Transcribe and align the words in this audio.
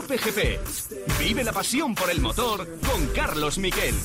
Cope 0.00 0.16
GP. 0.16 0.60
Vive 1.18 1.42
la 1.42 1.52
pasión 1.52 1.92
por 1.92 2.08
el 2.08 2.20
motor 2.20 2.64
con 2.86 3.08
Carlos 3.08 3.58
Miquel. 3.58 3.96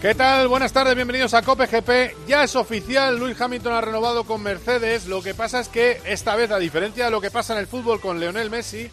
¿Qué 0.00 0.14
tal? 0.14 0.46
Buenas 0.46 0.72
tardes, 0.72 0.94
bienvenidos 0.94 1.34
a 1.34 1.42
Cope 1.42 1.66
GP. 1.66 2.28
Ya 2.28 2.44
es 2.44 2.54
oficial, 2.54 3.18
Luis 3.18 3.38
Hamilton 3.40 3.72
ha 3.72 3.80
renovado 3.80 4.22
con 4.22 4.44
Mercedes. 4.44 5.08
Lo 5.08 5.24
que 5.24 5.34
pasa 5.34 5.58
es 5.58 5.68
que 5.68 6.00
esta 6.06 6.36
vez, 6.36 6.52
a 6.52 6.58
diferencia 6.58 7.06
de 7.06 7.10
lo 7.10 7.20
que 7.20 7.32
pasa 7.32 7.54
en 7.54 7.58
el 7.58 7.66
fútbol 7.66 8.00
con 8.00 8.20
Leonel 8.20 8.48
Messi, 8.48 8.88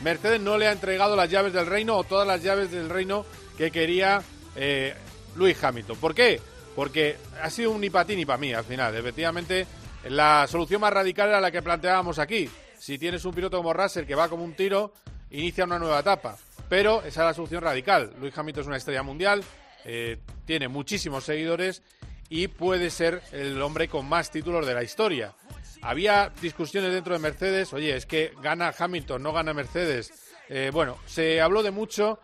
Mercedes 0.00 0.40
no 0.40 0.58
le 0.58 0.66
ha 0.66 0.72
entregado 0.72 1.14
las 1.14 1.30
llaves 1.30 1.52
del 1.52 1.66
reino 1.66 1.96
o 1.96 2.02
todas 2.02 2.26
las 2.26 2.42
llaves 2.42 2.72
del 2.72 2.88
reino 2.88 3.24
que 3.56 3.70
quería 3.70 4.20
eh, 4.56 4.96
Luis 5.36 5.62
Hamilton. 5.62 5.96
¿Por 5.98 6.14
qué? 6.14 6.40
Porque 6.74 7.16
ha 7.42 7.50
sido 7.50 7.72
un 7.72 7.80
ni 7.80 7.90
para 7.90 8.04
ti 8.04 8.16
ni 8.16 8.24
para 8.24 8.38
mí 8.38 8.52
al 8.52 8.64
final. 8.64 8.94
Efectivamente, 8.94 9.66
la 10.08 10.46
solución 10.46 10.80
más 10.80 10.92
radical 10.92 11.28
era 11.28 11.40
la 11.40 11.50
que 11.50 11.62
planteábamos 11.62 12.18
aquí. 12.18 12.48
Si 12.78 12.98
tienes 12.98 13.24
un 13.24 13.34
piloto 13.34 13.58
como 13.58 13.72
Russell 13.72 14.06
que 14.06 14.14
va 14.14 14.28
como 14.28 14.44
un 14.44 14.54
tiro, 14.54 14.92
inicia 15.30 15.64
una 15.64 15.78
nueva 15.78 16.00
etapa. 16.00 16.36
Pero 16.68 17.00
esa 17.00 17.08
es 17.22 17.26
la 17.26 17.34
solución 17.34 17.62
radical. 17.62 18.12
Luis 18.20 18.36
Hamilton 18.36 18.62
es 18.62 18.66
una 18.68 18.76
estrella 18.76 19.02
mundial, 19.02 19.42
eh, 19.84 20.18
tiene 20.46 20.68
muchísimos 20.68 21.24
seguidores 21.24 21.82
y 22.28 22.48
puede 22.48 22.90
ser 22.90 23.22
el 23.32 23.60
hombre 23.60 23.88
con 23.88 24.08
más 24.08 24.30
títulos 24.30 24.66
de 24.66 24.74
la 24.74 24.82
historia. 24.82 25.34
Había 25.82 26.30
discusiones 26.40 26.92
dentro 26.92 27.14
de 27.14 27.18
Mercedes, 27.18 27.72
oye, 27.72 27.96
es 27.96 28.06
que 28.06 28.32
gana 28.42 28.72
Hamilton, 28.78 29.22
no 29.22 29.32
gana 29.32 29.52
Mercedes. 29.52 30.12
Eh, 30.48 30.70
bueno, 30.72 30.98
se 31.06 31.40
habló 31.40 31.62
de 31.62 31.70
mucho. 31.70 32.20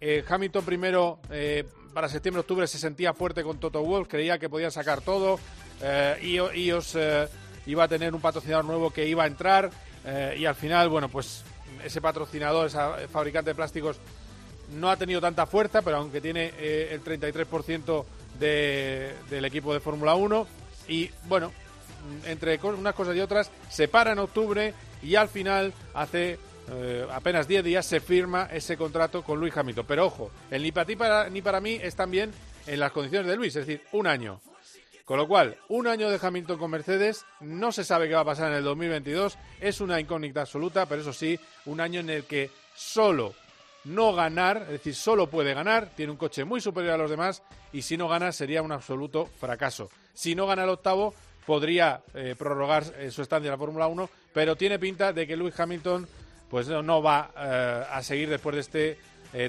Eh, 0.00 0.22
Hamilton 0.28 0.64
primero, 0.64 1.20
para 1.96 2.10
septiembre-octubre, 2.10 2.66
se 2.66 2.76
sentía 2.76 3.14
fuerte 3.14 3.42
con 3.42 3.58
Toto 3.58 3.82
Wolff, 3.82 4.06
creía 4.06 4.38
que 4.38 4.50
podía 4.50 4.70
sacar 4.70 5.00
todo. 5.00 5.40
y 6.20 6.34
iOS 6.36 6.98
iba 7.64 7.84
a 7.84 7.88
tener 7.88 8.14
un 8.14 8.20
patrocinador 8.20 8.66
nuevo 8.66 8.90
que 8.90 9.08
iba 9.08 9.24
a 9.24 9.26
entrar. 9.26 9.70
y 10.36 10.44
al 10.44 10.54
final, 10.54 10.90
bueno, 10.90 11.08
pues 11.08 11.42
ese 11.82 12.02
patrocinador, 12.02 12.66
ese 12.66 13.08
fabricante 13.08 13.52
de 13.52 13.54
plásticos, 13.54 13.96
no 14.78 14.90
ha 14.90 14.98
tenido 14.98 15.22
tanta 15.22 15.46
fuerza, 15.46 15.80
pero 15.80 15.96
aunque 15.96 16.20
tiene 16.20 16.52
eh, 16.58 16.90
el 16.92 17.02
33% 17.02 18.04
de, 18.38 19.14
del 19.30 19.46
equipo 19.46 19.72
de 19.72 19.80
Fórmula 19.80 20.16
1. 20.16 20.46
Y 20.88 21.10
bueno, 21.26 21.50
entre 22.26 22.60
unas 22.62 22.94
cosas 22.94 23.16
y 23.16 23.20
otras, 23.20 23.50
se 23.70 23.88
para 23.88 24.12
en 24.12 24.18
octubre 24.18 24.74
y 25.02 25.14
al 25.14 25.30
final, 25.30 25.72
hace 25.94 26.38
eh, 26.70 27.06
apenas 27.10 27.46
10 27.46 27.64
días, 27.64 27.86
se 27.86 28.00
firma 28.00 28.48
ese 28.52 28.76
contrato 28.76 29.22
con 29.22 29.38
Luis 29.38 29.56
Hamilton. 29.56 29.86
Pero 29.86 30.06
ojo, 30.06 30.30
el 30.50 30.62
ni 30.62 30.72
para 30.72 30.86
ti 30.86 30.96
para, 30.96 31.28
ni 31.30 31.42
para 31.42 31.60
mí 31.60 31.78
es 31.80 31.94
también 31.94 32.32
en 32.66 32.80
las 32.80 32.92
condiciones 32.92 33.28
de 33.28 33.36
Luis, 33.36 33.54
es 33.56 33.66
decir, 33.66 33.82
un 33.92 34.06
año. 34.06 34.40
Con 35.04 35.18
lo 35.18 35.28
cual, 35.28 35.56
un 35.68 35.86
año 35.86 36.10
de 36.10 36.18
Hamilton 36.20 36.58
con 36.58 36.70
Mercedes, 36.70 37.24
no 37.38 37.70
se 37.70 37.84
sabe 37.84 38.08
qué 38.08 38.14
va 38.14 38.22
a 38.22 38.24
pasar 38.24 38.50
en 38.50 38.58
el 38.58 38.64
2022, 38.64 39.38
es 39.60 39.80
una 39.80 40.00
incógnita 40.00 40.40
absoluta, 40.40 40.86
pero 40.86 41.02
eso 41.02 41.12
sí, 41.12 41.38
un 41.66 41.80
año 41.80 42.00
en 42.00 42.10
el 42.10 42.24
que 42.24 42.50
solo 42.74 43.32
no 43.84 44.12
ganar, 44.14 44.62
es 44.62 44.68
decir, 44.68 44.96
solo 44.96 45.28
puede 45.28 45.54
ganar, 45.54 45.90
tiene 45.94 46.10
un 46.10 46.18
coche 46.18 46.44
muy 46.44 46.60
superior 46.60 46.94
a 46.94 46.98
los 46.98 47.08
demás 47.08 47.42
y 47.72 47.82
si 47.82 47.96
no 47.96 48.08
gana 48.08 48.32
sería 48.32 48.62
un 48.62 48.72
absoluto 48.72 49.26
fracaso. 49.38 49.90
Si 50.12 50.34
no 50.34 50.46
gana 50.46 50.64
el 50.64 50.70
octavo, 50.70 51.14
podría 51.46 52.02
eh, 52.14 52.34
prorrogar 52.36 52.82
eh, 52.98 53.12
su 53.12 53.22
estancia 53.22 53.46
en 53.46 53.52
la 53.52 53.58
Fórmula 53.58 53.86
1, 53.86 54.10
pero 54.34 54.56
tiene 54.56 54.80
pinta 54.80 55.12
de 55.12 55.24
que 55.24 55.36
Lewis 55.36 55.58
Hamilton 55.58 56.08
pues 56.50 56.68
no, 56.68 57.02
va 57.02 57.30
eh, 57.36 57.84
a 57.90 58.02
seguir 58.02 58.28
después 58.28 58.54
de 58.54 58.60
este 58.60 58.98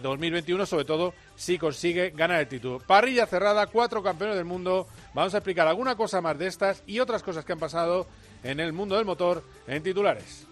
2021, 0.02 0.66
sobre 0.66 0.84
todo 0.84 1.14
si 1.38 1.58
consigue 1.58 2.10
ganar 2.10 2.42
el 2.42 2.48
título. 2.50 2.80
Parrilla 2.80 3.26
cerrada, 3.26 3.68
cuatro 3.68 4.04
campeones 4.04 4.36
del 4.36 4.44
mundo. 4.44 4.86
Vamos 5.14 5.34
a 5.34 5.38
explicar 5.38 5.66
alguna 5.66 5.96
cosa 5.96 6.20
más 6.20 6.38
de 6.38 6.48
estas 6.48 6.84
y 6.86 7.00
otras 7.00 7.24
cosas 7.24 7.46
que 7.46 7.54
han 7.54 7.60
pasado 7.60 8.06
en 8.44 8.60
el 8.60 8.74
mundo 8.74 8.98
del 8.98 9.06
motor 9.06 9.44
en 9.66 9.82
titulares. 9.84 10.46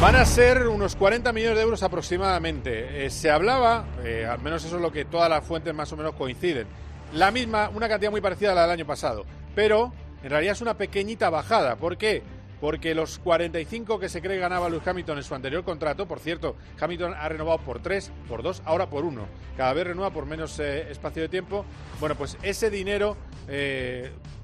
Van 0.00 0.16
a 0.16 0.24
ser 0.24 0.66
unos 0.66 0.96
40 0.96 1.30
millones 1.34 1.56
de 1.58 1.62
euros 1.62 1.82
aproximadamente. 1.82 3.04
Eh, 3.04 3.10
se 3.10 3.30
hablaba, 3.30 3.84
eh, 4.02 4.24
al 4.24 4.40
menos 4.40 4.64
eso 4.64 4.76
es 4.76 4.82
lo 4.82 4.90
que 4.90 5.04
todas 5.04 5.28
las 5.28 5.44
fuentes 5.44 5.74
más 5.74 5.92
o 5.92 5.96
menos 5.98 6.14
coinciden, 6.14 6.66
la 7.12 7.30
misma, 7.30 7.68
una 7.68 7.86
cantidad 7.86 8.10
muy 8.10 8.22
parecida 8.22 8.52
a 8.52 8.54
la 8.54 8.62
del 8.62 8.70
año 8.70 8.86
pasado, 8.86 9.26
pero 9.54 9.92
en 10.22 10.30
realidad 10.30 10.52
es 10.54 10.62
una 10.62 10.78
pequeñita 10.78 11.28
bajada. 11.28 11.76
¿Por 11.76 11.98
qué? 11.98 12.22
Porque 12.62 12.94
los 12.94 13.18
45 13.18 14.00
que 14.00 14.08
se 14.08 14.22
cree 14.22 14.38
ganaba 14.38 14.70
Lewis 14.70 14.88
Hamilton 14.88 15.18
en 15.18 15.22
su 15.22 15.34
anterior 15.34 15.64
contrato, 15.64 16.08
por 16.08 16.18
cierto, 16.18 16.56
Hamilton 16.80 17.12
ha 17.12 17.28
renovado 17.28 17.58
por 17.58 17.82
3, 17.82 18.10
por 18.26 18.42
2, 18.42 18.62
ahora 18.64 18.88
por 18.88 19.04
1. 19.04 19.26
Cada 19.58 19.74
vez 19.74 19.86
renueva 19.86 20.10
por 20.14 20.24
menos 20.24 20.58
eh, 20.60 20.90
espacio 20.90 21.20
de 21.20 21.28
tiempo. 21.28 21.66
Bueno, 22.00 22.14
pues 22.14 22.38
ese 22.42 22.70
dinero, 22.70 23.18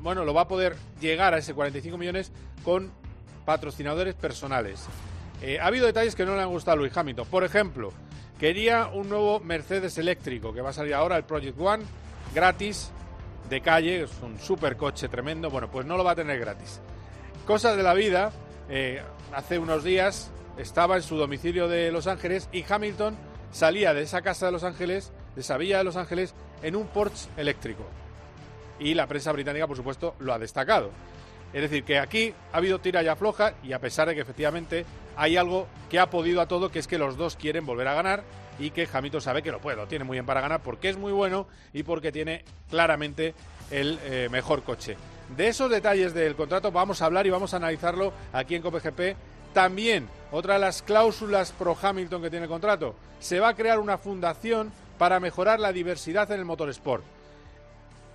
bueno, 0.01 0.23
lo 0.27 0.35
va 0.35 0.43
a 0.43 0.49
poder 0.49 0.77
llegar 1.01 1.33
a 1.33 1.39
ese 1.39 1.55
45 1.55 1.97
millones 1.97 2.31
con 2.63 2.93
patrocinadores 3.47 4.15
personales. 4.15 4.87
Eh, 5.43 5.59
ha 5.61 5.67
habido 5.67 5.87
detalles 5.87 6.15
que 6.15 6.25
no 6.25 6.35
le 6.35 6.43
han 6.43 6.51
gustado 6.51 6.77
a 6.77 6.77
Luis 6.77 6.97
Hamilton. 6.97 7.27
Por 7.29 7.45
ejemplo, 7.45 7.93
quería 8.39 8.87
un 8.87 9.09
nuevo 9.09 9.41
Mercedes 9.41 9.99
eléctrico 9.99 10.53
que 10.53 10.61
va 10.61 10.71
a 10.71 10.73
salir 10.73 10.95
ahora, 10.95 11.17
el 11.17 11.25
Project 11.25 11.61
One, 11.61 11.85
gratis, 12.35 12.91
de 13.49 13.61
calle, 13.61 14.03
es 14.03 14.11
un 14.23 14.39
supercoche 14.39 15.09
tremendo. 15.09 15.51
Bueno, 15.51 15.71
pues 15.71 15.87
no 15.87 15.97
lo 15.97 16.05
va 16.05 16.13
a 16.13 16.17
tener 16.17 16.39
gratis. 16.39 16.81
Cosas 17.47 17.77
de 17.77 17.83
la 17.83 17.95
vida, 17.95 18.33
eh, 18.69 19.03
hace 19.33 19.59
unos 19.59 19.85
días 19.85 20.31
estaba 20.59 20.97
en 20.97 21.03
su 21.03 21.17
domicilio 21.17 21.69
de 21.69 21.93
Los 21.93 22.07
Ángeles 22.07 22.49
y 22.51 22.65
Hamilton 22.69 23.17
salía 23.53 23.95
de 23.95 24.03
esa 24.03 24.23
casa 24.23 24.47
de 24.47 24.53
Los 24.53 24.65
Ángeles, 24.65 25.13
de 25.35 25.43
esa 25.43 25.57
villa 25.57 25.79
de 25.79 25.85
Los 25.85 25.97
Ángeles, 25.97 26.35
en 26.63 26.77
un 26.77 26.89
Porsche 26.89 27.29
eléctrico. 27.37 27.85
Y 28.79 28.95
la 28.95 29.07
prensa 29.07 29.33
británica, 29.33 29.67
por 29.67 29.77
supuesto, 29.77 30.15
lo 30.19 30.33
ha 30.33 30.39
destacado. 30.39 30.91
Es 31.57 31.63
decir, 31.63 31.85
que 31.85 31.99
aquí 31.99 32.35
ha 32.53 32.59
habido 32.59 32.81
tira 32.81 33.03
y 33.03 33.09
afloja 33.09 33.55
y 33.63 33.73
a 33.73 33.79
pesar 33.79 34.07
de 34.07 34.15
que 34.15 34.21
efectivamente 34.21 34.85
hay 35.17 35.39
algo 35.39 35.67
que 35.89 35.99
ha 35.99 36.11
podido 36.11 36.43
a 36.43 36.47
todo, 36.49 36.71
que 36.71 36.79
es 36.79 36.87
que 36.87 36.99
los 36.99 37.17
dos 37.17 37.35
quieren 37.35 37.65
volver 37.65 37.89
a 37.89 37.95
ganar 37.95 38.25
y 38.59 38.73
que 38.73 38.87
Hamilton 38.93 39.23
sabe 39.23 39.43
que 39.43 39.51
lo 39.51 39.59
puede, 39.59 39.79
lo 39.79 39.87
tiene 39.87 40.05
muy 40.05 40.17
bien 40.17 40.27
para 40.27 40.43
ganar 40.43 40.63
porque 40.63 40.91
es 40.91 40.99
muy 40.99 41.13
bueno 41.13 41.47
y 41.73 41.83
porque 41.83 42.13
tiene 42.13 42.45
claramente 42.69 43.33
el 43.71 43.99
eh, 44.05 44.29
mejor 44.31 44.65
coche. 44.65 44.99
De 45.35 45.49
esos 45.49 45.71
detalles 45.71 46.13
del 46.13 46.37
contrato 46.37 46.71
vamos 46.73 47.01
a 47.01 47.07
hablar 47.07 47.27
y 47.27 47.31
vamos 47.31 47.55
a 47.55 47.57
analizarlo 47.57 48.13
aquí 48.35 48.55
en 48.55 48.61
COPGP. 48.61 49.17
También, 49.55 50.11
otra 50.33 50.55
de 50.55 50.61
las 50.61 50.83
cláusulas 50.83 51.53
pro 51.53 51.75
Hamilton 51.81 52.21
que 52.21 52.29
tiene 52.29 52.45
el 52.45 52.51
contrato, 52.51 52.95
se 53.19 53.41
va 53.41 53.49
a 53.49 53.57
crear 53.57 53.79
una 53.79 53.97
fundación 53.97 54.73
para 54.99 55.21
mejorar 55.21 55.59
la 55.59 55.73
diversidad 55.73 56.31
en 56.33 56.41
el 56.41 56.45
motorsport. 56.45 57.16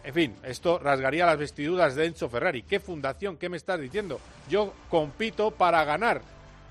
En 0.04 0.14
fin, 0.14 0.36
esto 0.44 0.80
rasgaría 0.80 1.28
las 1.28 1.38
vestiduras 1.38 1.96
de 1.96 2.08
Enzo 2.08 2.28
Ferrari. 2.28 2.64
¿Qué 2.64 2.80
fundación? 2.80 3.38
¿Qué 3.38 3.50
me 3.50 3.58
estás 3.58 3.80
diciendo? 3.80 4.20
Yo 4.50 4.74
compito 4.90 5.52
para 5.52 5.84
ganar. 5.84 6.22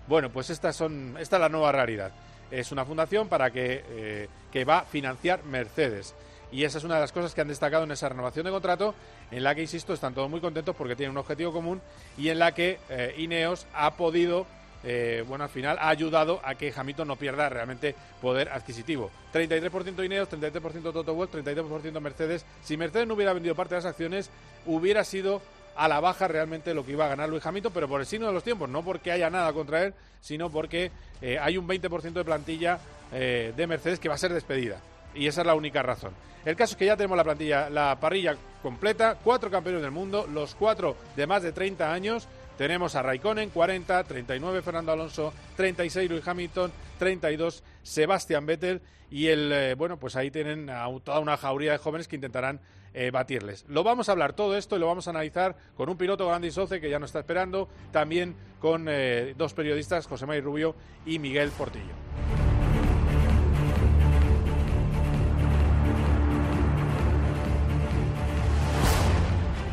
Bueno, 0.09 0.31
pues 0.31 0.51
estas 0.51 0.75
son, 0.75 1.17
esta 1.21 1.37
es 1.37 1.41
la 1.41 1.49
nueva 1.49 1.71
realidad. 1.71 2.11
Es 2.51 2.73
una 2.73 2.85
fundación 2.85 3.29
para 3.29 3.53
que, 3.53 3.85
eh, 3.89 4.29
que 4.53 4.65
va 4.65 4.79
a 4.79 4.85
financiar 4.85 5.45
Mercedes. 5.45 6.15
Y 6.51 6.65
esa 6.65 6.79
es 6.79 6.85
una 6.85 6.97
de 6.97 7.03
las 7.03 7.13
cosas 7.13 7.33
que 7.33 7.41
han 7.41 7.47
destacado 7.47 7.85
en 7.85 7.93
esa 7.93 8.09
renovación 8.09 8.45
de 8.45 8.51
contrato, 8.51 8.95
en 9.31 9.45
la 9.45 9.55
que, 9.55 9.61
insisto, 9.61 9.93
están 9.93 10.15
todos 10.15 10.29
muy 10.29 10.41
contentos 10.41 10.75
porque 10.75 10.97
tienen 10.97 11.13
un 11.13 11.19
objetivo 11.19 11.53
común 11.53 11.81
y 12.19 12.31
en 12.31 12.41
la 12.41 12.53
que 12.53 12.81
eh, 12.89 13.15
Ineos 13.19 13.69
ha 13.73 13.93
podido 13.93 14.47
eh, 14.83 15.25
bueno, 15.29 15.45
al 15.45 15.51
final 15.51 15.79
ha 15.79 15.89
ayudado 15.89 16.41
a 16.45 16.55
que 16.55 16.73
Hamilton 16.75 17.09
no 17.09 17.17
pierda 17.17 17.49
realmente 17.49 17.95
poder 18.21 18.49
adquisitivo. 18.49 19.11
33% 19.33 20.05
Ineos, 20.05 20.31
33% 20.31 20.93
Toto 20.93 21.15
Wolff, 21.15 21.35
33% 21.35 22.01
Mercedes. 22.01 22.45
Si 22.63 22.77
Mercedes 22.77 23.07
no 23.07 23.15
hubiera 23.15 23.33
vendido 23.33 23.55
parte 23.55 23.75
de 23.75 23.81
las 23.81 23.91
acciones, 23.91 24.31
hubiera 24.67 25.05
sido 25.05 25.43
a 25.77 25.89
la 25.89 26.01
baja 26.01 26.29
realmente 26.29 26.75
lo 26.75 26.85
que 26.85 26.93
iba 26.93 27.07
a 27.07 27.09
ganar 27.09 27.29
Luis 27.29 27.45
Hamilton, 27.45 27.73
pero 27.73 27.89
por 27.89 28.01
el 28.01 28.07
signo 28.07 28.27
de 28.27 28.33
los 28.33 28.45
tiempos, 28.45 28.69
no 28.69 28.83
porque 28.83 29.13
haya 29.13 29.31
nada 29.31 29.53
contra 29.53 29.85
él, 29.85 29.95
sino 30.21 30.51
porque 30.51 30.91
eh, 31.23 31.39
hay 31.39 31.57
un 31.57 31.67
20% 31.67 32.13
de 32.13 32.25
plantilla 32.25 32.79
eh, 33.13 33.53
de 33.57 33.67
Mercedes 33.67 33.99
que 33.99 34.09
va 34.09 34.15
a 34.15 34.19
ser 34.19 34.33
despedida. 34.33 34.79
Y 35.15 35.27
esa 35.27 35.41
es 35.41 35.47
la 35.47 35.55
única 35.55 35.83
razón. 35.83 36.13
El 36.45 36.57
caso 36.57 36.73
es 36.73 36.77
que 36.79 36.87
ya 36.87 36.97
tenemos 36.97 37.17
la 37.17 37.25
plantilla, 37.25 37.69
la 37.69 37.99
parrilla 38.01 38.37
completa, 38.63 39.17
cuatro 39.23 39.51
campeones 39.51 39.83
del 39.83 39.91
mundo, 39.91 40.27
los 40.33 40.55
cuatro 40.55 40.97
de 41.17 41.27
más 41.27 41.43
de 41.43 41.53
30 41.53 41.93
años, 41.93 42.29
tenemos 42.61 42.95
a 42.95 43.01
Raikkonen 43.01 43.49
40, 43.49 44.05
39 44.05 44.61
Fernando 44.61 44.93
Alonso, 44.93 45.33
36 45.57 46.11
Luis 46.11 46.29
Hamilton, 46.29 46.71
32 46.99 47.65
Sebastian 47.83 48.45
Vettel 48.45 48.83
y 49.11 49.29
el 49.29 49.51
eh, 49.51 49.75
bueno, 49.75 49.97
pues 49.97 50.15
ahí 50.15 50.31
tienen 50.31 50.69
a 50.69 50.87
toda 51.03 51.21
una 51.21 51.39
jauría 51.39 51.73
de 51.73 51.79
jóvenes 51.79 52.07
que 52.07 52.17
intentarán 52.17 52.61
eh, 52.93 53.11
batirles. 53.11 53.65
Lo 53.67 53.83
vamos 53.83 54.11
a 54.11 54.13
hablar 54.13 54.35
todo 54.35 54.59
esto 54.59 54.77
y 54.77 54.79
lo 54.79 54.89
vamos 54.89 55.07
a 55.07 55.11
analizar 55.11 55.57
con 55.75 55.89
un 55.89 55.97
piloto 55.97 56.31
Andy 56.31 56.51
Soce 56.51 56.83
que 56.83 56.91
ya 56.91 56.99
nos 56.99 57.09
está 57.09 57.21
esperando, 57.21 57.67
también 57.93 58.37
con 58.59 58.89
eh, 58.91 59.33
dos 59.39 59.55
periodistas, 59.55 60.07
José 60.07 60.27
María 60.27 60.43
Rubio 60.43 60.75
y 61.07 61.19
Miguel 61.19 61.53
Portillo. 61.57 61.95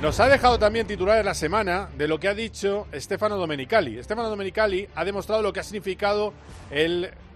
Nos 0.01 0.19
ha 0.19 0.27
dejado 0.29 0.59
también 0.59 0.85
titular 0.85 1.17
en 1.17 1.25
la 1.25 1.33
semana 1.33 1.89
de 1.97 2.07
lo 2.07 2.19
que 2.19 2.27
ha 2.27 2.35
dicho 2.35 2.85
Stefano 2.93 3.35
Domenicali. 3.35 4.01
Stefano 4.03 4.29
Domenicali 4.29 4.87
ha 4.93 5.03
demostrado 5.03 5.41
lo 5.41 5.51
que 5.51 5.59
ha 5.59 5.63
significado 5.63 6.33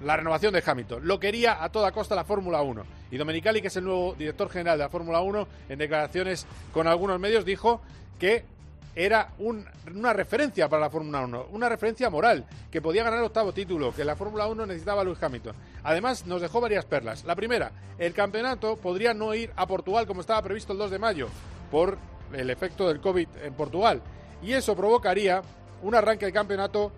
la 0.04 0.18
renovación 0.18 0.54
de 0.54 0.62
Hamilton. 0.64 1.08
Lo 1.08 1.20
quería 1.20 1.64
a 1.64 1.70
toda 1.70 1.92
costa 1.92 2.14
la 2.14 2.24
Fórmula 2.24 2.62
1. 2.62 2.86
Y 3.10 3.18
Domenicali, 3.18 3.62
que 3.62 3.70
es 3.70 3.76
el 3.78 3.86
nuevo 3.86 4.14
director 4.14 4.48
general 4.48 4.78
de 4.78 4.84
la 4.84 4.90
Fórmula 4.90 5.22
1, 5.22 5.48
en 5.70 5.80
declaraciones 5.80 6.46
con 6.72 6.88
algunos 6.88 7.20
medios 7.20 7.46
dijo 7.46 7.82
que 8.20 8.46
era 8.96 9.30
una 9.40 10.14
referencia 10.14 10.70
para 10.70 10.84
la 10.84 10.90
Fórmula 10.92 11.22
1, 11.22 11.48
una 11.54 11.68
referencia 11.68 12.12
moral, 12.12 12.46
que 12.70 12.80
podía 12.80 13.04
ganar 13.04 13.20
el 13.20 13.26
octavo 13.26 13.54
título, 13.54 13.92
que 13.92 14.06
la 14.06 14.16
Fórmula 14.16 14.46
1 14.46 14.68
necesitaba 14.68 15.02
a 15.02 15.04
Lewis 15.04 15.24
Hamilton. 15.24 15.56
Además, 15.82 16.28
nos 16.28 16.42
dejó 16.42 16.62
varias 16.62 16.86
perlas. 16.86 17.24
La 17.24 17.36
primera, 17.36 17.72
el 17.98 18.14
campeonato 18.14 18.76
podría 18.76 19.16
no 19.16 19.34
ir 19.34 19.52
a 19.56 19.66
Portugal 19.66 20.06
como 20.06 20.22
estaba 20.22 20.44
previsto 20.44 20.74
el 20.74 20.80
2 20.80 20.92
de 20.92 21.00
mayo, 21.00 21.28
por 21.72 21.98
el 22.34 22.50
efecto 22.50 22.88
del 22.88 23.00
COVID 23.00 23.28
en 23.44 23.54
Portugal. 23.54 24.02
Y 24.42 24.54
eso 24.54 24.76
provocaría 24.76 25.42
un 25.82 25.96
arranque 25.96 26.26
de 26.26 26.34
campeonato 26.34 26.92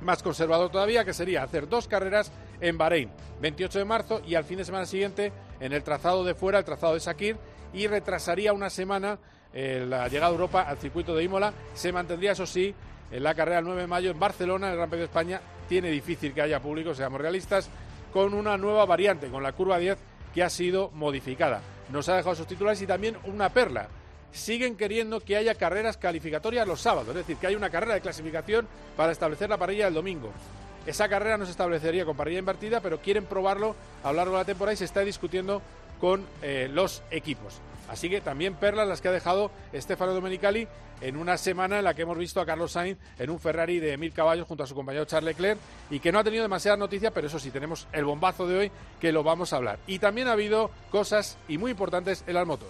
más 0.00 0.22
conservador 0.22 0.70
todavía, 0.70 1.04
que 1.04 1.14
sería 1.14 1.42
hacer 1.42 1.68
dos 1.68 1.88
carreras 1.88 2.32
en 2.60 2.76
Bahrein, 2.76 3.10
28 3.40 3.78
de 3.78 3.84
marzo 3.84 4.22
y 4.26 4.34
al 4.34 4.44
fin 4.44 4.58
de 4.58 4.64
semana 4.64 4.86
siguiente 4.86 5.32
en 5.60 5.72
el 5.72 5.82
trazado 5.82 6.24
de 6.24 6.34
fuera, 6.34 6.58
el 6.58 6.64
trazado 6.64 6.94
de 6.94 7.00
Sakir, 7.00 7.36
y 7.72 7.86
retrasaría 7.86 8.52
una 8.52 8.68
semana 8.68 9.18
eh, 9.52 9.84
la 9.88 10.08
llegada 10.08 10.28
a 10.28 10.32
Europa 10.32 10.62
al 10.62 10.78
circuito 10.78 11.14
de 11.14 11.24
Imola. 11.24 11.52
Se 11.74 11.92
mantendría, 11.92 12.32
eso 12.32 12.46
sí, 12.46 12.74
en 13.10 13.22
la 13.22 13.34
carrera 13.34 13.60
el 13.60 13.64
9 13.64 13.82
de 13.82 13.86
mayo 13.86 14.10
en 14.10 14.18
Barcelona, 14.18 14.66
en 14.66 14.72
el 14.72 14.78
Gran 14.78 14.90
Premio 14.90 15.06
de 15.06 15.10
España. 15.10 15.40
Tiene 15.68 15.90
difícil 15.90 16.34
que 16.34 16.42
haya 16.42 16.60
público, 16.60 16.94
seamos 16.94 17.20
realistas, 17.20 17.70
con 18.12 18.34
una 18.34 18.58
nueva 18.58 18.84
variante, 18.84 19.28
con 19.28 19.42
la 19.42 19.52
curva 19.52 19.78
10 19.78 19.98
que 20.34 20.42
ha 20.42 20.50
sido 20.50 20.90
modificada. 20.90 21.60
Nos 21.90 22.08
ha 22.08 22.16
dejado 22.16 22.34
sus 22.34 22.46
titulares 22.46 22.80
y 22.82 22.86
también 22.86 23.16
una 23.24 23.48
perla 23.50 23.88
siguen 24.32 24.76
queriendo 24.76 25.20
que 25.20 25.36
haya 25.36 25.54
carreras 25.54 25.96
calificatorias 25.96 26.66
los 26.66 26.80
sábados, 26.80 27.10
es 27.10 27.14
decir, 27.14 27.36
que 27.36 27.46
haya 27.46 27.56
una 27.56 27.70
carrera 27.70 27.94
de 27.94 28.00
clasificación 28.00 28.66
para 28.96 29.12
establecer 29.12 29.48
la 29.48 29.58
parrilla 29.58 29.84
del 29.86 29.94
domingo. 29.94 30.32
Esa 30.86 31.08
carrera 31.08 31.38
no 31.38 31.44
se 31.44 31.52
establecería 31.52 32.04
con 32.04 32.16
parrilla 32.16 32.40
invertida, 32.40 32.80
pero 32.80 33.00
quieren 33.00 33.24
probarlo 33.24 33.76
a 34.02 34.10
lo 34.10 34.16
largo 34.16 34.32
de 34.32 34.38
la 34.38 34.44
temporada 34.44 34.74
y 34.74 34.78
se 34.78 34.84
está 34.84 35.00
discutiendo 35.00 35.62
con 36.00 36.26
eh, 36.42 36.68
los 36.72 37.02
equipos. 37.10 37.60
Así 37.88 38.08
que 38.08 38.20
también 38.20 38.54
perlas 38.54 38.88
las 38.88 39.00
que 39.00 39.08
ha 39.08 39.12
dejado 39.12 39.50
Stefano 39.74 40.14
Domenicali 40.14 40.66
en 41.00 41.16
una 41.16 41.36
semana 41.36 41.78
en 41.78 41.84
la 41.84 41.94
que 41.94 42.02
hemos 42.02 42.16
visto 42.16 42.40
a 42.40 42.46
Carlos 42.46 42.72
Sainz 42.72 42.98
en 43.18 43.30
un 43.30 43.38
Ferrari 43.38 43.80
de 43.80 43.96
mil 43.98 44.12
caballos 44.12 44.46
junto 44.46 44.64
a 44.64 44.66
su 44.66 44.74
compañero 44.74 45.04
Charles 45.04 45.36
Leclerc 45.36 45.58
y 45.90 46.00
que 46.00 46.10
no 46.10 46.18
ha 46.18 46.24
tenido 46.24 46.42
demasiadas 46.42 46.78
noticias, 46.78 47.12
pero 47.12 47.26
eso 47.26 47.38
sí, 47.38 47.50
tenemos 47.50 47.86
el 47.92 48.04
bombazo 48.04 48.46
de 48.46 48.56
hoy 48.56 48.72
que 49.00 49.12
lo 49.12 49.22
vamos 49.22 49.52
a 49.52 49.56
hablar. 49.56 49.78
Y 49.86 49.98
también 49.98 50.28
ha 50.28 50.32
habido 50.32 50.70
cosas 50.90 51.36
y 51.48 51.58
muy 51.58 51.72
importantes 51.72 52.24
en 52.26 52.34
las 52.34 52.46
motos. 52.46 52.68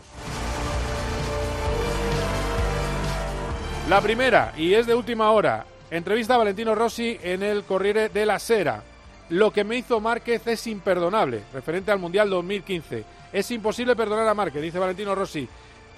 La 3.88 4.00
primera, 4.00 4.54
y 4.56 4.74
es 4.74 4.86
de 4.86 4.94
última 4.94 5.32
hora, 5.32 5.66
entrevista 5.90 6.34
a 6.34 6.38
Valentino 6.38 6.74
Rossi 6.74 7.18
en 7.20 7.42
el 7.42 7.64
Corriere 7.64 8.08
de 8.08 8.24
la 8.24 8.38
Sera. 8.38 8.80
Lo 9.28 9.50
que 9.50 9.64
me 9.64 9.76
hizo 9.76 10.00
Márquez 10.00 10.46
es 10.46 10.68
imperdonable, 10.68 11.42
referente 11.52 11.90
al 11.90 11.98
Mundial 11.98 12.30
2015. 12.30 13.04
Es 13.32 13.50
imposible 13.50 13.96
perdonar 13.96 14.28
a 14.28 14.34
Márquez, 14.34 14.62
dice 14.62 14.78
Valentino 14.78 15.16
Rossi. 15.16 15.48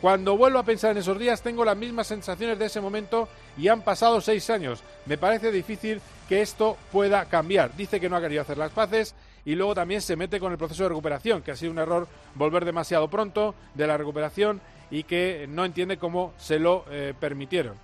Cuando 0.00 0.36
vuelvo 0.36 0.58
a 0.58 0.64
pensar 0.64 0.92
en 0.92 0.98
esos 0.98 1.18
días 1.18 1.42
tengo 1.42 1.64
las 1.64 1.76
mismas 1.76 2.06
sensaciones 2.06 2.58
de 2.58 2.66
ese 2.66 2.80
momento 2.80 3.28
y 3.58 3.68
han 3.68 3.82
pasado 3.82 4.20
seis 4.22 4.48
años. 4.48 4.82
Me 5.04 5.18
parece 5.18 5.52
difícil 5.52 6.00
que 6.28 6.40
esto 6.40 6.78
pueda 6.90 7.26
cambiar. 7.26 7.76
Dice 7.76 8.00
que 8.00 8.08
no 8.08 8.16
ha 8.16 8.20
querido 8.20 8.42
hacer 8.42 8.56
las 8.56 8.72
paces 8.72 9.14
y 9.44 9.54
luego 9.54 9.74
también 9.74 10.00
se 10.00 10.16
mete 10.16 10.40
con 10.40 10.52
el 10.52 10.58
proceso 10.58 10.84
de 10.84 10.88
recuperación, 10.88 11.42
que 11.42 11.50
ha 11.50 11.56
sido 11.56 11.72
un 11.72 11.78
error 11.78 12.08
volver 12.34 12.64
demasiado 12.64 13.08
pronto 13.08 13.54
de 13.74 13.86
la 13.86 13.98
recuperación 13.98 14.60
y 14.94 15.02
que 15.02 15.46
no 15.48 15.64
entiende 15.64 15.96
cómo 15.96 16.34
se 16.36 16.60
lo 16.60 16.84
eh, 16.88 17.14
permitieron. 17.18 17.74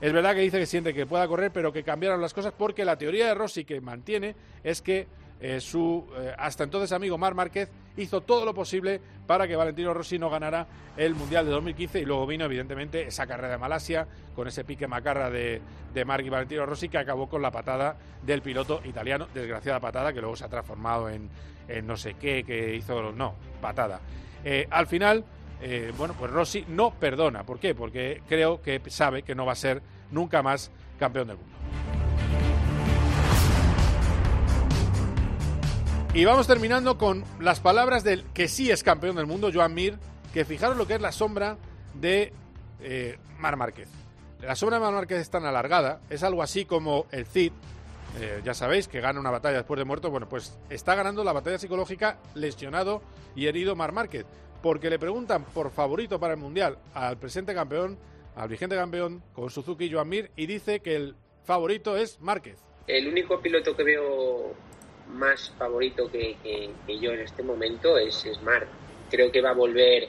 Es 0.00 0.12
verdad 0.12 0.32
que 0.32 0.42
dice 0.42 0.60
que 0.60 0.66
siente 0.66 0.94
que 0.94 1.06
pueda 1.06 1.26
correr, 1.26 1.50
pero 1.50 1.72
que 1.72 1.82
cambiaron 1.82 2.20
las 2.20 2.32
cosas 2.32 2.54
porque 2.56 2.84
la 2.84 2.96
teoría 2.96 3.26
de 3.26 3.34
Rossi 3.34 3.64
que 3.64 3.80
mantiene 3.80 4.36
es 4.62 4.80
que 4.80 5.08
eh, 5.40 5.60
su 5.60 6.06
eh, 6.16 6.32
hasta 6.38 6.62
entonces 6.62 6.92
amigo 6.92 7.18
Mar 7.18 7.34
Márquez 7.34 7.68
hizo 7.96 8.20
todo 8.20 8.44
lo 8.44 8.54
posible 8.54 9.00
para 9.26 9.48
que 9.48 9.56
Valentino 9.56 9.92
Rossi 9.92 10.20
no 10.20 10.30
ganara 10.30 10.68
el 10.96 11.16
Mundial 11.16 11.46
de 11.46 11.50
2015 11.50 11.98
y 11.98 12.04
luego 12.04 12.28
vino 12.28 12.44
evidentemente 12.44 13.08
esa 13.08 13.26
carrera 13.26 13.54
de 13.54 13.58
Malasia 13.58 14.06
con 14.36 14.46
ese 14.46 14.62
pique 14.62 14.86
macarra 14.86 15.30
de, 15.30 15.60
de 15.92 16.04
Marc 16.04 16.24
y 16.24 16.28
Valentino 16.28 16.64
Rossi 16.64 16.88
que 16.88 16.98
acabó 16.98 17.28
con 17.28 17.42
la 17.42 17.50
patada 17.50 17.96
del 18.22 18.40
piloto 18.40 18.82
italiano, 18.84 19.26
desgraciada 19.34 19.80
patada 19.80 20.12
que 20.12 20.20
luego 20.20 20.36
se 20.36 20.44
ha 20.44 20.48
transformado 20.48 21.10
en, 21.10 21.28
en 21.66 21.88
no 21.88 21.96
sé 21.96 22.14
qué, 22.14 22.44
que 22.44 22.76
hizo, 22.76 23.10
no, 23.10 23.34
patada. 23.60 24.00
al 24.70 24.86
final 24.86 25.24
eh, 25.64 25.92
bueno, 25.96 26.14
pues 26.18 26.30
Rossi 26.30 26.64
no 26.68 26.90
perdona. 26.90 27.44
¿Por 27.44 27.60
qué? 27.60 27.72
Porque 27.74 28.20
creo 28.28 28.60
que 28.60 28.82
sabe 28.88 29.22
que 29.22 29.36
no 29.36 29.46
va 29.46 29.52
a 29.52 29.56
ser 29.56 29.80
nunca 30.10 30.42
más 30.42 30.72
campeón 30.98 31.28
del 31.28 31.36
mundo. 31.36 31.52
Y 36.14 36.24
vamos 36.24 36.46
terminando 36.46 36.98
con 36.98 37.24
las 37.40 37.60
palabras 37.60 38.02
del 38.02 38.24
que 38.34 38.48
sí 38.48 38.70
es 38.70 38.82
campeón 38.82 39.16
del 39.16 39.26
mundo, 39.26 39.50
Joan 39.54 39.72
Mir, 39.72 39.98
que 40.34 40.44
fijaros 40.44 40.76
lo 40.76 40.86
que 40.86 40.94
es 40.94 41.00
la 41.00 41.12
sombra 41.12 41.56
de 41.94 42.32
eh, 42.80 43.18
Mar 43.38 43.56
Márquez. 43.56 43.88
La 44.40 44.56
sombra 44.56 44.78
de 44.78 44.84
Mar 44.84 44.92
Márquez 44.92 45.20
es 45.20 45.30
tan 45.30 45.46
alargada, 45.46 46.00
es 46.10 46.24
algo 46.24 46.42
así 46.42 46.64
como 46.64 47.06
el 47.12 47.24
Cid, 47.24 47.52
eh, 48.20 48.42
ya 48.44 48.52
sabéis 48.52 48.88
que 48.88 49.00
gana 49.00 49.20
una 49.20 49.30
batalla 49.30 49.58
después 49.58 49.78
de 49.78 49.84
muerto, 49.84 50.10
bueno, 50.10 50.28
pues 50.28 50.58
está 50.68 50.96
ganando 50.96 51.24
la 51.24 51.32
batalla 51.32 51.58
psicológica 51.58 52.18
lesionado 52.34 53.00
y 53.34 53.46
herido 53.46 53.74
Mar 53.76 53.92
Márquez 53.92 54.26
porque 54.62 54.88
le 54.88 54.98
preguntan 54.98 55.44
por 55.44 55.70
favorito 55.70 56.18
para 56.20 56.34
el 56.34 56.40
Mundial 56.40 56.78
al 56.94 57.18
presente 57.18 57.54
campeón, 57.54 57.98
al 58.36 58.48
vigente 58.48 58.76
campeón, 58.76 59.22
con 59.34 59.50
Suzuki 59.50 59.90
Joan 59.90 60.08
Mir, 60.08 60.30
y 60.36 60.46
dice 60.46 60.80
que 60.80 60.96
el 60.96 61.14
favorito 61.44 61.96
es 61.96 62.20
Márquez. 62.20 62.58
El 62.86 63.08
único 63.08 63.40
piloto 63.40 63.76
que 63.76 63.82
veo 63.82 64.54
más 65.08 65.52
favorito 65.58 66.10
que, 66.10 66.36
yo 67.00 67.12
en 67.12 67.20
este 67.20 67.42
momento 67.42 67.98
es, 67.98 68.24
Marc. 68.42 68.68
Creo 69.10 69.30
que 69.30 69.42
va 69.42 69.50
a 69.50 69.54
volver, 69.54 70.08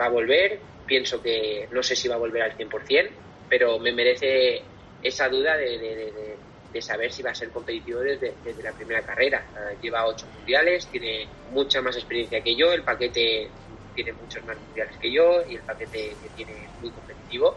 va 0.00 0.06
a 0.06 0.10
volver, 0.10 0.58
pienso 0.86 1.22
que 1.22 1.68
no 1.70 1.82
sé 1.82 1.94
si 1.94 2.08
va 2.08 2.16
a 2.16 2.18
volver 2.18 2.42
al 2.42 2.56
100%, 2.56 3.10
pero 3.48 3.78
me 3.78 3.92
merece 3.92 4.62
esa 5.02 5.28
duda 5.28 5.56
de, 5.56 6.36
saber 6.80 7.12
si 7.12 7.22
va 7.22 7.30
a 7.30 7.34
ser 7.34 7.50
competitivo 7.50 8.00
desde, 8.00 8.34
desde 8.44 8.62
la 8.62 8.72
primera 8.72 9.02
carrera. 9.02 9.44
Ah, 9.56 9.72
lleva 9.80 10.06
ocho 10.06 10.26
mundiales, 10.36 10.86
tiene 10.86 11.26
mucha 11.52 11.80
más 11.80 11.96
experiencia 11.96 12.40
que 12.40 12.54
yo, 12.54 12.72
el 12.72 12.82
paquete 12.82 13.48
tiene 13.94 14.12
muchos 14.12 14.44
más 14.44 14.56
mundiales 14.58 14.96
que 14.98 15.10
yo 15.10 15.42
y 15.48 15.56
el 15.56 15.62
paquete 15.62 16.14
que 16.22 16.28
tiene 16.36 16.52
es 16.52 16.80
muy 16.80 16.90
competitivo. 16.90 17.56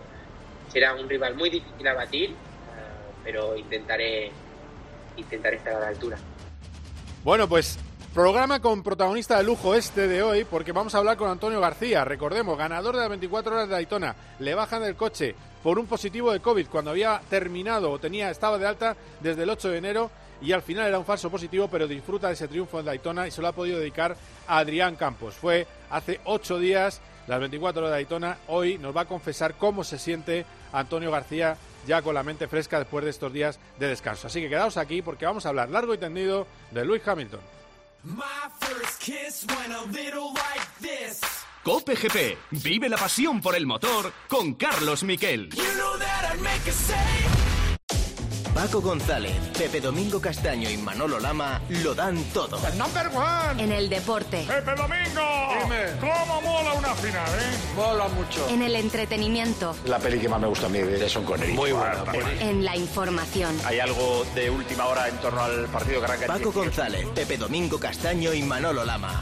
Será 0.71 0.95
un 0.95 1.07
rival 1.07 1.35
muy 1.35 1.49
difícil 1.49 1.87
a 1.87 1.93
batir, 1.93 2.31
ah, 2.31 3.11
pero 3.23 3.57
intentaré, 3.57 4.31
intentaré 5.17 5.57
estar 5.57 5.75
a 5.75 5.79
la 5.79 5.87
altura. 5.89 6.17
Bueno, 7.23 7.47
pues 7.47 7.77
Programa 8.13 8.59
con 8.59 8.83
protagonista 8.83 9.37
de 9.37 9.45
lujo 9.45 9.73
este 9.73 10.05
de 10.05 10.21
hoy, 10.21 10.43
porque 10.43 10.73
vamos 10.73 10.93
a 10.93 10.97
hablar 10.97 11.15
con 11.15 11.29
Antonio 11.29 11.61
García, 11.61 12.03
recordemos, 12.03 12.57
ganador 12.57 12.93
de 12.93 12.99
las 12.99 13.07
24 13.07 13.53
horas 13.53 13.69
de 13.69 13.73
Daytona. 13.73 14.13
Le 14.39 14.53
bajan 14.53 14.81
del 14.81 14.97
coche 14.97 15.33
por 15.63 15.79
un 15.79 15.87
positivo 15.87 16.31
de 16.31 16.39
COVID 16.39 16.67
cuando 16.67 16.91
había 16.91 17.21
terminado 17.29 17.91
o 17.91 17.99
tenía 17.99 18.29
estaba 18.29 18.57
de 18.57 18.67
alta 18.67 18.95
desde 19.19 19.43
el 19.43 19.49
8 19.49 19.69
de 19.69 19.77
enero 19.77 20.11
y 20.41 20.53
al 20.53 20.61
final 20.61 20.87
era 20.87 20.97
un 20.97 21.05
falso 21.05 21.29
positivo, 21.29 21.67
pero 21.67 21.87
disfruta 21.87 22.27
de 22.27 22.33
ese 22.33 22.47
triunfo 22.47 22.79
en 22.79 22.85
Daytona 22.85 23.27
y 23.27 23.31
se 23.31 23.41
lo 23.41 23.47
ha 23.47 23.51
podido 23.51 23.79
dedicar 23.79 24.17
a 24.47 24.57
Adrián 24.57 24.95
Campos. 24.95 25.35
Fue 25.35 25.67
hace 25.89 26.19
ocho 26.25 26.57
días, 26.57 26.99
las 27.27 27.39
24 27.39 27.81
horas 27.81 27.91
de 27.91 27.97
Daytona. 27.97 28.37
Hoy 28.47 28.77
nos 28.79 28.95
va 28.95 29.01
a 29.01 29.05
confesar 29.05 29.55
cómo 29.55 29.83
se 29.83 29.99
siente 29.99 30.45
Antonio 30.73 31.11
García 31.11 31.57
ya 31.85 32.01
con 32.01 32.15
la 32.15 32.23
mente 32.23 32.47
fresca 32.47 32.79
después 32.79 33.03
de 33.03 33.11
estos 33.11 33.31
días 33.31 33.59
de 33.79 33.87
descanso. 33.87 34.27
Así 34.27 34.41
que 34.41 34.49
quedaos 34.49 34.77
aquí 34.77 35.01
porque 35.01 35.25
vamos 35.25 35.45
a 35.45 35.49
hablar 35.49 35.69
largo 35.69 35.93
y 35.93 35.97
tendido 35.97 36.47
de 36.71 36.85
Lewis 36.85 37.07
Hamilton. 37.07 37.41
Cope 41.63 41.95
GP, 41.95 42.37
vive 42.63 42.89
la 42.89 42.97
pasión 42.97 43.39
por 43.39 43.55
el 43.55 43.67
motor 43.67 44.11
con 44.27 44.55
Carlos 44.55 45.03
Miquel. 45.03 45.49
Paco 48.55 48.81
González, 48.81 49.33
Pepe 49.55 49.79
Domingo 49.79 50.19
Castaño 50.19 50.71
y 50.71 50.77
Manolo 50.77 51.19
Lama 51.19 51.61
lo 51.69 51.93
dan 51.93 52.23
todo. 52.33 52.59
En 53.59 53.71
el 53.71 53.89
deporte. 53.89 54.43
Pepe 54.47 54.71
Domingo. 54.75 55.21
Dime. 55.63 55.99
¿Cómo 55.99 56.41
mola 56.41 56.73
una 56.73 56.95
final, 56.95 57.29
eh? 57.29 57.57
Mola 57.75 58.07
mucho. 58.07 58.49
En 58.49 58.63
el 58.63 58.75
entretenimiento. 58.75 59.75
La 59.85 59.99
peli 59.99 60.19
que 60.19 60.27
más 60.27 60.41
me 60.41 60.47
gusta 60.47 60.65
a 60.65 60.69
mí 60.69 60.79
de 60.79 60.99
Jason 60.99 61.23
Connery. 61.23 61.53
Muy 61.53 61.73
buena. 61.73 62.03
En 62.39 62.65
la 62.65 62.75
información. 62.75 63.55
Hay 63.65 63.79
algo 63.79 64.25
de 64.33 64.49
última 64.49 64.87
hora 64.87 65.07
en 65.07 65.17
torno 65.17 65.43
al 65.43 65.67
partido 65.67 65.99
que 65.99 66.05
arranca. 66.05 66.25
Paco 66.25 66.51
González, 66.51 67.05
Pepe 67.13 67.37
Domingo 67.37 67.79
Castaño 67.79 68.33
y 68.33 68.41
Manolo 68.41 68.83
Lama. 68.83 69.21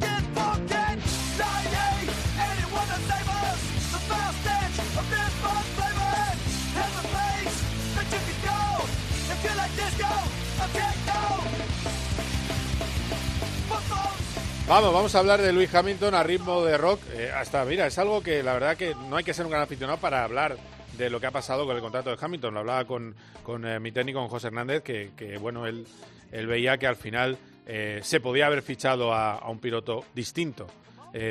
Vamos, 14.71 14.93
vamos 14.93 15.13
a 15.15 15.19
hablar 15.19 15.41
de 15.41 15.51
Luis 15.51 15.75
Hamilton 15.75 16.15
a 16.15 16.23
ritmo 16.23 16.63
de 16.63 16.77
rock. 16.77 17.01
Eh, 17.11 17.29
hasta, 17.29 17.65
mira, 17.65 17.87
es 17.87 17.97
algo 17.97 18.23
que 18.23 18.41
la 18.41 18.53
verdad 18.53 18.77
que 18.77 18.95
no 19.09 19.17
hay 19.17 19.23
que 19.25 19.33
ser 19.33 19.43
un 19.43 19.51
gran 19.51 19.63
aficionado 19.63 19.99
para 19.99 20.23
hablar 20.23 20.55
de 20.97 21.09
lo 21.09 21.19
que 21.19 21.25
ha 21.25 21.31
pasado 21.31 21.65
con 21.65 21.75
el 21.75 21.81
contrato 21.81 22.09
de 22.09 22.17
Hamilton. 22.17 22.53
Lo 22.53 22.61
hablaba 22.61 22.85
con, 22.85 23.13
con 23.43 23.67
eh, 23.67 23.81
mi 23.81 23.91
técnico, 23.91 24.19
con 24.19 24.29
José 24.29 24.47
Hernández, 24.47 24.81
que, 24.81 25.37
bueno, 25.41 25.67
él, 25.67 25.85
veía 26.31 26.77
que 26.77 26.87
al 26.87 26.95
final 26.95 27.37
eh, 27.67 27.99
se 28.01 28.21
podía 28.21 28.45
haber 28.45 28.61
fichado 28.61 29.13
a, 29.13 29.45
un 29.49 29.59
piloto 29.59 30.05
distinto. 30.15 30.67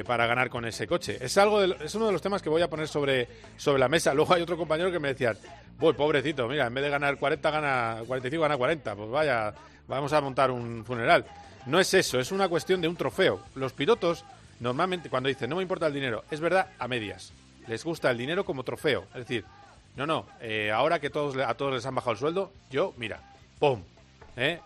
Para 0.07 0.27
ganar 0.27 0.51
con 0.51 0.67
ese 0.67 0.87
coche. 0.87 1.17
Es 1.23 1.39
algo 1.39 1.63
es 1.63 1.95
uno 1.95 2.05
de 2.05 2.13
los 2.13 2.21
temas 2.21 2.43
que 2.43 2.51
voy 2.51 2.61
a 2.61 2.69
poner 2.69 2.87
sobre, 2.87 3.27
sobre 3.57 3.81
la 3.81 3.89
mesa. 3.89 4.13
Luego 4.13 4.35
hay 4.35 4.43
otro 4.43 4.59
compañero 4.59 4.93
que 4.93 4.99
me 4.99 5.09
decía, 5.09 5.35
voy 5.79 5.95
pobrecito, 5.95 6.47
mira, 6.47 6.67
en 6.67 6.75
vez 6.75 6.85
de 6.85 6.91
ganar 6.91 7.17
40 7.17 7.51
gana 7.51 8.03
45 8.07 8.43
gana 8.43 8.59
40, 8.59 8.95
pues 8.95 9.09
vaya, 9.09 9.55
vamos 9.89 10.13
a 10.13 10.21
montar 10.21 10.51
un 10.51 10.85
funeral. 10.85 11.25
No 11.67 11.79
es 11.79 11.93
eso, 11.95 12.19
es 12.19 12.33
una 12.33 12.49
cuestión 12.49 12.81
de 12.81 12.89
un 12.89 12.97
trofeo. 12.97 13.41
Los 13.55 13.73
pilotos 13.73 14.25
normalmente 14.61 15.11
cuando 15.11 15.29
dicen 15.29 15.51
no 15.51 15.57
me 15.57 15.63
importa 15.63 15.87
el 15.87 15.95
dinero, 15.95 16.25
es 16.31 16.41
verdad 16.41 16.69
a 16.79 16.89
medias. 16.89 17.33
Les 17.67 17.85
gusta 17.85 18.11
el 18.11 18.19
dinero 18.19 18.45
como 18.45 18.65
trofeo, 18.65 19.05
es 19.15 19.21
decir, 19.21 19.45
no, 19.97 20.07
no, 20.07 20.27
eh, 20.41 20.71
ahora 20.71 20.99
que 20.99 21.11
todos 21.11 21.37
a 21.37 21.55
todos 21.55 21.75
les 21.75 21.87
han 21.87 21.95
bajado 21.95 22.13
el 22.13 22.19
sueldo, 22.19 22.53
yo, 22.71 22.95
mira, 22.97 23.21
pum, 23.59 23.83
¿eh? 24.37 24.61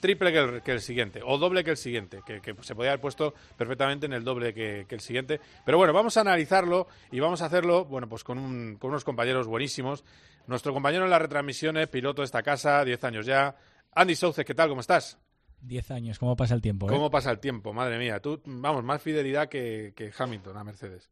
triple 0.00 0.62
que 0.62 0.72
el, 0.72 0.80
siguiente, 0.80 1.20
o 1.24 1.38
doble 1.38 1.64
que 1.64 1.70
el 1.70 1.76
siguiente, 1.76 2.20
que, 2.24 2.40
se 2.60 2.74
podía 2.74 2.90
haber 2.90 3.00
puesto 3.00 3.34
perfectamente 3.56 4.06
en 4.06 4.12
el 4.12 4.22
doble 4.22 4.54
que, 4.54 4.86
que, 4.88 4.94
el 4.94 5.00
siguiente. 5.00 5.40
Pero 5.64 5.78
bueno, 5.78 5.92
vamos 5.92 6.16
a 6.16 6.20
analizarlo 6.20 6.86
y 7.10 7.18
vamos 7.18 7.42
a 7.42 7.46
hacerlo, 7.46 7.86
bueno, 7.86 8.08
pues 8.08 8.22
con, 8.22 8.38
un, 8.38 8.76
con 8.76 8.90
unos 8.90 9.04
compañeros 9.04 9.46
buenísimos. 9.46 10.04
Nuestro 10.46 10.72
compañero 10.72 11.04
en 11.04 11.10
las 11.10 11.20
retransmisiones, 11.20 11.88
piloto 11.88 12.22
de 12.22 12.26
esta 12.26 12.42
casa, 12.42 12.84
10 12.84 13.02
años 13.04 13.26
ya. 13.26 13.56
Andy 13.94 14.14
Souces, 14.14 14.44
¿qué 14.44 14.54
tal? 14.54 14.68
¿Cómo 14.68 14.82
estás? 14.82 15.18
10 15.66 15.90
años, 15.90 16.18
¿cómo 16.18 16.36
pasa 16.36 16.54
el 16.54 16.62
tiempo? 16.62 16.86
Eh? 16.86 16.92
¿Cómo 16.92 17.10
pasa 17.10 17.30
el 17.30 17.38
tiempo? 17.38 17.72
Madre 17.72 17.98
mía, 17.98 18.20
tú, 18.20 18.40
vamos, 18.44 18.84
más 18.84 19.02
fidelidad 19.02 19.48
que, 19.48 19.92
que 19.96 20.12
Hamilton 20.16 20.56
a 20.56 20.64
Mercedes. 20.64 21.10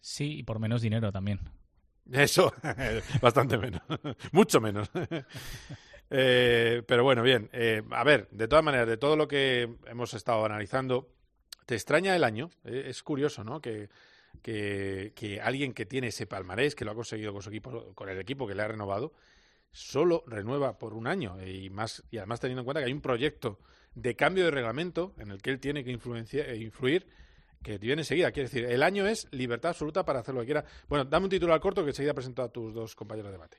Sí, 0.00 0.38
y 0.38 0.42
por 0.42 0.58
menos 0.58 0.82
dinero 0.82 1.12
también. 1.12 1.40
Eso, 2.10 2.52
bastante 3.22 3.58
menos, 3.58 3.82
mucho 4.32 4.60
menos. 4.60 4.90
Eh, 6.12 6.82
pero 6.88 7.04
bueno, 7.04 7.22
bien. 7.22 7.48
Eh, 7.52 7.82
a 7.92 8.02
ver, 8.02 8.26
de 8.32 8.48
todas 8.48 8.64
maneras, 8.64 8.88
de 8.88 8.96
todo 8.96 9.14
lo 9.14 9.28
que 9.28 9.76
hemos 9.86 10.12
estado 10.12 10.44
analizando, 10.44 11.08
¿te 11.66 11.76
extraña 11.76 12.16
el 12.16 12.24
año? 12.24 12.50
Eh, 12.64 12.86
es 12.86 13.04
curioso, 13.04 13.44
¿no? 13.44 13.60
Que, 13.60 13.88
que, 14.42 15.12
que, 15.14 15.40
alguien 15.40 15.72
que 15.72 15.86
tiene 15.86 16.08
ese 16.08 16.26
palmarés, 16.26 16.74
que 16.74 16.84
lo 16.84 16.90
ha 16.90 16.94
conseguido 16.96 17.32
con 17.32 17.42
su 17.42 17.50
equipo, 17.50 17.94
con 17.94 18.08
el 18.08 18.18
equipo 18.18 18.48
que 18.48 18.56
le 18.56 18.62
ha 18.62 18.66
renovado, 18.66 19.12
solo 19.72 20.24
renueva 20.26 20.78
por 20.78 20.94
un 20.94 21.06
año 21.06 21.36
y 21.44 21.70
más 21.70 22.02
y 22.10 22.18
además 22.18 22.40
teniendo 22.40 22.60
en 22.60 22.64
cuenta 22.64 22.80
que 22.80 22.86
hay 22.86 22.92
un 22.92 23.00
proyecto 23.00 23.58
de 23.94 24.16
cambio 24.16 24.44
de 24.44 24.50
reglamento 24.50 25.14
en 25.18 25.30
el 25.30 25.42
que 25.42 25.50
él 25.50 25.60
tiene 25.60 25.84
que 25.84 25.90
influenciar, 25.90 26.54
influir 26.56 27.06
que 27.62 27.78
viene 27.78 28.02
enseguida. 28.02 28.32
Quiere 28.32 28.48
decir, 28.48 28.64
el 28.64 28.82
año 28.82 29.06
es 29.06 29.28
libertad 29.32 29.70
absoluta 29.70 30.04
para 30.04 30.20
hacer 30.20 30.34
lo 30.34 30.40
que 30.40 30.46
quiera. 30.46 30.64
Bueno, 30.88 31.04
dame 31.04 31.24
un 31.24 31.30
titular 31.30 31.60
corto 31.60 31.82
que 31.82 31.90
enseguida 31.90 32.14
presento 32.14 32.42
a 32.42 32.48
tus 32.48 32.72
dos 32.72 32.94
compañeros 32.94 33.30
de 33.30 33.32
debate. 33.32 33.58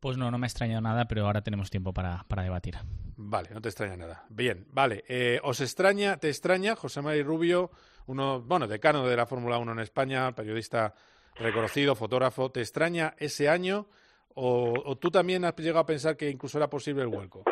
Pues 0.00 0.16
no, 0.16 0.30
no 0.30 0.38
me 0.38 0.46
ha 0.46 0.48
extrañado 0.48 0.80
nada, 0.80 1.08
pero 1.08 1.26
ahora 1.26 1.42
tenemos 1.42 1.70
tiempo 1.70 1.92
para, 1.92 2.24
para 2.28 2.42
debatir. 2.42 2.76
Vale, 3.16 3.50
no 3.52 3.60
te 3.60 3.68
extraña 3.68 3.96
nada. 3.96 4.26
Bien, 4.28 4.66
vale. 4.70 5.04
Eh, 5.08 5.40
¿Os 5.42 5.60
extraña, 5.60 6.18
te 6.18 6.28
extraña 6.28 6.76
José 6.76 7.00
María 7.02 7.24
Rubio, 7.24 7.70
uno, 8.06 8.40
bueno, 8.42 8.66
decano 8.68 9.06
de 9.06 9.16
la 9.16 9.26
Fórmula 9.26 9.58
1 9.58 9.72
en 9.72 9.78
España, 9.80 10.34
periodista 10.34 10.94
reconocido, 11.34 11.94
fotógrafo, 11.94 12.50
¿te 12.50 12.60
extraña 12.60 13.14
ese 13.18 13.48
año 13.48 13.88
o, 14.36 14.74
o, 14.84 14.96
tú 14.96 15.10
también 15.10 15.44
has 15.44 15.56
llegado 15.56 15.80
a 15.80 15.86
pensar 15.86 16.16
que 16.16 16.30
incluso 16.30 16.58
era 16.58 16.68
posible 16.68 17.02
el 17.02 17.08
vuelco? 17.08 17.42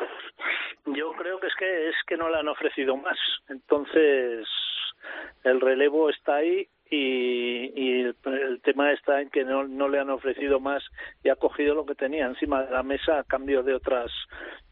Yo 0.86 1.12
creo 1.12 1.40
que 1.40 1.46
es 1.46 1.54
que 1.58 1.88
es 1.88 1.94
que 2.06 2.16
no 2.16 2.28
le 2.28 2.38
han 2.38 2.48
ofrecido 2.48 2.96
más. 2.96 3.16
Entonces, 3.48 4.46
el 5.44 5.60
relevo 5.60 6.10
está 6.10 6.36
ahí 6.36 6.68
y, 6.90 7.72
y 7.74 8.00
el, 8.02 8.16
el, 8.24 8.60
tema 8.62 8.92
está 8.92 9.22
en 9.22 9.30
que 9.30 9.44
no, 9.44 9.66
no, 9.66 9.88
le 9.88 9.98
han 9.98 10.10
ofrecido 10.10 10.60
más 10.60 10.82
y 11.22 11.30
ha 11.30 11.36
cogido 11.36 11.74
lo 11.74 11.86
que 11.86 11.94
tenía 11.94 12.26
encima 12.26 12.62
de 12.64 12.70
la 12.70 12.82
mesa 12.82 13.18
a 13.18 13.24
cambio 13.24 13.62
de 13.62 13.74
otras 13.74 14.10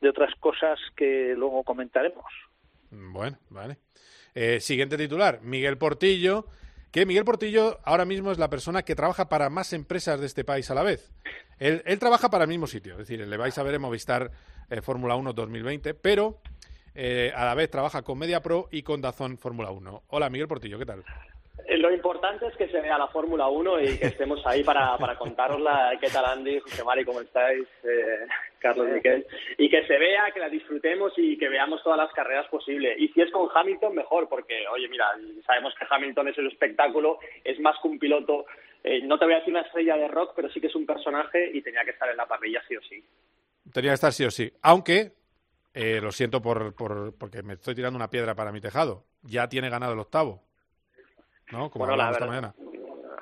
de 0.02 0.10
otras 0.10 0.34
cosas 0.38 0.78
que 0.94 1.34
luego 1.36 1.64
comentaremos. 1.64 2.26
Bueno, 2.90 3.38
vale. 3.48 3.78
Eh, 4.34 4.60
siguiente 4.60 4.98
titular, 4.98 5.40
Miguel 5.42 5.78
Portillo, 5.78 6.46
que 6.92 7.06
Miguel 7.06 7.24
Portillo 7.24 7.78
ahora 7.84 8.04
mismo 8.04 8.30
es 8.30 8.38
la 8.38 8.50
persona 8.50 8.82
que 8.82 8.94
trabaja 8.94 9.28
para 9.28 9.48
más 9.48 9.72
empresas 9.72 10.20
de 10.20 10.26
este 10.26 10.44
país 10.44 10.70
a 10.70 10.74
la 10.74 10.82
vez. 10.82 11.10
Él, 11.58 11.82
él 11.86 11.98
trabaja 11.98 12.28
para 12.28 12.44
el 12.44 12.50
mismo 12.50 12.66
sitio, 12.66 12.92
es 12.92 12.98
decir, 12.98 13.26
le 13.26 13.36
vais 13.36 13.56
a 13.56 13.62
ver 13.62 13.74
en 13.74 13.80
Movistar 13.80 14.30
eh, 14.68 14.82
Fórmula 14.82 15.16
1 15.16 15.32
2020, 15.32 15.94
pero 15.94 16.38
eh, 16.94 17.32
a 17.34 17.46
la 17.46 17.54
vez 17.54 17.70
trabaja 17.70 18.02
con 18.02 18.18
Media 18.18 18.40
Pro 18.40 18.68
y 18.70 18.82
con 18.82 19.00
Dazón 19.00 19.38
Fórmula 19.38 19.70
1. 19.70 20.02
Hola, 20.08 20.28
Miguel 20.28 20.48
Portillo, 20.48 20.78
¿qué 20.78 20.86
tal? 20.86 21.02
Lo 21.78 21.92
importante 21.92 22.46
es 22.46 22.56
que 22.56 22.68
se 22.68 22.80
vea 22.80 22.98
la 22.98 23.08
Fórmula 23.08 23.48
1 23.48 23.80
y 23.80 23.98
que 23.98 24.08
estemos 24.08 24.40
ahí 24.44 24.62
para, 24.62 24.98
para 24.98 25.16
contarosla. 25.16 25.92
¿Qué 26.00 26.08
tal, 26.08 26.26
Andy? 26.26 26.60
José 26.60 26.84
Mari, 26.84 27.04
¿cómo 27.04 27.20
estáis? 27.20 27.66
Eh, 27.84 28.26
Carlos 28.62 28.88
Miquel. 28.88 29.26
Y 29.58 29.68
que 29.68 29.86
se 29.86 29.98
vea, 29.98 30.30
que 30.32 30.40
la 30.40 30.48
disfrutemos 30.48 31.12
y 31.16 31.36
que 31.36 31.48
veamos 31.48 31.82
todas 31.82 31.98
las 31.98 32.12
carreras 32.12 32.48
posibles. 32.48 32.96
Y 32.98 33.08
si 33.08 33.20
es 33.20 33.30
con 33.30 33.48
Hamilton, 33.54 33.94
mejor, 33.94 34.28
porque, 34.28 34.66
oye, 34.68 34.88
mira, 34.88 35.06
sabemos 35.46 35.74
que 35.78 35.86
Hamilton 35.90 36.28
es 36.28 36.38
el 36.38 36.46
espectáculo, 36.46 37.18
es 37.44 37.58
más 37.60 37.76
que 37.82 37.88
un 37.88 37.98
piloto. 37.98 38.46
Eh, 38.84 39.02
no 39.02 39.18
te 39.18 39.26
voy 39.26 39.34
a 39.34 39.38
decir 39.38 39.52
una 39.52 39.62
estrella 39.62 39.96
de 39.96 40.08
rock, 40.08 40.32
pero 40.34 40.48
sí 40.50 40.60
que 40.60 40.68
es 40.68 40.74
un 40.74 40.86
personaje 40.86 41.50
y 41.52 41.60
tenía 41.60 41.84
que 41.84 41.90
estar 41.90 42.08
en 42.08 42.16
la 42.16 42.26
parrilla 42.26 42.62
sí 42.66 42.76
o 42.76 42.82
sí. 42.82 43.04
Tenía 43.72 43.90
que 43.90 43.94
estar 43.94 44.12
sí 44.12 44.24
o 44.24 44.30
sí. 44.30 44.50
Aunque, 44.62 45.12
eh, 45.74 46.00
lo 46.00 46.12
siento 46.12 46.40
por, 46.40 46.74
por, 46.74 47.16
porque 47.18 47.42
me 47.42 47.54
estoy 47.54 47.74
tirando 47.74 47.96
una 47.96 48.10
piedra 48.10 48.34
para 48.34 48.52
mi 48.52 48.60
tejado, 48.60 49.04
ya 49.22 49.48
tiene 49.48 49.68
ganado 49.68 49.92
el 49.92 49.98
octavo. 49.98 50.42
¿no? 51.52 51.70
Como 51.70 51.84
bueno, 51.84 51.96
la 51.96 52.10
esta 52.10 52.26
mañana. 52.26 52.54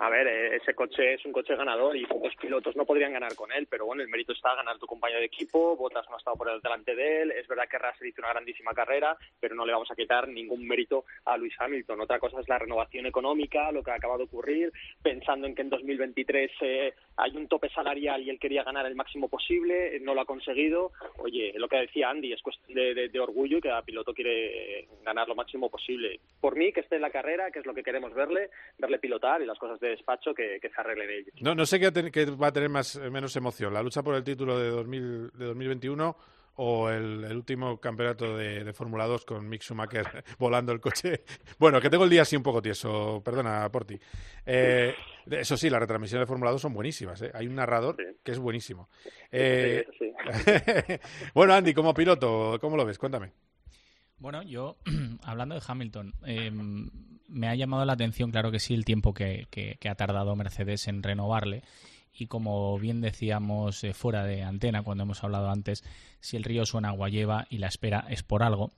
A 0.02 0.09
ver, 0.09 0.26
ese 0.54 0.73
coche 0.73 1.12
es 1.12 1.26
un 1.26 1.33
coche 1.33 1.54
ganador 1.54 1.95
y 1.95 2.07
pocos 2.07 2.35
pilotos 2.37 2.75
no 2.75 2.87
podrían 2.87 3.12
ganar 3.12 3.35
con 3.35 3.52
él, 3.52 3.66
pero 3.69 3.85
bueno, 3.85 4.02
el 4.02 4.09
mérito 4.09 4.33
está 4.33 4.54
ganar 4.54 4.78
tu 4.78 4.87
compañero 4.87 5.21
de 5.21 5.26
equipo, 5.26 5.76
Botas 5.76 6.09
no 6.09 6.14
ha 6.14 6.19
estado 6.19 6.38
por 6.38 6.62
delante 6.62 6.95
de 6.95 7.21
él, 7.21 7.33
es 7.33 7.47
verdad 7.47 7.69
que 7.71 7.76
Russell 7.76 8.07
hizo 8.07 8.23
una 8.23 8.30
grandísima 8.30 8.73
carrera, 8.73 9.14
pero 9.38 9.54
no 9.54 9.66
le 9.66 9.75
vamos 9.75 9.90
a 9.90 9.95
quitar 9.95 10.26
ningún 10.26 10.66
mérito 10.66 11.04
a 11.26 11.37
Luis 11.37 11.52
Hamilton. 11.59 12.00
Otra 12.00 12.19
cosa 12.19 12.40
es 12.40 12.49
la 12.49 12.59
renovación 12.59 13.04
económica, 13.04 13.71
lo 13.73 13.83
que 13.83 13.90
acaba 13.90 14.16
de 14.16 14.25
ocurrir, 14.25 14.73
pensando 15.02 15.47
en 15.47 15.54
que 15.54 15.61
en 15.61 15.69
2023 15.69 16.50
eh, 16.62 16.95
hay 17.19 17.37
un 17.37 17.47
tope 17.47 17.69
salarial 17.69 18.23
y 18.23 18.30
él 18.30 18.38
quería 18.38 18.64
ganar 18.64 18.87
el 18.87 18.95
máximo 18.95 19.28
posible, 19.28 20.00
no 20.00 20.14
lo 20.14 20.23
ha 20.23 20.25
conseguido. 20.25 20.92
Oye, 21.19 21.52
lo 21.57 21.69
que 21.69 21.76
decía 21.76 22.09
Andy, 22.09 22.33
es 22.33 22.40
cuestión 22.40 22.75
de, 22.75 23.11
de, 23.11 23.21
orgullo 23.21 23.59
y 23.59 23.61
cada 23.61 23.83
piloto 23.83 24.14
quiere 24.14 24.88
ganar 25.04 25.28
lo 25.28 25.35
máximo 25.35 25.69
posible. 25.69 26.21
Por 26.40 26.57
mí, 26.57 26.73
que 26.73 26.80
esté 26.80 26.97
en 26.97 27.02
la 27.02 27.11
carrera, 27.11 27.50
que 27.50 27.59
es 27.59 27.66
lo 27.66 27.75
que 27.75 27.83
queremos 27.83 28.14
verle, 28.14 28.49
verle 28.78 28.99
pilotar 28.99 29.42
y 29.42 29.47
las 29.47 29.59
cosas 29.59 29.78
de 29.78 29.89
despacho 29.90 30.35
que, 30.35 30.59
que 30.61 30.68
se 30.68 30.80
arreglen 30.80 31.11
ellos. 31.11 31.35
No, 31.40 31.54
no 31.54 31.66
sé 31.66 31.78
qué, 31.78 32.11
qué, 32.11 32.25
va 32.26 32.49
a 32.49 32.52
tener 32.52 32.68
más 32.68 32.97
menos 33.11 33.35
emoción, 33.37 33.73
la 33.75 33.82
lucha 33.82 34.02
por 34.02 34.14
el 34.14 34.25
título 34.25 34.59
de, 34.59 34.70
2000, 34.70 35.30
de 35.32 35.44
2021 35.47 36.16
o 36.62 36.90
el, 36.90 37.25
el, 37.25 37.37
último 37.37 37.80
campeonato 37.80 38.37
de, 38.37 38.64
de 38.64 38.73
Fórmula 38.73 39.06
2 39.06 39.25
con 39.25 39.49
Mick 39.49 39.62
Schumacher 39.62 40.25
volando 40.38 40.73
el 40.73 40.80
coche. 40.80 41.23
Bueno, 41.59 41.80
que 41.80 41.88
tengo 41.88 42.04
el 42.04 42.11
día 42.11 42.23
así 42.23 42.37
un 42.37 42.42
poco 42.42 42.61
tieso, 42.61 43.23
perdona, 43.25 43.66
Porti. 43.70 43.99
Eh, 44.44 44.94
eso 45.30 45.56
sí, 45.56 45.70
las 45.70 45.80
retransmisiones 45.80 46.26
de 46.26 46.28
Fórmula 46.28 46.50
2 46.50 46.61
son 46.61 46.75
buenísimas. 46.75 47.23
¿eh? 47.23 47.30
Hay 47.32 47.47
un 47.47 47.54
narrador 47.54 47.97
sí. 47.97 48.04
que 48.23 48.32
es 48.32 48.38
buenísimo. 48.38 48.90
Eh, 49.30 49.87
sí, 49.99 50.12
sí. 50.44 50.99
bueno, 51.35 51.54
Andy, 51.54 51.73
como 51.73 51.94
piloto, 51.94 52.59
¿cómo 52.61 52.76
lo 52.76 52.85
ves? 52.85 52.99
Cuéntame. 52.99 53.32
Bueno, 54.18 54.42
yo, 54.42 54.76
hablando 55.25 55.54
de 55.54 55.62
Hamilton, 55.66 56.14
eh, 56.26 56.50
me 57.31 57.49
ha 57.49 57.55
llamado 57.55 57.85
la 57.85 57.95
atención, 57.95 58.31
claro 58.31 58.51
que 58.51 58.59
sí, 58.59 58.75
el 58.75 58.85
tiempo 58.85 59.15
que, 59.15 59.47
que, 59.51 59.77
que 59.81 59.89
ha 59.89 59.95
tardado 59.95 60.37
Mercedes 60.37 60.89
en 60.89 61.03
renovarle. 61.03 61.63
Y 62.13 62.27
como 62.27 62.79
bien 62.79 63.01
decíamos 63.01 63.85
eh, 63.85 63.95
fuera 63.95 64.25
de 64.25 64.43
antena, 64.43 64.83
cuando 64.83 65.05
hemos 65.05 65.23
hablado 65.23 65.51
antes, 65.51 65.85
si 66.21 66.37
el 66.37 66.45
río 66.45 66.67
suena 66.67 66.89
agua 66.89 67.09
lleva 67.09 67.47
y 67.51 67.59
la 67.59 67.69
espera 67.69 68.07
es 68.11 68.23
por 68.23 68.43
algo. 68.43 68.73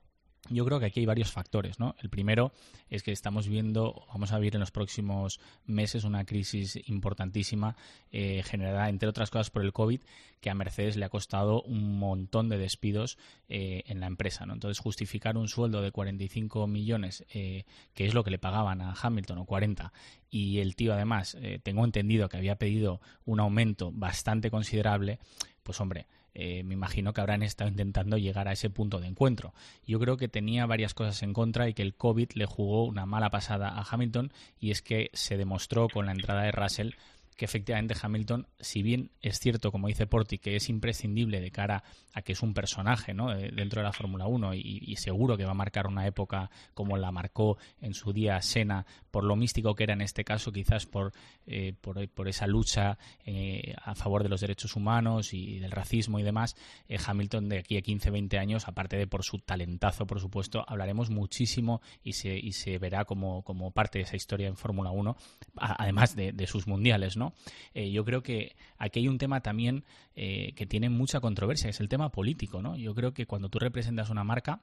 Yo 0.51 0.65
creo 0.65 0.81
que 0.81 0.87
aquí 0.87 1.01
hay 1.01 1.07
varios 1.07 1.31
factores, 1.31 1.79
¿no? 1.79 1.95
El 2.01 2.11
primero 2.11 2.53
es 2.91 3.05
que 3.05 3.13
estamos 3.13 3.47
viendo, 3.47 4.05
vamos 4.09 4.33
a 4.33 4.39
vivir 4.39 4.55
en 4.55 4.61
los 4.61 4.73
próximos 4.73 5.39
meses 5.67 6.03
una 6.03 6.25
crisis 6.25 6.81
importantísima 6.89 7.77
eh, 8.11 8.43
generada, 8.45 8.89
entre 8.89 9.09
otras 9.09 9.31
cosas, 9.31 9.51
por 9.51 9.63
el 9.63 9.73
COVID, 9.73 10.01
que 10.41 10.51
a 10.51 10.55
Mercedes 10.55 10.97
le 10.97 11.05
ha 11.05 11.09
costado 11.09 11.63
un 11.63 11.97
montón 11.97 12.49
de 12.49 12.59
despidos 12.59 13.19
eh, 13.49 13.85
en 13.87 14.01
la 14.01 14.09
empresa, 14.09 14.45
¿no? 14.45 14.55
Entonces, 14.55 14.81
justificar 14.81 15.37
un 15.37 15.47
sueldo 15.47 15.81
de 15.81 15.93
45 15.93 16.67
millones, 16.67 17.25
eh, 17.33 17.65
que 17.95 18.07
es 18.07 18.13
lo 18.13 18.25
que 18.25 18.33
le 18.33 18.41
pagaban 18.41 18.83
a 18.83 18.95
Hamilton, 19.01 19.39
o 19.39 19.45
40, 19.45 19.93
y 20.29 20.59
el 20.59 20.75
tío, 20.75 20.93
además, 20.93 21.37
eh, 21.41 21.61
tengo 21.63 21.85
entendido 21.85 22.29
que 22.29 22.39
había 22.39 22.57
pedido 22.57 23.01
un 23.25 23.39
aumento 23.39 23.93
bastante 23.93 24.51
considerable, 24.51 25.21
pues 25.63 25.81
hombre, 25.81 26.07
eh, 26.35 26.63
me 26.65 26.75
imagino 26.75 27.13
que 27.13 27.21
habrán 27.21 27.43
estado 27.43 27.71
intentando 27.71 28.17
llegar 28.17 28.49
a 28.49 28.53
ese 28.53 28.71
punto 28.71 29.01
de 29.01 29.09
encuentro. 29.09 29.53
Yo 29.87 29.99
creo 30.01 30.17
que 30.17 30.29
tenía 30.29 30.67
varias 30.67 30.95
cosas 30.95 31.23
en 31.23 31.33
contra 31.33 31.69
y 31.69 31.75
que 31.75 31.83
el 31.83 31.95
COVID 31.95 32.33
le 32.35 32.47
jugó 32.47 32.85
una 32.85 33.07
mala 33.07 33.31
pasada 33.31 33.69
a 33.69 33.85
Hamilton 33.89 34.33
y 34.59 34.71
es 34.71 34.83
que 34.83 35.11
se 35.13 35.37
demostró 35.37 35.89
con 35.89 36.07
la 36.07 36.13
entrada 36.13 36.43
de 36.43 36.53
Russell 36.53 36.91
que 37.37 37.45
efectivamente 37.45 37.95
Hamilton, 38.01 38.47
si 38.61 38.83
bien 38.83 39.11
es 39.21 39.39
cierto, 39.39 39.73
como 39.73 39.89
dice 39.89 40.07
Porti, 40.07 40.39
que 40.39 40.57
es 40.57 40.69
imprescindible 40.69 41.41
de 41.41 41.51
cara 41.51 41.83
a 42.13 42.23
que 42.23 42.33
es 42.33 42.43
un 42.43 42.55
personaje 42.55 43.15
¿no? 43.15 43.33
Eh, 43.33 43.51
dentro 43.53 43.81
de 43.81 43.85
la 43.85 43.93
Fórmula 43.93 44.27
1 44.27 44.55
y, 44.55 44.97
seguro 44.97 45.37
que 45.37 45.45
va 45.45 45.53
a 45.53 45.55
marcar 45.55 45.87
una 45.87 46.07
época 46.07 46.51
como 46.75 46.97
la 46.97 47.11
marcó 47.11 47.57
en 47.81 47.95
su 47.95 48.13
día 48.13 48.41
Senna, 48.43 48.87
por 49.11 49.25
lo 49.25 49.35
místico 49.35 49.75
que 49.75 49.85
era 49.85 49.95
en 49.95 50.03
este 50.03 50.25
caso, 50.25 50.53
quizás 50.53 50.87
por, 50.87 51.13
eh, 51.47 51.75
por, 51.81 52.29
esa 52.29 52.47
lucha 52.47 52.99
eh, 53.25 53.75
a 53.83 53.95
favor 53.95 54.23
de 54.23 54.29
los 54.29 54.41
derechos 54.41 54.77
humanos 54.77 55.35
y 55.35 55.59
del 55.59 55.71
racismo 55.71 56.19
y 56.19 56.23
demás, 56.23 56.57
Hamilton 57.05 57.49
de 57.49 57.59
aquí 57.59 57.77
a 57.77 57.83
15, 57.83 58.11
20 58.11 58.39
años, 58.39 58.69
aparte 58.69 58.97
de 58.97 59.07
por 59.07 59.25
su 59.25 59.39
talentazo, 59.39 60.07
por 60.07 60.21
supuesto, 60.21 60.65
hablaremos 60.69 61.11
muchísimo 61.11 61.81
y 62.05 62.13
se, 62.13 62.37
y 62.37 62.53
se 62.53 62.79
verá 62.79 63.05
como, 63.05 63.43
como 63.43 63.73
parte 63.73 63.99
de 63.99 64.05
esa 64.05 64.17
historia 64.17 64.47
en 64.47 64.57
Fórmula 64.57 64.91
1, 64.91 65.17
además 65.57 66.15
de, 66.15 66.33
de 66.33 66.47
sus 66.47 66.67
mundiales, 66.67 67.17
¿no? 67.17 67.32
Eh, 67.75 67.91
yo 67.91 68.05
creo 68.05 68.23
que 68.23 68.57
aquí 68.79 69.01
hay 69.01 69.09
un 69.09 69.19
tema 69.19 69.41
también 69.41 69.85
eh, 70.15 70.53
que 70.55 70.67
tiene 70.67 70.91
mucha 70.91 71.21
controversia, 71.21 71.71
es 71.71 71.81
el 71.81 71.89
tema 71.89 72.11
político, 72.11 72.63
¿no? 72.63 72.77
Yo 72.77 72.95
creo 72.95 73.13
que 73.13 73.27
cuando 73.27 73.49
tú 73.49 73.59
representas 73.59 74.11
una 74.11 74.25
marca, 74.25 74.63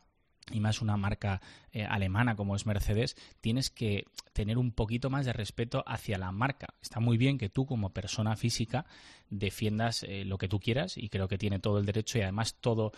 y 0.51 0.61
más 0.61 0.81
una 0.81 0.97
marca 0.97 1.41
eh, 1.71 1.83
alemana 1.83 2.35
como 2.35 2.55
es 2.55 2.65
Mercedes, 2.65 3.15
tienes 3.39 3.69
que 3.69 4.05
tener 4.33 4.57
un 4.57 4.71
poquito 4.71 5.11
más 5.11 5.27
de 5.27 5.33
respeto 5.33 5.83
hacia 5.85 6.17
la 6.17 6.31
marca. 6.31 6.73
Está 6.81 6.99
muy 6.99 7.17
bien 7.17 7.38
que 7.38 7.49
tú 7.49 7.67
como 7.67 7.93
persona 7.93 8.35
física 8.35 8.85
defiendas 9.29 10.03
lo 10.25 10.39
que 10.39 10.47
tú 10.47 10.59
quieras 10.59 10.97
y 10.97 11.09
creo 11.09 11.27
que 11.27 11.38
tiene 11.38 11.59
todo 11.59 11.77
el 11.77 11.85
derecho 11.85 12.17
y 12.17 12.21
además 12.21 12.55
todo, 12.59 12.93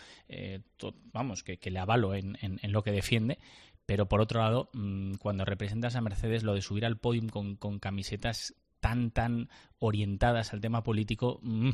vamos, 1.12 1.42
que, 1.42 1.58
le 1.70 1.78
avalo 1.78 2.14
en, 2.14 2.38
lo 2.62 2.82
que 2.82 2.92
defiende. 2.92 3.38
Pero 3.84 4.08
por 4.08 4.22
otro 4.22 4.40
lado, 4.40 4.70
mm, 4.72 5.14
cuando 5.14 5.44
representas 5.44 5.96
a 5.96 6.00
Mercedes, 6.00 6.44
lo 6.44 6.54
de 6.54 6.62
subir 6.62 6.86
al 6.86 6.96
podium 6.96 7.28
con 7.28 7.78
camisetas 7.78 8.54
tan, 8.82 9.12
tan 9.12 9.48
orientadas 9.78 10.52
al 10.52 10.60
tema 10.60 10.82
político, 10.82 11.38
mm, 11.42 11.70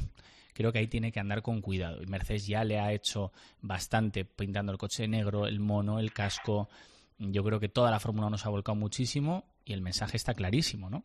creo 0.53 0.71
que 0.73 0.79
ahí 0.79 0.88
tiene 0.88 1.11
que 1.11 1.19
andar 1.19 1.41
con 1.41 1.62
cuidado. 1.62 2.03
Y 2.03 2.07
Mercedes 2.07 2.47
ya 2.47 2.62
le 2.65 2.79
ha 2.79 2.93
hecho 2.93 3.33
bastante 3.62 4.27
pintando 4.27 4.71
el 4.71 4.79
coche 4.79 5.09
negro, 5.09 5.47
el 5.47 5.59
mono, 5.59 5.99
el 5.99 6.12
casco. 6.12 6.69
Yo 7.19 7.43
creo 7.43 7.59
que 7.59 7.71
toda 7.71 7.91
la 7.91 7.99
Fórmula 7.99 8.27
1 8.27 8.37
se 8.38 8.47
ha 8.47 8.50
volcado 8.50 8.77
muchísimo 8.77 9.45
y 9.65 9.73
el 9.73 9.81
mensaje 9.81 10.19
está 10.19 10.35
clarísimo, 10.35 10.91
¿no? 10.91 11.03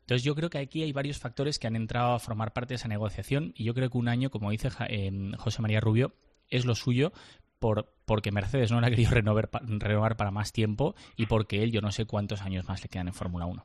Entonces 0.00 0.22
yo 0.22 0.34
creo 0.34 0.50
que 0.50 0.58
aquí 0.58 0.82
hay 0.82 0.92
varios 0.92 1.18
factores 1.18 1.58
que 1.58 1.66
han 1.66 1.76
entrado 1.76 2.14
a 2.14 2.18
formar 2.20 2.52
parte 2.52 2.74
de 2.74 2.76
esa 2.76 2.88
negociación 2.88 3.54
y 3.56 3.64
yo 3.64 3.74
creo 3.74 3.90
que 3.90 3.98
un 3.98 4.08
año, 4.08 4.30
como 4.30 4.50
dice 4.50 4.68
eh, 4.88 5.32
José 5.36 5.62
María 5.62 5.80
Rubio, 5.80 6.14
es 6.48 6.64
lo 6.64 6.74
suyo 6.74 7.12
por, 7.58 7.92
porque 8.04 8.30
Mercedes 8.30 8.70
no 8.70 8.80
le 8.80 8.86
ha 8.86 8.90
querido 8.90 9.10
renovar, 9.10 9.50
renovar 9.62 10.16
para 10.16 10.30
más 10.30 10.52
tiempo 10.52 10.94
y 11.16 11.26
porque 11.26 11.62
él 11.62 11.72
yo 11.72 11.80
no 11.80 11.90
sé 11.90 12.04
cuántos 12.04 12.42
años 12.42 12.68
más 12.68 12.82
le 12.82 12.88
quedan 12.88 13.08
en 13.08 13.14
Fórmula 13.14 13.46
1. 13.46 13.64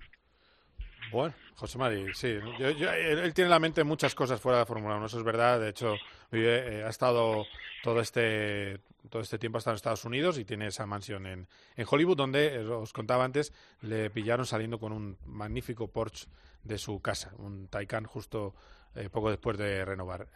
Bueno, 1.11 1.33
José 1.55 1.77
Mari, 1.77 2.13
sí. 2.13 2.27
él, 2.27 3.33
tiene 3.33 3.45
en 3.45 3.49
la 3.49 3.59
mente 3.59 3.83
muchas 3.83 4.13
cosas 4.15 4.39
fuera 4.39 4.59
de 4.59 4.65
Fórmula 4.65 4.95
1, 4.95 5.05
eso 5.05 5.17
es 5.17 5.23
verdad. 5.23 5.59
De 5.59 5.69
hecho, 5.69 5.95
eh, 6.31 6.83
ha 6.85 6.89
estado 6.89 7.45
todo 7.83 7.99
este, 7.99 8.79
todo 9.09 9.21
este 9.21 9.39
tiempo 9.39 9.57
hasta 9.57 9.71
en 9.71 9.75
Estados 9.75 10.05
Unidos 10.05 10.37
y 10.37 10.45
tiene 10.45 10.67
esa 10.67 10.85
mansión 10.85 11.25
en, 11.25 11.47
en 11.75 11.87
Hollywood, 11.89 12.17
donde, 12.17 12.55
eh, 12.55 12.59
os 12.59 12.93
contaba 12.93 13.25
antes, 13.25 13.53
le 13.81 14.09
pillaron 14.09 14.45
saliendo 14.45 14.79
con 14.79 14.91
un 14.91 15.17
magnífico 15.25 15.87
Porsche 15.87 16.27
de 16.63 16.77
su 16.77 17.01
casa, 17.01 17.31
un 17.37 17.67
Taycan 17.67 18.05
justo 18.05 18.53
eh, 18.95 19.09
poco 19.09 19.29
después 19.29 19.57
de 19.57 19.85
renovar. 19.85 20.27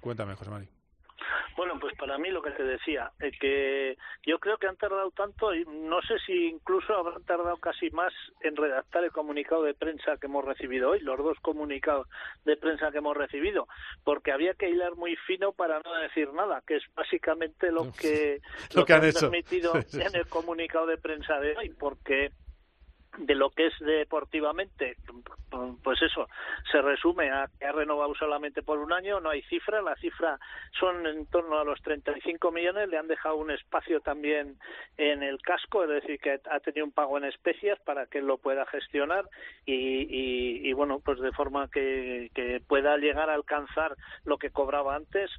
cuéntame, 0.00 0.34
José 0.34 0.50
Mari. 0.50 0.81
Bueno, 1.56 1.78
pues 1.80 1.96
para 1.96 2.18
mí 2.18 2.30
lo 2.30 2.42
que 2.42 2.50
te 2.52 2.64
decía, 2.64 3.12
es 3.20 3.38
que 3.38 3.96
yo 4.24 4.38
creo 4.38 4.56
que 4.58 4.66
han 4.66 4.76
tardado 4.76 5.10
tanto, 5.10 5.54
y 5.54 5.64
no 5.64 6.00
sé 6.02 6.18
si 6.26 6.48
incluso 6.48 6.94
habrán 6.94 7.24
tardado 7.24 7.56
casi 7.58 7.90
más 7.90 8.12
en 8.40 8.56
redactar 8.56 9.04
el 9.04 9.12
comunicado 9.12 9.62
de 9.62 9.74
prensa 9.74 10.16
que 10.16 10.26
hemos 10.26 10.44
recibido 10.44 10.90
hoy, 10.90 11.00
los 11.00 11.18
dos 11.18 11.38
comunicados 11.40 12.08
de 12.44 12.56
prensa 12.56 12.90
que 12.90 12.98
hemos 12.98 13.16
recibido, 13.16 13.68
porque 14.04 14.32
había 14.32 14.54
que 14.54 14.70
hilar 14.70 14.96
muy 14.96 15.16
fino 15.26 15.52
para 15.52 15.80
no 15.80 15.94
decir 15.94 16.32
nada, 16.32 16.62
que 16.66 16.76
es 16.76 16.82
básicamente 16.94 17.70
lo 17.70 17.92
que, 17.92 18.40
lo, 18.74 18.84
que, 18.84 18.92
han, 18.94 19.00
transmitido 19.00 19.72
en 19.92 20.16
el 20.16 20.26
comunicado 20.28 20.86
de 20.86 20.98
prensa 20.98 21.38
de 21.40 21.56
hoy, 21.56 21.70
porque 21.78 22.32
de 23.18 23.34
lo 23.34 23.50
que 23.50 23.66
es 23.66 23.78
deportivamente, 23.80 24.96
pues 25.82 26.00
eso, 26.02 26.28
se 26.70 26.80
resume 26.80 27.30
a 27.30 27.46
que 27.58 27.66
ha 27.66 27.72
renovado 27.72 28.14
solamente 28.14 28.62
por 28.62 28.78
un 28.78 28.92
año, 28.92 29.20
no 29.20 29.30
hay 29.30 29.42
cifra, 29.42 29.82
la 29.82 29.94
cifra 29.96 30.38
son 30.78 31.06
en 31.06 31.26
torno 31.26 31.58
a 31.58 31.64
los 31.64 31.80
35 31.82 32.50
millones, 32.50 32.88
le 32.88 32.96
han 32.96 33.08
dejado 33.08 33.36
un 33.36 33.50
espacio 33.50 34.00
también 34.00 34.56
en 34.96 35.22
el 35.22 35.40
casco, 35.42 35.84
es 35.84 35.90
decir, 35.90 36.18
que 36.20 36.40
ha 36.50 36.60
tenido 36.60 36.86
un 36.86 36.92
pago 36.92 37.18
en 37.18 37.24
especias 37.24 37.78
para 37.80 38.06
que 38.06 38.22
lo 38.22 38.38
pueda 38.38 38.64
gestionar 38.66 39.28
y, 39.66 40.68
y, 40.68 40.72
bueno, 40.72 41.00
pues 41.04 41.20
de 41.20 41.32
forma 41.32 41.68
que, 41.68 42.30
que, 42.34 42.60
pueda 42.66 42.96
llegar 42.96 43.28
a 43.28 43.34
alcanzar 43.34 43.96
lo 44.24 44.38
que 44.38 44.50
cobraba 44.50 44.94
antes. 44.94 45.30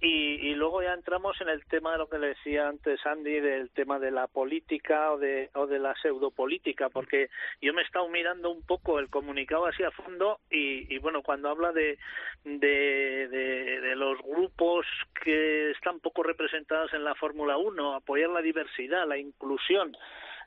Y, 0.00 0.48
y 0.48 0.54
luego 0.54 0.82
ya 0.82 0.94
entramos 0.94 1.38
en 1.40 1.50
el 1.50 1.64
tema 1.66 1.92
de 1.92 1.98
lo 1.98 2.08
que 2.08 2.18
le 2.18 2.28
decía 2.28 2.68
antes 2.68 3.04
Andy, 3.04 3.40
del 3.40 3.70
tema 3.70 3.98
de 3.98 4.10
la 4.10 4.26
política 4.26 5.12
o 5.12 5.18
de, 5.18 5.50
o 5.54 5.66
de 5.66 5.78
la 5.78 5.94
pseudopolítica, 5.94 6.88
porque 6.88 7.19
yo 7.60 7.74
me 7.74 7.82
he 7.82 7.84
estado 7.84 8.08
mirando 8.08 8.50
un 8.50 8.64
poco 8.64 8.98
el 8.98 9.10
comunicado 9.10 9.66
así 9.66 9.82
a 9.82 9.90
fondo 9.90 10.40
y, 10.50 10.96
bueno, 10.98 11.22
cuando 11.22 11.48
habla 11.48 11.72
de, 11.72 11.98
de, 12.44 13.28
de, 13.28 13.96
los 13.96 14.18
grupos 14.22 14.86
que 15.22 15.72
están 15.72 16.00
poco 16.00 16.22
representados 16.22 16.92
en 16.94 17.04
la 17.04 17.14
Fórmula 17.14 17.58
1, 17.58 17.94
apoyar 17.94 18.30
la 18.30 18.40
diversidad, 18.40 19.06
la 19.06 19.18
inclusión, 19.18 19.96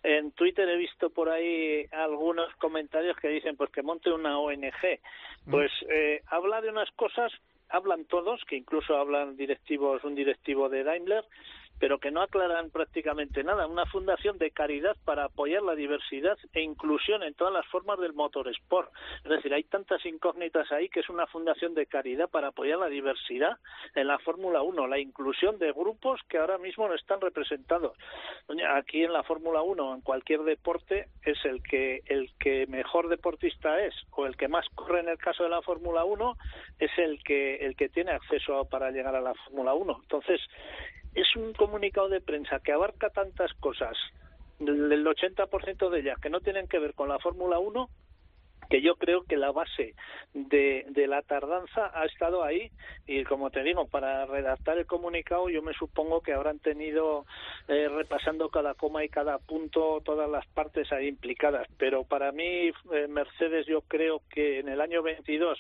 en 0.04 0.32
Twitter 0.34 0.68
he 0.68 0.78
visto 0.78 1.10
por 1.10 1.30
ahí 1.30 1.86
algunos 1.92 2.54
comentarios 2.56 3.16
que 3.18 3.30
dicen 3.30 3.56
pues 3.56 3.70
que 3.72 3.82
monte 3.82 4.12
una 4.12 4.38
ONG. 4.38 5.00
Pues 5.50 5.72
eh, 5.90 6.22
habla 6.28 6.60
de 6.62 6.70
unas 6.70 6.92
cosas, 6.92 7.32
hablan 7.70 8.06
todos, 8.06 8.44
que 8.46 8.58
incluso 8.58 8.98
hablan 8.98 9.38
directivos, 9.38 10.04
un 10.04 10.14
directivo 10.14 10.68
de 10.68 10.84
Daimler, 10.84 11.24
pero 11.80 12.00
que 12.00 12.12
no 12.12 12.22
aclaran 12.22 12.70
prácticamente 12.70 13.44
nada. 13.44 13.68
Una 13.68 13.86
fundación 13.86 14.38
de 14.38 14.52
caridad 14.52 14.96
para 15.06 15.26
apoyar 15.26 15.64
la 15.64 15.76
diversidad 15.76 16.38
e 16.54 16.62
inclusión 16.62 17.24
en 17.24 17.34
todas 17.34 17.54
las 17.54 17.66
formas 17.68 18.00
del 18.00 18.14
motorsport. 18.14 18.92
Es 19.24 19.30
decir, 19.30 19.54
hay 19.54 19.64
tantas 19.64 20.06
incógnitas 20.06 20.72
ahí 20.72 20.90
que 20.90 21.02
es 21.02 21.10
una 21.10 21.28
fundación 21.28 21.74
de 21.74 21.86
caridad 21.86 22.30
para 22.30 22.48
apoyar 22.50 22.80
la 22.80 22.88
diversidad 22.88 23.58
en 23.96 24.08
la 24.08 24.20
Fórmula 24.20 24.62
1, 24.62 24.88
la 24.88 25.00
inclusión 25.00 25.60
de 25.60 25.72
grupos 25.72 26.22
que 26.30 26.38
ahora 26.38 26.58
mismo 26.58 26.88
no 26.88 26.96
están 26.96 27.22
representados. 27.22 27.98
Aquí 28.76 29.04
en 29.04 29.14
la 29.14 29.24
Fórmula 29.24 29.62
1, 29.62 29.96
en 29.96 30.02
cualquier 30.02 30.44
deporte, 30.44 31.08
es 31.24 31.44
el 31.46 31.62
que 31.64 32.02
el 32.06 32.32
que 32.40 32.66
mejor 32.68 33.10
deportista 33.10 33.84
es 33.84 33.94
o 34.12 34.26
el 34.26 34.38
que 34.38 34.48
más 34.48 34.66
corre 34.76 35.00
en 35.00 35.10
el 35.10 35.18
caso 35.18 35.44
de 35.44 35.50
la 35.50 35.62
Fórmula 35.62 36.04
1 36.06 36.38
es 36.80 36.92
el 36.98 37.22
que 37.24 37.56
el 37.58 37.76
que 37.76 37.90
tiene 37.90 38.12
acceso 38.12 38.66
para 38.70 38.92
llegar 38.92 39.16
a 39.16 39.22
la 39.22 39.34
Fórmula 39.34 39.74
1. 39.74 40.00
Entonces, 40.04 40.42
es 41.16 41.36
un 41.36 41.54
comunicado 41.54 42.10
de 42.10 42.22
prensa 42.22 42.60
que 42.60 42.72
abarca 42.72 43.10
tantas 43.10 43.54
cosas, 43.56 43.98
el 44.60 45.06
80% 45.06 45.90
de 45.90 46.00
ellas 46.00 46.20
que 46.20 46.30
no 46.30 46.40
tienen 46.40 46.68
que 46.68 46.80
ver 46.80 46.94
con 46.94 47.10
la 47.10 47.20
Fórmula 47.20 47.60
1, 47.60 47.90
que 48.70 48.82
yo 48.82 48.96
creo 48.96 49.24
que 49.24 49.38
la 49.38 49.52
base 49.52 49.94
de, 50.34 50.86
de, 50.90 51.08
la 51.08 51.22
tardanza 51.22 51.92
ha 51.94 52.06
estado 52.06 52.44
ahí. 52.44 52.72
Y 53.06 53.24
como 53.24 53.50
te 53.50 53.62
digo, 53.62 53.88
para 53.88 54.26
redactar 54.26 54.78
el 54.78 54.86
comunicado 54.86 55.50
yo 55.50 55.62
me 55.62 55.74
supongo 55.74 56.22
que 56.22 56.34
habrán 56.34 56.60
tenido 56.60 57.26
eh, 57.68 57.90
repasando 57.90 58.50
cada 58.50 58.74
coma 58.74 59.04
y 59.04 59.10
cada 59.10 59.38
punto 59.38 60.02
todas 60.04 60.30
las 60.30 60.46
partes 60.48 60.92
ahí 60.92 61.08
implicadas, 61.08 61.68
pero 61.78 62.04
para 62.04 62.32
mí 62.32 62.70
eh, 62.94 63.08
Mercedes 63.10 63.66
yo 63.68 63.82
creo 63.82 64.22
que 64.30 64.60
en 64.60 64.70
el 64.70 64.82
año 64.82 65.04
22 65.04 65.60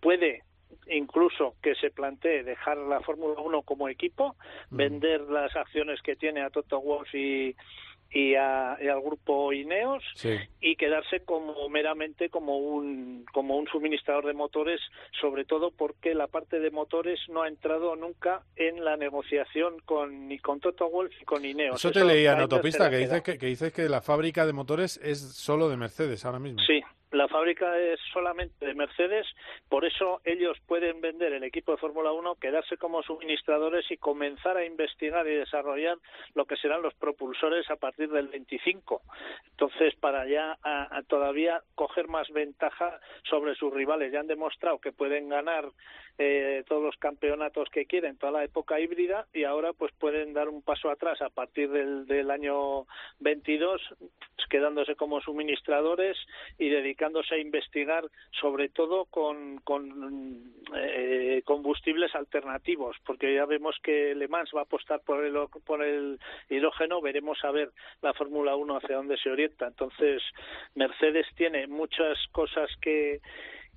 puede 0.00 0.42
incluso 0.88 1.54
que 1.62 1.74
se 1.74 1.90
plantee 1.90 2.42
dejar 2.42 2.78
la 2.78 3.00
Fórmula 3.00 3.40
1 3.40 3.62
como 3.62 3.88
equipo, 3.88 4.36
mm. 4.70 4.76
vender 4.76 5.20
las 5.22 5.54
acciones 5.56 6.00
que 6.02 6.16
tiene 6.16 6.42
a 6.42 6.50
Toto 6.50 6.80
Wolff 6.80 7.14
y, 7.14 7.54
y, 8.12 8.34
al 8.34 9.00
grupo 9.02 9.52
Ineos 9.52 10.02
y 10.60 10.76
quedarse 10.76 11.20
como 11.20 11.68
meramente 11.68 12.28
como 12.28 12.58
un 12.58 13.24
como 13.32 13.56
un 13.56 13.66
suministrador 13.68 14.26
de 14.26 14.32
motores 14.32 14.80
sobre 15.20 15.44
todo 15.44 15.70
porque 15.70 16.14
la 16.14 16.26
parte 16.26 16.58
de 16.58 16.70
motores 16.70 17.20
no 17.28 17.42
ha 17.42 17.48
entrado 17.48 17.94
nunca 17.94 18.42
en 18.56 18.84
la 18.84 18.96
negociación 18.96 19.78
con 19.84 20.28
ni 20.28 20.38
con 20.38 20.60
Toto 20.60 20.90
Wolff 20.90 21.12
ni 21.18 21.24
con 21.24 21.44
Ineos. 21.44 21.76
Eso 21.76 21.92
te 21.92 22.04
leía 22.04 22.32
en 22.32 22.40
autopista 22.40 22.90
que 22.90 22.98
dices 22.98 23.22
que, 23.22 23.38
que 23.38 23.46
dices 23.46 23.72
que 23.72 23.88
la 23.88 24.00
fábrica 24.00 24.44
de 24.44 24.52
motores 24.52 24.98
es 25.02 25.20
solo 25.20 25.68
de 25.68 25.76
Mercedes 25.76 26.24
ahora 26.24 26.40
mismo. 26.40 26.60
Sí 26.66 26.82
la 27.12 27.28
fábrica 27.28 27.78
es 27.78 27.98
solamente 28.12 28.64
de 28.64 28.74
Mercedes, 28.74 29.26
por 29.68 29.84
eso 29.84 30.20
ellos 30.24 30.56
pueden 30.66 31.00
vender 31.00 31.32
el 31.32 31.44
equipo 31.44 31.72
de 31.72 31.78
Fórmula 31.78 32.12
1, 32.12 32.36
quedarse 32.36 32.76
como 32.76 33.02
suministradores 33.02 33.90
y 33.90 33.96
comenzar 33.96 34.56
a 34.56 34.64
investigar 34.64 35.26
y 35.26 35.34
desarrollar 35.34 35.98
lo 36.34 36.44
que 36.44 36.56
serán 36.56 36.82
los 36.82 36.94
propulsores 36.94 37.68
a 37.70 37.76
partir 37.76 38.10
del 38.10 38.28
25. 38.28 39.02
Entonces, 39.50 39.94
para 39.96 40.26
ya 40.26 40.56
todavía 41.08 41.62
coger 41.74 42.08
más 42.08 42.28
ventaja 42.30 43.00
sobre 43.28 43.54
sus 43.54 43.72
rivales. 43.72 44.12
Ya 44.12 44.20
han 44.20 44.26
demostrado 44.26 44.78
que 44.78 44.92
pueden 44.92 45.28
ganar 45.28 45.64
eh, 46.22 46.64
todos 46.68 46.82
los 46.82 46.96
campeonatos 46.98 47.70
que 47.70 47.86
quieren, 47.86 48.18
toda 48.18 48.32
la 48.32 48.44
época 48.44 48.78
híbrida, 48.78 49.26
y 49.32 49.44
ahora 49.44 49.72
pues 49.72 49.90
pueden 49.98 50.34
dar 50.34 50.50
un 50.50 50.60
paso 50.60 50.90
atrás 50.90 51.22
a 51.22 51.30
partir 51.30 51.70
del, 51.70 52.06
del 52.06 52.30
año 52.30 52.86
22 53.20 53.80
quedándose 54.50 54.96
como 54.96 55.22
suministradores 55.22 56.18
y 56.58 56.68
dedicándose 56.68 57.36
a 57.36 57.38
investigar 57.38 58.04
sobre 58.38 58.68
todo 58.68 59.06
con, 59.06 59.58
con 59.58 60.52
eh, 60.74 61.40
combustibles 61.46 62.14
alternativos, 62.14 62.96
porque 63.06 63.34
ya 63.34 63.46
vemos 63.46 63.76
que 63.82 64.14
Le 64.14 64.28
Mans 64.28 64.50
va 64.54 64.60
a 64.60 64.64
apostar 64.64 65.00
por 65.00 65.24
el, 65.24 65.34
por 65.64 65.82
el 65.82 66.18
hidrógeno, 66.50 67.00
veremos 67.00 67.42
a 67.44 67.50
ver 67.52 67.70
la 68.02 68.12
Fórmula 68.12 68.56
1 68.56 68.76
hacia 68.76 68.96
dónde 68.96 69.16
se 69.16 69.30
orienta. 69.30 69.68
Entonces, 69.68 70.22
Mercedes 70.74 71.26
tiene 71.36 71.66
muchas 71.66 72.18
cosas 72.32 72.68
que 72.82 73.20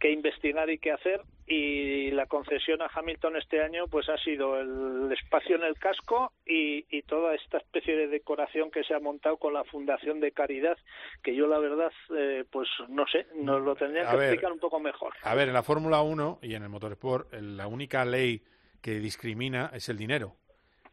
que 0.03 0.11
investigar 0.11 0.69
y 0.69 0.79
que 0.79 0.91
hacer 0.91 1.21
y 1.47 2.11
la 2.11 2.25
concesión 2.25 2.81
a 2.81 2.89
Hamilton 2.93 3.37
este 3.37 3.63
año 3.63 3.87
pues 3.87 4.09
ha 4.09 4.17
sido 4.17 4.59
el 4.59 5.09
espacio 5.13 5.55
en 5.55 5.63
el 5.63 5.75
casco 5.75 6.33
y, 6.45 6.85
y, 6.89 7.03
toda 7.03 7.33
esta 7.33 7.59
especie 7.59 7.95
de 7.95 8.09
decoración 8.09 8.69
que 8.69 8.83
se 8.83 8.93
ha 8.93 8.99
montado 8.99 9.37
con 9.37 9.53
la 9.53 9.63
fundación 9.63 10.19
de 10.19 10.33
caridad 10.33 10.77
que 11.23 11.33
yo 11.33 11.47
la 11.47 11.57
verdad 11.57 11.89
eh, 12.17 12.43
pues 12.51 12.67
no 12.89 13.05
sé 13.07 13.27
nos 13.35 13.61
lo 13.61 13.77
tendría 13.77 14.09
que 14.09 14.17
explicar 14.17 14.51
un 14.51 14.59
poco 14.59 14.77
mejor. 14.81 15.13
a 15.23 15.35
ver 15.35 15.47
en 15.47 15.53
la 15.53 15.63
Fórmula 15.63 16.01
1 16.01 16.39
y 16.41 16.55
en 16.55 16.63
el 16.63 16.69
motorsport 16.69 17.31
la 17.35 17.67
única 17.67 18.03
ley 18.03 18.43
que 18.81 18.99
discrimina 18.99 19.71
es 19.73 19.87
el 19.87 19.95
dinero. 19.95 20.35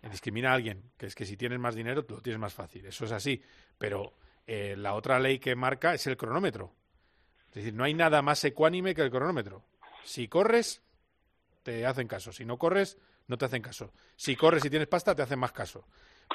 Discrimina 0.08 0.52
a 0.52 0.54
alguien 0.54 0.84
que 0.96 1.06
es 1.06 1.16
que 1.16 1.26
si 1.26 1.36
tienes 1.36 1.58
más 1.58 1.74
dinero 1.74 2.04
tú 2.04 2.14
lo 2.14 2.20
tienes 2.20 2.38
más 2.38 2.54
fácil. 2.54 2.86
Eso 2.86 3.06
es 3.06 3.12
así. 3.12 3.42
Pero 3.76 4.12
eh, 4.46 4.76
la 4.78 4.94
otra 4.94 5.18
ley 5.18 5.40
que 5.40 5.56
marca 5.56 5.94
es 5.94 6.06
el 6.06 6.16
cronómetro 6.16 6.72
es 7.50 7.54
decir, 7.54 7.74
no 7.74 7.84
hay 7.84 7.94
nada 7.94 8.22
más 8.22 8.44
ecuánime 8.44 8.94
que 8.94 9.02
el 9.02 9.10
cronómetro. 9.10 9.64
Si 10.04 10.28
corres, 10.28 10.82
te 11.64 11.84
hacen 11.84 12.06
caso. 12.06 12.32
Si 12.32 12.44
no 12.44 12.58
corres, 12.58 12.96
no 13.26 13.36
te 13.36 13.44
hacen 13.44 13.60
caso. 13.60 13.92
Si 14.16 14.36
corres 14.36 14.64
y 14.64 14.70
tienes 14.70 14.88
pasta, 14.88 15.14
te 15.14 15.22
hacen 15.22 15.38
más 15.38 15.52
caso. 15.52 15.84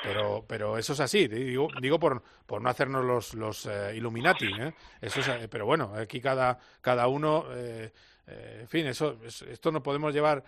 Pero, 0.04 0.44
pero 0.46 0.78
eso 0.78 0.92
es 0.92 1.00
así, 1.00 1.28
digo, 1.28 1.70
digo 1.82 1.98
por, 1.98 2.22
por 2.46 2.62
no 2.62 2.70
hacernos 2.70 3.06
los, 3.06 3.34
los 3.34 3.66
eh, 3.66 3.94
Illuminati. 3.96 4.48
¿eh? 4.48 4.74
Eso 5.00 5.22
es, 5.22 5.28
eh, 5.30 5.48
pero 5.50 5.66
bueno, 5.66 5.94
aquí 5.96 6.20
cada, 6.20 6.60
cada 6.82 7.08
uno, 7.08 7.46
eh, 7.52 7.94
en 8.28 8.68
fin, 8.68 8.88
eso, 8.88 9.18
esto 9.24 9.72
no 9.72 9.82
podemos 9.82 10.14
llevar. 10.14 10.44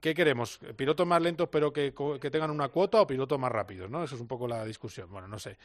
¿Qué 0.00 0.14
queremos? 0.14 0.58
¿Pilotos 0.76 1.06
más 1.06 1.20
lentos 1.20 1.50
pero 1.50 1.70
que, 1.70 1.92
que, 2.18 2.30
tengan 2.30 2.50
una 2.50 2.70
cuota 2.70 3.02
o 3.02 3.06
pilotos 3.06 3.38
más 3.38 3.52
rápidos? 3.52 3.90
¿no? 3.90 4.02
Eso 4.02 4.14
es 4.14 4.20
un 4.22 4.26
poco 4.26 4.48
la 4.48 4.64
discusión. 4.64 5.10
Bueno, 5.10 5.28
no 5.28 5.38
sé. 5.38 5.58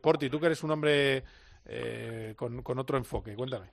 Porti, 0.00 0.30
tú 0.30 0.40
que 0.40 0.46
eres 0.46 0.62
un 0.62 0.70
hombre 0.70 1.22
eh, 1.66 2.34
con, 2.36 2.78
otro 2.78 2.96
enfoque. 2.96 3.34
Cuéntame. 3.34 3.66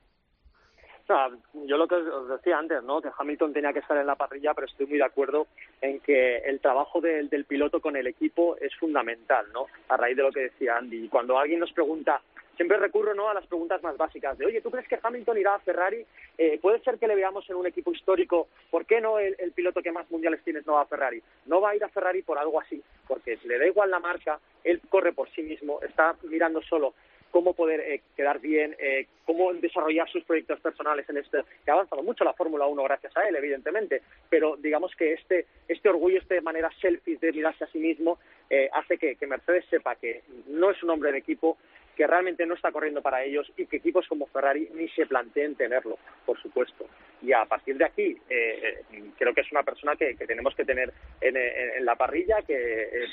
yo 1.65 1.77
lo 1.77 1.87
que 1.87 1.95
os 1.95 2.29
decía 2.29 2.57
antes, 2.57 2.83
¿no? 2.83 3.01
Que 3.01 3.09
Hamilton 3.17 3.53
tenía 3.53 3.73
que 3.73 3.79
estar 3.79 3.97
en 3.97 4.07
la 4.07 4.15
parrilla, 4.15 4.53
pero 4.53 4.67
estoy 4.67 4.85
muy 4.87 4.97
de 4.97 5.05
acuerdo 5.05 5.47
en 5.81 5.99
que 6.01 6.37
el 6.37 6.59
trabajo 6.59 7.01
del, 7.01 7.29
del 7.29 7.45
piloto 7.45 7.79
con 7.79 7.95
el 7.95 8.07
equipo 8.07 8.57
es 8.57 8.75
fundamental, 8.75 9.45
¿no? 9.53 9.67
A 9.89 9.97
raíz 9.97 10.17
de 10.17 10.23
lo 10.23 10.31
que 10.31 10.41
decía 10.41 10.77
Andy. 10.77 11.05
Y 11.05 11.09
cuando 11.09 11.37
alguien 11.37 11.59
nos 11.59 11.71
pregunta, 11.71 12.21
siempre 12.57 12.77
recurro, 12.77 13.13
¿no? 13.13 13.29
A 13.29 13.33
las 13.33 13.45
preguntas 13.45 13.81
más 13.83 13.95
básicas 13.95 14.37
de, 14.37 14.47
oye, 14.47 14.61
¿tú 14.61 14.69
crees 14.71 14.87
que 14.87 14.99
Hamilton 15.01 15.37
irá 15.37 15.55
a 15.55 15.59
Ferrari? 15.59 16.05
Eh, 16.37 16.59
¿Puede 16.59 16.79
ser 16.79 16.97
que 16.97 17.07
le 17.07 17.15
veamos 17.15 17.49
en 17.49 17.55
un 17.55 17.67
equipo 17.67 17.93
histórico? 17.93 18.49
¿Por 18.69 18.85
qué 18.85 18.99
no 18.99 19.19
el, 19.19 19.35
piloto 19.55 19.81
que 19.81 19.91
más 19.91 20.09
mundiales 20.11 20.43
tienes 20.43 20.65
no 20.65 20.73
va 20.73 20.81
a 20.81 20.85
Ferrari? 20.85 21.21
No 21.45 21.61
va 21.61 21.69
a 21.69 21.75
ir 21.75 21.83
a 21.83 21.89
Ferrari 21.89 22.23
por 22.23 22.37
algo 22.37 22.59
así, 22.59 22.83
porque 23.07 23.39
le 23.45 23.59
da 23.59 23.67
igual 23.67 23.91
la 23.91 23.99
marca, 23.99 24.39
él 24.63 24.81
corre 24.89 25.13
por 25.13 25.29
sí 25.29 25.43
mismo, 25.43 25.79
está 25.81 26.15
mirando 26.23 26.61
solo 26.63 26.95
cómo 27.37 27.53
poder 27.53 27.81
eh, 27.81 28.01
quedar 28.15 28.39
bien, 28.39 28.75
eh, 28.79 29.05
cómo 29.23 29.53
desarrollar 29.53 30.09
sus 30.09 30.23
proyectos 30.23 30.59
personales 30.59 31.07
en 31.07 31.17
este, 31.17 31.43
que 31.63 31.69
ha 31.69 31.75
avanzado 31.75 32.01
mucho 32.01 32.23
la 32.23 32.33
Fórmula 32.33 32.65
1 32.65 32.81
gracias 32.81 33.15
a 33.15 33.29
él, 33.29 33.35
evidentemente, 33.35 34.01
pero 34.27 34.55
digamos 34.57 34.91
que 34.95 35.13
este, 35.13 35.45
este 35.67 35.87
orgullo, 35.87 36.17
esta 36.17 36.41
manera 36.41 36.71
selfie 36.81 37.17
de 37.17 37.31
mirarse 37.31 37.65
a 37.65 37.67
sí 37.67 37.77
mismo, 37.77 38.17
eh, 38.49 38.71
hace 38.73 38.97
que, 38.97 39.15
Mercedes 39.27 39.65
sepa 39.69 39.93
que 39.97 40.23
no 40.47 40.71
es 40.71 40.81
un 40.81 40.89
hombre 40.89 41.11
de 41.11 41.19
equipo, 41.19 41.59
que 41.95 42.07
realmente 42.07 42.43
no 42.47 42.55
está 42.55 42.71
corriendo 42.71 43.03
para 43.03 43.23
ellos 43.23 43.51
y 43.55 43.67
que 43.67 43.77
equipos 43.77 44.07
como 44.07 44.25
Ferrari 44.25 44.69
ni 44.73 44.89
se 44.89 45.05
planteen 45.05 45.53
tenerlo, 45.53 45.99
por 46.25 46.41
supuesto. 46.41 46.87
Y 47.21 47.33
a 47.33 47.45
partir 47.45 47.77
de 47.77 47.85
aquí, 47.85 48.17
eh, 48.31 48.81
creo 49.15 49.31
que 49.35 49.41
es 49.41 49.51
una 49.51 49.61
persona 49.61 49.95
que, 49.95 50.15
que 50.15 50.25
tenemos 50.25 50.55
que 50.55 50.65
tener 50.65 50.91
en, 51.21 51.37
en, 51.37 51.77
en 51.77 51.85
la 51.85 51.95
parrilla, 51.95 52.41
que 52.41 52.55
eh, 52.55 53.07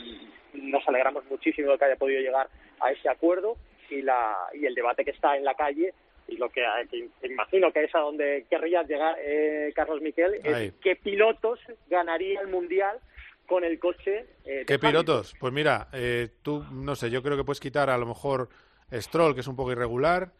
nos 0.54 0.86
alegramos 0.88 1.26
muchísimo 1.26 1.72
de 1.72 1.78
que 1.78 1.84
haya 1.84 1.96
podido 1.96 2.22
llegar 2.22 2.48
a 2.80 2.90
ese 2.90 3.10
acuerdo 3.10 3.58
y, 3.94 4.02
la, 4.02 4.36
y 4.54 4.66
el 4.66 4.74
debate 4.74 5.04
que 5.04 5.12
está 5.12 5.36
en 5.36 5.44
la 5.44 5.54
calle 5.54 5.92
y 6.26 6.36
lo 6.36 6.50
que, 6.50 6.62
que 6.90 7.26
imagino 7.26 7.72
que 7.72 7.84
es 7.84 7.94
a 7.94 7.98
donde 7.98 8.46
querrías 8.48 8.88
llegar, 8.88 9.16
eh, 9.20 9.72
Carlos 9.74 10.00
Miquel, 10.00 10.34
es 10.42 10.72
qué 10.80 10.96
pilotos 10.96 11.60
ganaría 11.88 12.40
el 12.40 12.48
Mundial 12.48 12.98
con 13.46 13.64
el 13.64 13.78
coche. 13.78 14.26
Eh, 14.44 14.64
¿Qué 14.66 14.78
pilotos? 14.78 15.34
Pues 15.38 15.52
mira, 15.52 15.88
eh, 15.92 16.28
tú, 16.42 16.64
no 16.72 16.96
sé, 16.96 17.10
yo 17.10 17.22
creo 17.22 17.36
que 17.36 17.44
puedes 17.44 17.60
quitar 17.60 17.90
a 17.90 17.98
lo 17.98 18.06
mejor 18.06 18.48
Stroll, 18.92 19.34
que 19.34 19.40
es 19.40 19.48
un 19.48 19.56
poco 19.56 19.72
irregular, 19.72 20.32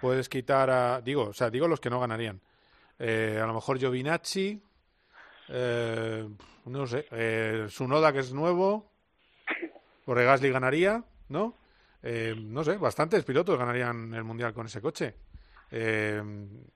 puedes 0.00 0.28
quitar 0.28 0.70
a, 0.70 1.00
digo, 1.00 1.28
o 1.28 1.32
sea, 1.32 1.50
digo 1.50 1.68
los 1.68 1.80
que 1.80 1.90
no 1.90 2.00
ganarían. 2.00 2.40
Eh, 2.98 3.40
a 3.42 3.46
lo 3.46 3.54
mejor 3.54 3.78
Giovinacci, 3.78 4.60
eh, 5.48 6.28
no 6.66 6.86
sé, 6.86 7.06
Sunoda, 7.68 8.12
que 8.12 8.20
es 8.20 8.32
nuevo, 8.32 8.90
porque 10.04 10.24
Gasly 10.24 10.50
ganaría, 10.50 11.02
¿no? 11.28 11.54
Eh, 12.06 12.34
no 12.38 12.62
sé, 12.62 12.76
bastantes 12.76 13.24
pilotos 13.24 13.58
ganarían 13.58 14.12
el 14.12 14.24
mundial 14.24 14.52
con 14.52 14.66
ese 14.66 14.80
coche. 14.82 15.14
Eh, 15.70 16.20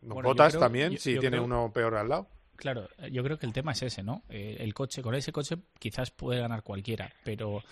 Bueno, 0.01 0.29
Botas 0.31 0.53
creo- 0.55 0.61
también, 0.61 0.93
yo- 0.93 0.99
si 0.99 1.13
yo 1.15 1.21
tiene 1.21 1.37
creo- 1.37 1.45
uno 1.45 1.71
peor 1.73 1.95
al 1.97 2.09
lado. 2.09 2.29
Claro, 2.57 2.89
yo 3.13 3.23
creo 3.23 3.39
que 3.39 3.47
el 3.47 3.53
tema 3.53 3.73
es 3.73 3.83
ese, 3.83 4.03
¿no? 4.03 4.23
Eh, 4.31 4.57
el 4.61 4.73
coche, 4.75 5.03
con 5.03 5.15
ese 5.15 5.31
coche 5.31 5.59
quizás 5.79 6.11
puede 6.11 6.41
ganar 6.41 6.63
cualquiera, 6.63 7.13
pero, 7.25 7.63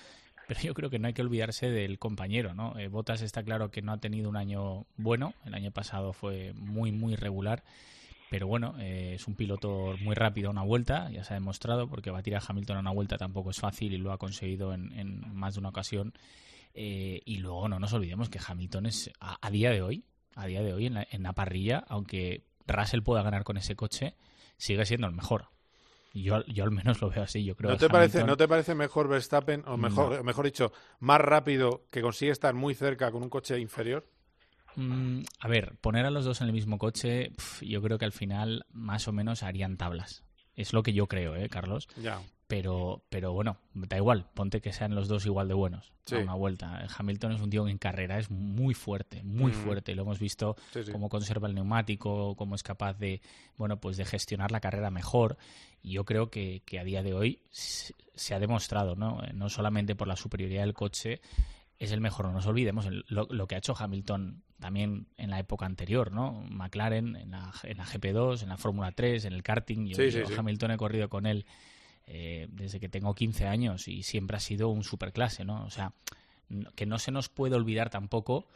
pero 0.46 0.60
yo 0.60 0.74
creo 0.74 0.90
que 0.90 0.98
no 1.00 1.08
hay 1.08 1.14
que 1.14 1.22
olvidarse 1.22 1.70
del 1.70 1.98
compañero, 1.98 2.54
¿no? 2.54 2.78
Eh, 2.78 2.88
Bottas 2.88 3.22
está 3.22 3.42
claro 3.42 3.70
que 3.70 3.82
no 3.82 3.92
ha 3.92 3.98
tenido 3.98 4.28
un 4.28 4.36
año 4.36 4.84
bueno, 4.96 5.32
el 5.44 5.54
año 5.54 5.70
pasado 5.72 6.12
fue 6.12 6.52
muy, 6.54 6.92
muy 6.92 7.16
regular, 7.16 7.64
pero 8.30 8.46
bueno, 8.46 8.74
eh, 8.78 9.14
es 9.14 9.26
un 9.26 9.34
piloto 9.34 9.96
muy 10.02 10.14
rápido 10.14 10.48
a 10.48 10.52
una 10.52 10.62
vuelta, 10.62 11.10
ya 11.10 11.24
se 11.24 11.32
ha 11.32 11.36
demostrado, 11.36 11.88
porque 11.88 12.10
batir 12.12 12.36
a 12.36 12.42
Hamilton 12.46 12.76
a 12.76 12.80
una 12.80 12.92
vuelta 12.92 13.16
tampoco 13.16 13.50
es 13.50 13.58
fácil 13.58 13.92
y 13.94 13.98
lo 13.98 14.12
ha 14.12 14.18
conseguido 14.18 14.72
en, 14.74 14.92
en 14.96 15.34
más 15.34 15.54
de 15.54 15.60
una 15.60 15.70
ocasión. 15.70 16.12
Eh, 16.78 17.22
y 17.24 17.38
luego 17.38 17.68
no 17.68 17.78
nos 17.78 17.94
olvidemos 17.94 18.28
que 18.28 18.38
Hamilton 18.46 18.84
es, 18.86 19.10
a, 19.18 19.38
a 19.40 19.50
día 19.50 19.70
de 19.70 19.80
hoy, 19.80 20.04
a 20.34 20.46
día 20.46 20.62
de 20.62 20.74
hoy 20.74 20.84
en 20.86 20.94
la, 20.94 21.06
en 21.10 21.22
la 21.22 21.32
parrilla, 21.32 21.82
aunque 21.88 22.44
Russell 22.66 23.00
pueda 23.02 23.22
ganar 23.22 23.44
con 23.44 23.56
ese 23.56 23.76
coche, 23.76 24.14
sigue 24.58 24.84
siendo 24.84 25.06
el 25.06 25.14
mejor. 25.14 25.48
Yo, 26.12 26.44
yo 26.46 26.64
al 26.64 26.70
menos 26.70 27.00
lo 27.00 27.08
veo 27.08 27.22
así. 27.22 27.44
Yo 27.44 27.56
creo 27.56 27.70
¿No 27.70 27.78
te, 27.78 27.88
parece, 27.88 28.18
Hamilton- 28.18 28.26
¿No 28.26 28.36
te 28.36 28.46
parece 28.48 28.74
mejor 28.74 29.08
Verstappen, 29.08 29.62
o 29.66 29.76
mejor, 29.78 30.16
No. 30.16 30.22
mejor 30.24 30.44
dicho, 30.44 30.72
más 31.00 31.20
rápido 31.20 31.86
que 31.90 32.02
consigue 32.02 32.32
estar 32.32 32.52
muy 32.54 32.74
cerca 32.74 33.10
con 33.10 33.22
un 33.22 33.30
coche 33.30 33.58
inferior? 33.58 34.06
Mm, 34.76 35.22
a 35.40 35.48
ver, 35.48 35.76
poner 35.80 36.04
a 36.04 36.10
los 36.10 36.24
dos 36.26 36.40
en 36.42 36.48
el 36.48 36.52
mismo 36.52 36.76
coche, 36.78 37.30
pf, 37.30 37.66
yo 37.66 37.80
creo 37.80 37.96
que 37.98 38.04
al 38.04 38.12
final 38.12 38.66
más 38.70 39.08
o 39.08 39.12
menos 39.12 39.42
harían 39.42 39.78
tablas. 39.78 40.24
Es 40.54 40.72
lo 40.74 40.82
que 40.82 40.92
yo 40.92 41.06
creo, 41.06 41.34
¿eh, 41.36 41.48
Carlos? 41.48 41.88
Ya. 41.96 42.20
Pero, 42.48 43.02
pero 43.08 43.32
bueno, 43.32 43.56
da 43.74 43.96
igual, 43.96 44.26
ponte 44.32 44.60
que 44.60 44.72
sean 44.72 44.94
los 44.94 45.08
dos 45.08 45.26
igual 45.26 45.48
de 45.48 45.54
buenos 45.54 45.92
Sí. 46.04 46.14
a 46.14 46.18
una 46.18 46.34
vuelta. 46.34 46.86
Hamilton 46.96 47.32
es 47.32 47.40
un 47.40 47.50
tío 47.50 47.64
que 47.64 47.72
en 47.72 47.78
carrera 47.78 48.18
es 48.20 48.30
muy 48.30 48.72
fuerte, 48.72 49.24
muy 49.24 49.50
Mm. 49.50 49.54
fuerte. 49.54 49.94
Lo 49.96 50.02
hemos 50.02 50.20
visto 50.20 50.54
Sí, 50.72 50.84
sí. 50.84 50.92
cómo 50.92 51.08
conserva 51.08 51.48
el 51.48 51.56
neumático, 51.56 52.36
cómo 52.36 52.54
es 52.54 52.62
capaz 52.62 52.94
de, 52.98 53.20
bueno, 53.56 53.80
pues 53.80 53.96
de 53.96 54.04
gestionar 54.04 54.52
la 54.52 54.60
carrera 54.60 54.90
mejor. 54.92 55.36
Y 55.82 55.90
yo 55.92 56.04
creo 56.04 56.30
que, 56.30 56.62
que 56.64 56.78
a 56.78 56.84
día 56.84 57.02
de 57.02 57.14
hoy 57.14 57.40
se 57.50 58.34
ha 58.34 58.38
demostrado, 58.38 58.94
¿no? 58.94 59.24
Eh, 59.24 59.32
No 59.34 59.48
solamente 59.48 59.96
por 59.96 60.06
la 60.06 60.14
superioridad 60.16 60.62
del 60.62 60.74
coche, 60.74 61.20
es 61.80 61.90
el 61.90 62.00
mejor. 62.00 62.26
No 62.26 62.32
nos 62.32 62.46
olvidemos 62.46 62.86
lo, 63.08 63.26
lo 63.28 63.46
que 63.48 63.56
ha 63.56 63.58
hecho 63.58 63.74
Hamilton 63.76 64.44
también 64.60 65.08
en 65.18 65.30
la 65.30 65.40
época 65.40 65.66
anterior, 65.66 66.12
¿no? 66.12 66.44
McLaren 66.48 67.16
en 67.16 67.32
la, 67.32 67.52
en 67.64 67.76
la 67.78 67.84
GP2, 67.84 68.44
en 68.44 68.48
la 68.50 68.56
Fórmula 68.56 68.92
3, 68.92 69.24
en 69.24 69.32
el 69.32 69.42
karting. 69.42 69.86
Yo, 69.88 69.96
Sí, 69.96 70.10
yo 70.16 70.26
sí. 70.26 70.32
Hamilton 70.38 70.70
he 70.70 70.76
corrido 70.76 71.08
con 71.10 71.26
él 71.26 71.44
eh, 72.06 72.46
desde 72.50 72.80
que 72.80 72.88
tengo 72.88 73.14
15 73.14 73.46
años 73.46 73.88
y 73.88 74.02
siempre 74.02 74.36
ha 74.36 74.40
sido 74.40 74.68
un 74.68 74.84
superclase, 74.84 75.44
¿no? 75.44 75.64
O 75.64 75.70
sea, 75.70 75.92
no- 76.48 76.70
que 76.72 76.86
no 76.86 76.98
se 76.98 77.10
nos 77.10 77.28
puede 77.28 77.56
olvidar 77.56 77.90
tampoco 77.90 78.46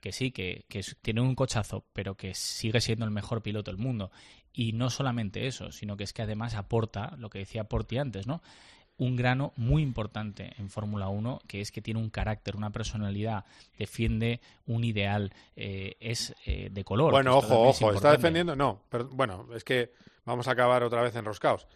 que 0.00 0.12
sí, 0.12 0.30
que, 0.30 0.64
tiene 1.02 1.20
un 1.20 1.34
cochazo, 1.34 1.84
pero 1.92 2.14
que 2.14 2.34
sigue 2.34 2.80
siendo 2.80 3.04
el 3.04 3.10
mejor 3.10 3.42
piloto 3.42 3.70
del 3.70 3.78
mundo. 3.78 4.10
Y 4.52 4.72
no 4.72 4.90
solamente 4.90 5.46
eso, 5.46 5.72
sino 5.72 5.96
que 5.96 6.04
es 6.04 6.12
que 6.12 6.22
además 6.22 6.54
aporta, 6.54 7.14
lo 7.18 7.30
que 7.30 7.40
decía 7.40 7.64
Porti 7.64 7.98
antes, 7.98 8.26
¿no? 8.26 8.40
Un 8.96 9.16
grano 9.16 9.52
muy 9.56 9.82
importante 9.82 10.52
en 10.58 10.70
Fórmula 10.70 11.08
1, 11.08 11.40
que 11.46 11.60
es 11.60 11.70
que 11.70 11.80
tiene 11.80 12.00
un 12.00 12.10
carácter, 12.10 12.56
una 12.56 12.70
personalidad, 12.70 13.44
defiende 13.78 14.40
un 14.66 14.82
ideal, 14.82 15.32
eh, 15.54 15.96
es 16.00 16.34
eh, 16.46 16.68
de 16.72 16.84
color. 16.84 17.12
Bueno, 17.12 17.36
ojo, 17.36 17.70
es 17.70 17.80
ojo, 17.80 17.92
está 17.92 18.10
defendiendo. 18.12 18.56
No, 18.56 18.82
pero, 18.88 19.08
bueno, 19.08 19.46
es 19.54 19.62
que 19.62 19.92
vamos 20.24 20.48
a 20.48 20.52
acabar 20.52 20.82
otra 20.82 21.02
vez 21.02 21.14
enroscados. 21.14 21.68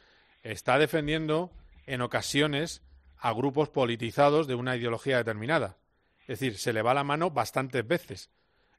Está 0.43 0.79
defendiendo 0.79 1.51
en 1.87 2.01
ocasiones 2.03 2.83
a 3.19 3.33
grupos 3.33 3.69
politizados 3.69 4.47
de 4.47 4.55
una 4.55 4.77
ideología 4.77 5.19
determinada. 5.19 5.79
Es 6.23 6.41
decir, 6.41 6.59
se 6.59 6.73
le 6.73 6.83
va 6.83 6.95
la 6.95 7.05
mano 7.05 7.31
bastantes 7.31 7.87
veces. 7.87 8.31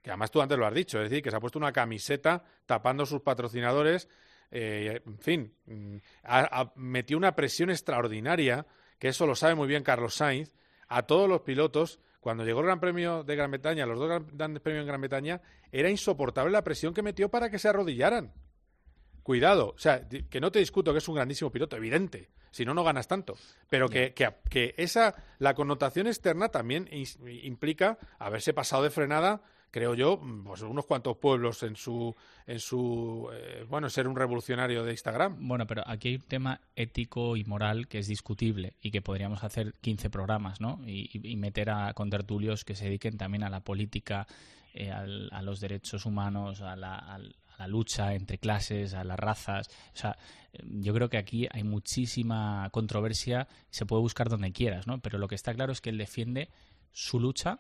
Que 0.02 0.10
además 0.10 0.32
tú 0.32 0.42
antes 0.42 0.58
lo 0.58 0.66
has 0.66 0.74
dicho, 0.74 1.02
es 1.02 1.10
decir, 1.10 1.24
que 1.24 1.30
se 1.32 1.38
ha 1.38 1.40
puesto 1.40 1.60
una 1.60 1.72
camiseta 1.72 2.44
tapando 2.66 3.06
sus 3.06 3.22
patrocinadores. 3.22 4.10
eh, 4.56 5.02
en 5.06 5.18
fin, 5.18 5.54
mm, 5.66 5.96
ha- 6.26 6.72
metió 6.76 7.18
una 7.18 7.34
presión 7.36 7.72
extraordinaria, 7.72 8.68
que 9.00 9.08
eso 9.08 9.26
lo 9.26 9.34
sabe 9.36 9.56
muy 9.56 9.68
bien 9.68 9.82
Carlos 9.84 10.14
Sainz, 10.14 10.54
a 10.88 11.04
todos 11.08 11.28
los 11.28 11.42
pilotos 11.42 12.00
cuando 12.20 12.46
llegó 12.46 12.60
el 12.60 12.68
Gran 12.68 12.80
Premio 12.80 13.24
de 13.24 13.36
Gran 13.36 13.50
Bretaña, 13.50 13.88
los 13.88 13.98
dos 13.98 14.22
grandes 14.32 14.62
premios 14.62 14.82
en 14.84 14.88
Gran 14.88 15.02
Bretaña, 15.02 15.42
era 15.72 15.90
insoportable 15.90 16.52
la 16.52 16.64
presión 16.64 16.94
que 16.94 17.02
metió 17.02 17.30
para 17.30 17.50
que 17.50 17.58
se 17.58 17.68
arrodillaran. 17.68 18.32
Cuidado, 19.24 19.74
o 19.76 19.80
sea, 19.80 20.08
que 20.08 20.42
no 20.42 20.52
te 20.52 20.60
discuto 20.60 20.92
que 20.92 21.00
es 21.00 21.08
un 21.08 21.16
grandísimo 21.16 21.50
piloto, 21.50 21.78
evidente, 21.78 22.30
si 22.52 22.66
no, 22.66 22.74
no 22.74 22.84
ganas 22.84 23.08
tanto. 23.08 23.38
Pero 23.70 23.88
que, 23.90 24.14
que, 24.14 24.76
esa, 24.78 25.16
la 25.40 25.56
connotación 25.56 26.08
externa 26.08 26.50
también 26.50 26.90
implica 27.44 27.98
haberse 28.20 28.54
pasado 28.54 28.84
de 28.84 28.90
frenada 28.90 29.42
creo 29.74 29.96
yo, 29.96 30.22
pues 30.46 30.62
unos 30.62 30.86
cuantos 30.86 31.18
pueblos 31.18 31.64
en 31.64 31.76
su, 31.76 32.16
en 32.46 32.60
su 32.60 33.28
eh, 33.34 33.66
bueno, 33.68 33.90
ser 33.90 34.08
un 34.08 34.16
revolucionario 34.16 34.84
de 34.84 34.92
Instagram. 34.92 35.48
Bueno, 35.48 35.66
pero 35.66 35.82
aquí 35.88 36.10
hay 36.10 36.16
un 36.18 36.22
tema 36.22 36.62
ético 36.76 37.36
y 37.36 37.44
moral 37.44 37.88
que 37.88 37.98
es 37.98 38.08
discutible 38.08 38.76
y 38.84 38.92
que 38.92 39.02
podríamos 39.02 39.44
hacer 39.44 39.74
15 39.82 40.12
programas, 40.12 40.62
¿no? 40.62 40.80
Y, 40.86 41.36
meter 41.38 41.72
a 41.72 41.92
contertulios 41.96 42.64
que 42.64 42.76
se 42.76 42.86
dediquen 42.86 43.18
también 43.18 43.44
a 43.44 43.50
la 43.50 43.62
política, 43.62 44.28
eh, 44.76 44.92
a 44.92 45.42
los 45.42 45.60
derechos 45.60 46.06
humanos, 46.06 46.62
a 46.62 46.76
la, 46.76 47.20
a 47.58 47.64
la 47.64 47.68
lucha 47.68 48.14
entre 48.14 48.38
clases, 48.38 48.94
a 48.94 49.04
las 49.04 49.20
razas. 49.20 49.70
O 49.94 49.98
sea, 49.98 50.18
yo 50.64 50.94
creo 50.94 51.10
que 51.10 51.18
aquí 51.18 51.48
hay 51.52 51.64
muchísima 51.64 52.70
controversia, 52.72 53.48
se 53.70 53.86
puede 53.86 54.02
buscar 54.02 54.30
donde 54.30 54.52
quieras, 54.52 54.88
¿no? 54.88 55.00
Pero 55.00 55.18
lo 55.18 55.28
que 55.28 55.36
está 55.36 55.54
claro 55.54 55.72
es 55.72 55.82
que 55.82 55.90
él 55.90 55.98
defiende 55.98 56.50
su 56.92 57.20
lucha 57.20 57.60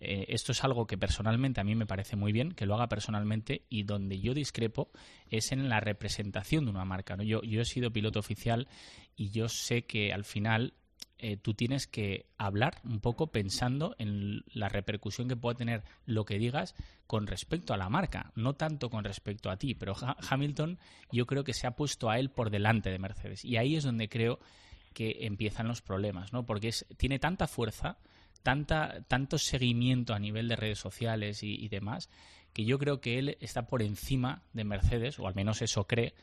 eh, 0.00 0.26
esto 0.28 0.52
es 0.52 0.64
algo 0.64 0.86
que 0.86 0.96
personalmente 0.96 1.60
a 1.60 1.64
mí 1.64 1.74
me 1.74 1.86
parece 1.86 2.16
muy 2.16 2.32
bien, 2.32 2.52
que 2.52 2.64
lo 2.64 2.74
haga 2.74 2.88
personalmente 2.88 3.66
y 3.68 3.82
donde 3.82 4.18
yo 4.18 4.32
discrepo 4.32 4.90
es 5.28 5.52
en 5.52 5.68
la 5.68 5.80
representación 5.80 6.64
de 6.64 6.70
una 6.70 6.86
marca. 6.86 7.16
¿no? 7.16 7.22
Yo, 7.22 7.42
yo 7.42 7.60
he 7.60 7.66
sido 7.66 7.92
piloto 7.92 8.18
oficial 8.18 8.66
y 9.14 9.30
yo 9.30 9.48
sé 9.48 9.82
que 9.82 10.12
al 10.12 10.24
final 10.24 10.72
eh, 11.20 11.36
tú 11.36 11.54
tienes 11.54 11.86
que 11.86 12.26
hablar 12.38 12.80
un 12.84 13.00
poco 13.00 13.28
pensando 13.28 13.94
en 13.98 14.42
la 14.52 14.68
repercusión 14.68 15.28
que 15.28 15.36
pueda 15.36 15.56
tener 15.56 15.84
lo 16.06 16.24
que 16.24 16.38
digas 16.38 16.74
con 17.06 17.26
respecto 17.26 17.72
a 17.74 17.76
la 17.76 17.88
marca, 17.88 18.32
no 18.34 18.54
tanto 18.54 18.90
con 18.90 19.04
respecto 19.04 19.50
a 19.50 19.56
ti, 19.56 19.74
pero 19.74 19.94
Hamilton 20.28 20.78
yo 21.12 21.26
creo 21.26 21.44
que 21.44 21.54
se 21.54 21.66
ha 21.66 21.76
puesto 21.76 22.10
a 22.10 22.18
él 22.18 22.30
por 22.30 22.50
delante 22.50 22.90
de 22.90 22.98
Mercedes 22.98 23.44
y 23.44 23.56
ahí 23.56 23.76
es 23.76 23.84
donde 23.84 24.08
creo 24.08 24.40
que 24.92 25.18
empiezan 25.20 25.68
los 25.68 25.82
problemas, 25.82 26.32
¿no? 26.32 26.44
Porque 26.46 26.68
es, 26.68 26.86
tiene 26.96 27.18
tanta 27.18 27.46
fuerza 27.46 27.98
tanta, 28.42 29.02
tanto 29.06 29.38
seguimiento 29.38 30.14
a 30.14 30.18
nivel 30.18 30.48
de 30.48 30.56
redes 30.56 30.78
sociales 30.78 31.42
y, 31.42 31.68
demás, 31.68 32.10
que 32.52 32.64
yo 32.64 32.78
creo 32.78 33.00
que 33.00 33.18
él 33.18 33.36
está 33.40 33.66
por 33.66 33.82
encima 33.82 34.42
de 34.52 34.64
Mercedes, 34.64 35.18
o 35.18 35.26
al 35.26 35.34
menos 35.34 35.62
eso 35.62 35.86
cree, 35.86 36.14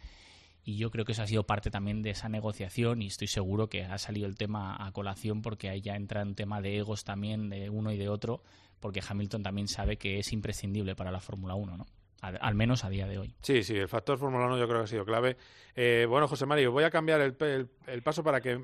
y 0.67 0.75
yo 0.77 0.91
creo 0.91 1.05
que 1.05 1.13
eso 1.13 1.23
ha 1.23 1.27
sido 1.27 1.43
parte 1.43 1.71
también 1.71 2.01
de 2.03 2.09
esa 2.09 2.27
negociación 2.27 3.01
y 3.01 3.07
estoy 3.07 3.27
seguro 3.27 3.69
que 3.69 3.85
ha 3.85 3.97
salido 3.97 4.27
el 4.27 4.35
tema 4.35 4.75
a 4.85 4.91
colación 4.91 5.41
porque 5.41 5.69
ahí 5.69 5.79
ya 5.79 5.95
entra 5.95 6.23
un 6.23 6.35
tema 6.35 6.59
de 6.59 6.75
egos 6.75 7.05
también 7.05 7.49
de 7.49 7.69
uno 7.69 7.93
y 7.93 7.97
de 7.97 8.09
otro, 8.09 8.41
porque 8.81 8.99
Hamilton 9.07 9.43
también 9.43 9.69
sabe 9.69 9.95
que 9.95 10.19
es 10.19 10.33
imprescindible 10.33 10.93
para 10.93 11.09
la 11.09 11.21
Fórmula 11.21 11.55
1, 11.55 11.77
¿no? 11.77 11.85
al 12.19 12.55
menos 12.55 12.83
a 12.83 12.89
día 12.89 13.07
de 13.07 13.17
hoy. 13.17 13.33
Sí, 13.41 13.63
sí, 13.63 13.77
el 13.77 13.87
factor 13.87 14.17
Fórmula 14.17 14.47
1 14.47 14.57
yo 14.57 14.67
creo 14.67 14.79
que 14.79 14.83
ha 14.83 14.87
sido 14.87 15.05
clave. 15.05 15.37
Eh, 15.73 16.05
bueno, 16.09 16.27
José 16.27 16.45
Mario, 16.45 16.73
voy 16.73 16.83
a 16.83 16.89
cambiar 16.89 17.21
el, 17.21 17.37
el, 17.85 18.01
paso 18.01 18.21
para 18.21 18.41
que 18.41 18.59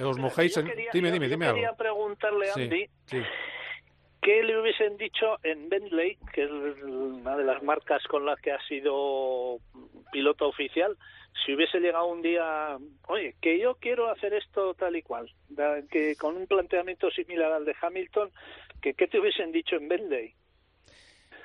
os 0.00 0.18
mojéis. 0.18 0.56
En... 0.58 0.66
dime, 0.92 1.10
dime, 1.10 1.28
dime 1.28 1.46
yo 1.46 1.54
quería 1.54 1.72
preguntarle 1.72 2.50
a 2.50 2.54
Andy 2.54 2.88
qué 4.22 4.44
le 4.44 4.60
hubiesen 4.60 4.96
dicho 4.96 5.38
en 5.42 5.68
Bentley, 5.68 6.16
que 6.32 6.44
es 6.44 6.50
una 6.50 7.36
de 7.36 7.44
las 7.44 7.62
marcas 7.64 8.02
con 8.04 8.24
las 8.24 8.40
que 8.40 8.52
ha 8.52 8.62
sido 8.68 9.58
piloto 10.12 10.46
oficial, 10.46 10.96
si 11.44 11.54
hubiese 11.54 11.80
llegado 11.80 12.06
un 12.06 12.22
día, 12.22 12.76
oye, 13.08 13.34
que 13.40 13.58
yo 13.58 13.74
quiero 13.76 14.10
hacer 14.10 14.34
esto 14.34 14.74
tal 14.74 14.96
y 14.96 15.02
cual, 15.02 15.30
que 15.90 16.14
con 16.16 16.36
un 16.36 16.46
planteamiento 16.46 17.10
similar 17.10 17.52
al 17.52 17.64
de 17.64 17.74
Hamilton, 17.80 18.30
que 18.80 18.94
qué 18.94 19.06
te 19.06 19.18
hubiesen 19.18 19.52
dicho 19.52 19.76
en 19.76 19.88
Bentley. 19.88 20.34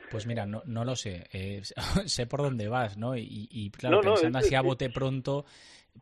Pues 0.09 0.25
mira, 0.25 0.45
no, 0.45 0.61
no 0.65 0.85
lo 0.85 0.95
sé. 0.95 1.27
Eh, 1.33 1.61
sé 2.05 2.27
por 2.27 2.41
dónde 2.41 2.67
vas, 2.67 2.97
¿no? 2.97 3.15
Y, 3.17 3.71
claro, 3.71 4.01
pensando 4.01 4.39
así 4.39 4.55
a 4.55 4.61
bote 4.61 4.89
pronto, 4.89 5.45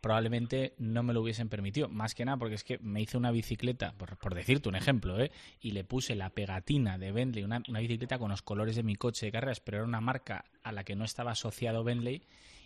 probablemente 0.02 0.74
no 0.78 1.02
me 1.02 1.14
lo 1.14 1.22
hubiesen 1.22 1.50
permitido. 1.50 1.88
Más 1.88 2.14
que 2.14 2.26
nada 2.26 2.38
porque 2.38 2.56
es 2.56 2.64
que 2.64 2.78
me 2.80 3.02
hice 3.02 3.18
una 3.18 3.32
bicicleta, 3.32 3.94
por, 3.94 4.36
decirte 4.36 4.70
un 4.70 4.76
ejemplo, 4.76 5.20
¿eh? 5.20 5.32
Y 5.60 5.72
le 5.72 5.84
puse 5.84 6.16
la 6.16 6.30
pegatina 6.30 6.98
de 6.98 7.12
Bentley, 7.12 7.44
una, 7.44 7.64
una, 7.68 7.80
bicicleta 7.80 8.20
con 8.20 8.30
los 8.30 8.42
colores 8.42 8.76
de 8.76 8.84
mi 8.84 8.96
coche 8.96 9.28
de 9.28 9.32
carreras, 9.32 9.60
pero 9.60 9.78
era 9.78 9.86
una 9.86 10.02
marca 10.02 10.46
a 10.64 10.72
la 10.72 10.84
que 10.84 10.96
no 10.96 11.06
estaba 11.06 11.32
asociado 11.32 11.84
Bentley 11.84 12.22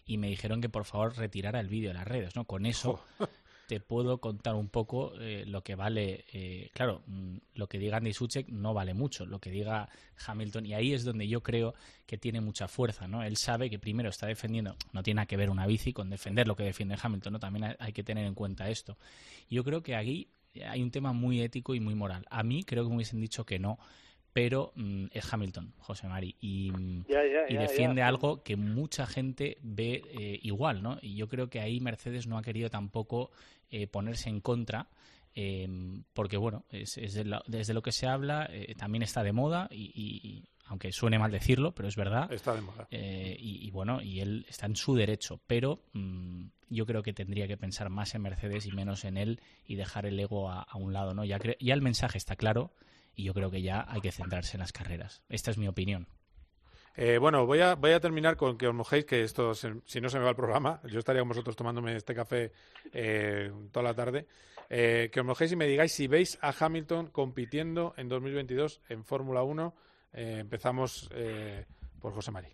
y 0.06 0.18
me 0.18 0.28
dijeron 0.28 0.62
que 0.62 0.70
por 0.70 0.86
favor 0.86 1.18
retirara 1.18 1.60
el 1.60 1.68
vídeo 1.68 1.90
de 1.90 1.96
las 1.96 2.08
redes, 2.08 2.36
¿no? 2.36 2.46
Con 2.46 2.66
eso 2.66 3.04
te 3.68 3.80
puedo 3.80 4.20
contar 4.20 4.56
un 4.56 4.68
poco 4.68 5.14
eh, 5.20 5.44
lo 5.46 5.64
que 5.64 5.76
vale. 5.76 6.26
Eh, 6.34 6.72
claro, 6.74 7.04
mm, 7.06 7.38
lo 7.54 7.70
que 7.70 7.78
diga 7.78 7.98
Andy 7.98 8.14
Suchek 8.14 8.50
no 8.50 8.74
vale 8.74 8.96
mucho, 8.96 9.28
lo 9.28 9.40
que 9.40 9.52
diga 9.52 9.90
Hamilton, 10.26 10.66
y 10.66 10.74
ahí 10.74 10.94
es 10.94 11.04
donde 11.04 11.28
yo 11.28 11.44
creo 11.44 11.76
que 12.08 12.18
tiene 12.18 12.42
mucha 12.42 12.68
fuerza, 12.68 13.08
¿no? 13.08 13.22
Él 13.22 13.38
sabe 13.38 13.70
que 13.70 13.78
primero 13.78 14.10
está 14.10 14.26
defendiendo, 14.26 14.76
no 14.92 15.04
tiene 15.04 15.18
nada 15.18 15.28
que 15.28 15.38
ver 15.38 15.52
una 15.52 15.68
bici 15.68 15.94
con 15.94 16.10
defender 16.10 16.48
lo 16.48 16.56
que 16.56 16.64
defiende 16.64 16.98
Hamilton, 17.00 17.34
¿no? 17.34 17.40
También 17.40 17.76
hay 17.78 17.94
que 17.94 18.04
tener 18.04 18.26
en 18.26 18.34
cuenta 18.34 18.70
esto. 18.70 18.98
Yo 19.52 19.64
creo 19.64 19.84
que 19.84 19.96
aquí 19.96 20.30
hay 20.68 20.82
un 20.82 20.90
tema 20.90 21.14
muy 21.14 21.42
ético 21.42 21.76
y 21.76 21.80
muy 21.80 21.94
moral. 21.94 22.26
A 22.32 22.42
mí 22.42 22.64
creo 22.64 22.84
que 22.84 22.90
me 22.90 22.96
hubiesen 22.96 23.22
dicho 23.22 23.46
que 23.46 23.60
no 23.60 23.78
pero 24.34 24.72
mm, 24.76 25.06
es 25.12 25.34
Hamilton, 25.34 25.74
José 25.80 26.08
Mari, 26.08 26.36
y, 26.40 26.72
mm, 26.72 27.06
y 27.50 27.58
defiende 27.58 28.02
algo 28.02 28.44
que 28.44 28.56
mucha 28.56 29.06
gente 29.06 29.58
ve 29.62 30.04
eh, 30.12 30.40
igual, 30.44 30.84
¿no? 30.84 30.98
Y 31.02 31.16
yo 31.16 31.28
creo 31.28 31.50
que 31.50 31.60
ahí 31.60 31.80
Mercedes 31.80 32.28
no 32.28 32.38
ha 32.38 32.42
querido 32.42 32.70
tampoco 32.70 33.32
eh, 33.72 33.88
ponerse 33.88 34.30
en 34.30 34.42
contra. 34.42 34.88
Em, 35.36 36.04
porque 36.14 36.38
bueno, 36.38 36.66
es, 36.72 36.96
desde 36.96 37.74
lo 37.74 37.82
que 37.82 37.92
se 37.92 38.08
habla, 38.08 38.50
eh, 38.52 38.74
también 38.76 39.04
está 39.04 39.24
de 39.24 39.32
moda 39.32 39.68
y, 39.72 40.44
aunque 40.66 40.92
suene 40.92 41.18
mal 41.18 41.32
decirlo, 41.32 41.74
pero 41.74 41.88
es 41.88 41.96
verdad. 41.96 42.32
Está 42.32 42.54
de 42.56 42.62
moda. 42.62 42.88
y, 42.92 43.70
bueno, 43.72 44.02
y 44.02 44.20
él 44.20 44.46
está 44.50 44.66
en 44.66 44.76
su 44.76 44.96
derecho, 44.96 45.40
pero 45.48 45.82
mm, 45.94 46.46
yo 46.70 46.86
creo 46.86 47.04
que 47.04 47.14
tendría 47.14 47.48
que 47.48 47.58
pensar 47.58 47.90
más 47.90 48.14
en 48.16 48.24
Mercedes 48.24 48.66
y 48.66 48.72
menos 48.72 49.06
en 49.06 49.18
él 49.18 49.40
y 49.66 49.76
dejar 49.76 50.06
el 50.06 50.20
ego 50.20 50.50
a, 50.50 50.68
un 50.76 50.94
lado, 50.94 51.14
¿no? 51.14 51.26
Ya, 51.26 51.40
ya 51.60 51.74
el 51.74 51.82
mensaje 51.82 52.18
está 52.18 52.36
claro 52.36 52.72
y 53.20 53.24
yo 53.26 53.34
creo 53.34 53.52
que 53.52 53.62
ya 53.62 53.86
hay 53.90 54.00
que 54.00 54.14
centrarse 54.14 54.56
en 54.56 54.62
las 54.62 54.72
carreras. 54.72 55.22
Esta 55.28 55.52
es 55.52 55.58
mi 55.58 55.68
opinión. 55.68 56.08
Eh, 56.96 57.18
bueno, 57.18 57.46
voy 57.46 57.60
a, 57.60 57.76
voy 57.76 57.92
a 57.92 58.00
terminar 58.00 58.38
con 58.38 58.58
que 58.58 58.68
os 58.68 58.74
mojéis, 58.74 59.04
que 59.04 59.24
esto, 59.24 59.54
si 59.54 60.02
no 60.02 60.10
se 60.10 60.18
me 60.18 60.24
va 60.24 60.30
el 60.30 60.38
programa, 60.38 60.80
yo 60.86 61.00
estaría 61.00 61.22
con 61.22 61.28
vosotros 61.28 61.56
tomándome 61.58 61.96
este 61.98 62.16
café 62.16 62.54
eh, 62.94 63.52
toda 63.74 63.84
la 63.84 63.94
tarde, 63.94 64.26
eh, 64.70 65.10
que 65.12 65.20
os 65.20 65.26
mojéis 65.26 65.52
y 65.52 65.58
me 65.58 65.68
digáis 65.68 65.92
si 65.92 66.08
veis 66.08 66.40
a 66.42 66.54
Hamilton 66.58 67.08
compitiendo 67.08 67.94
en 67.98 68.08
2022 68.08 68.82
en 68.88 69.04
Fórmula 69.04 69.44
1. 69.44 69.76
empezamos 70.14 71.10
por 72.00 72.14
José 72.14 72.32
Mari. 72.32 72.50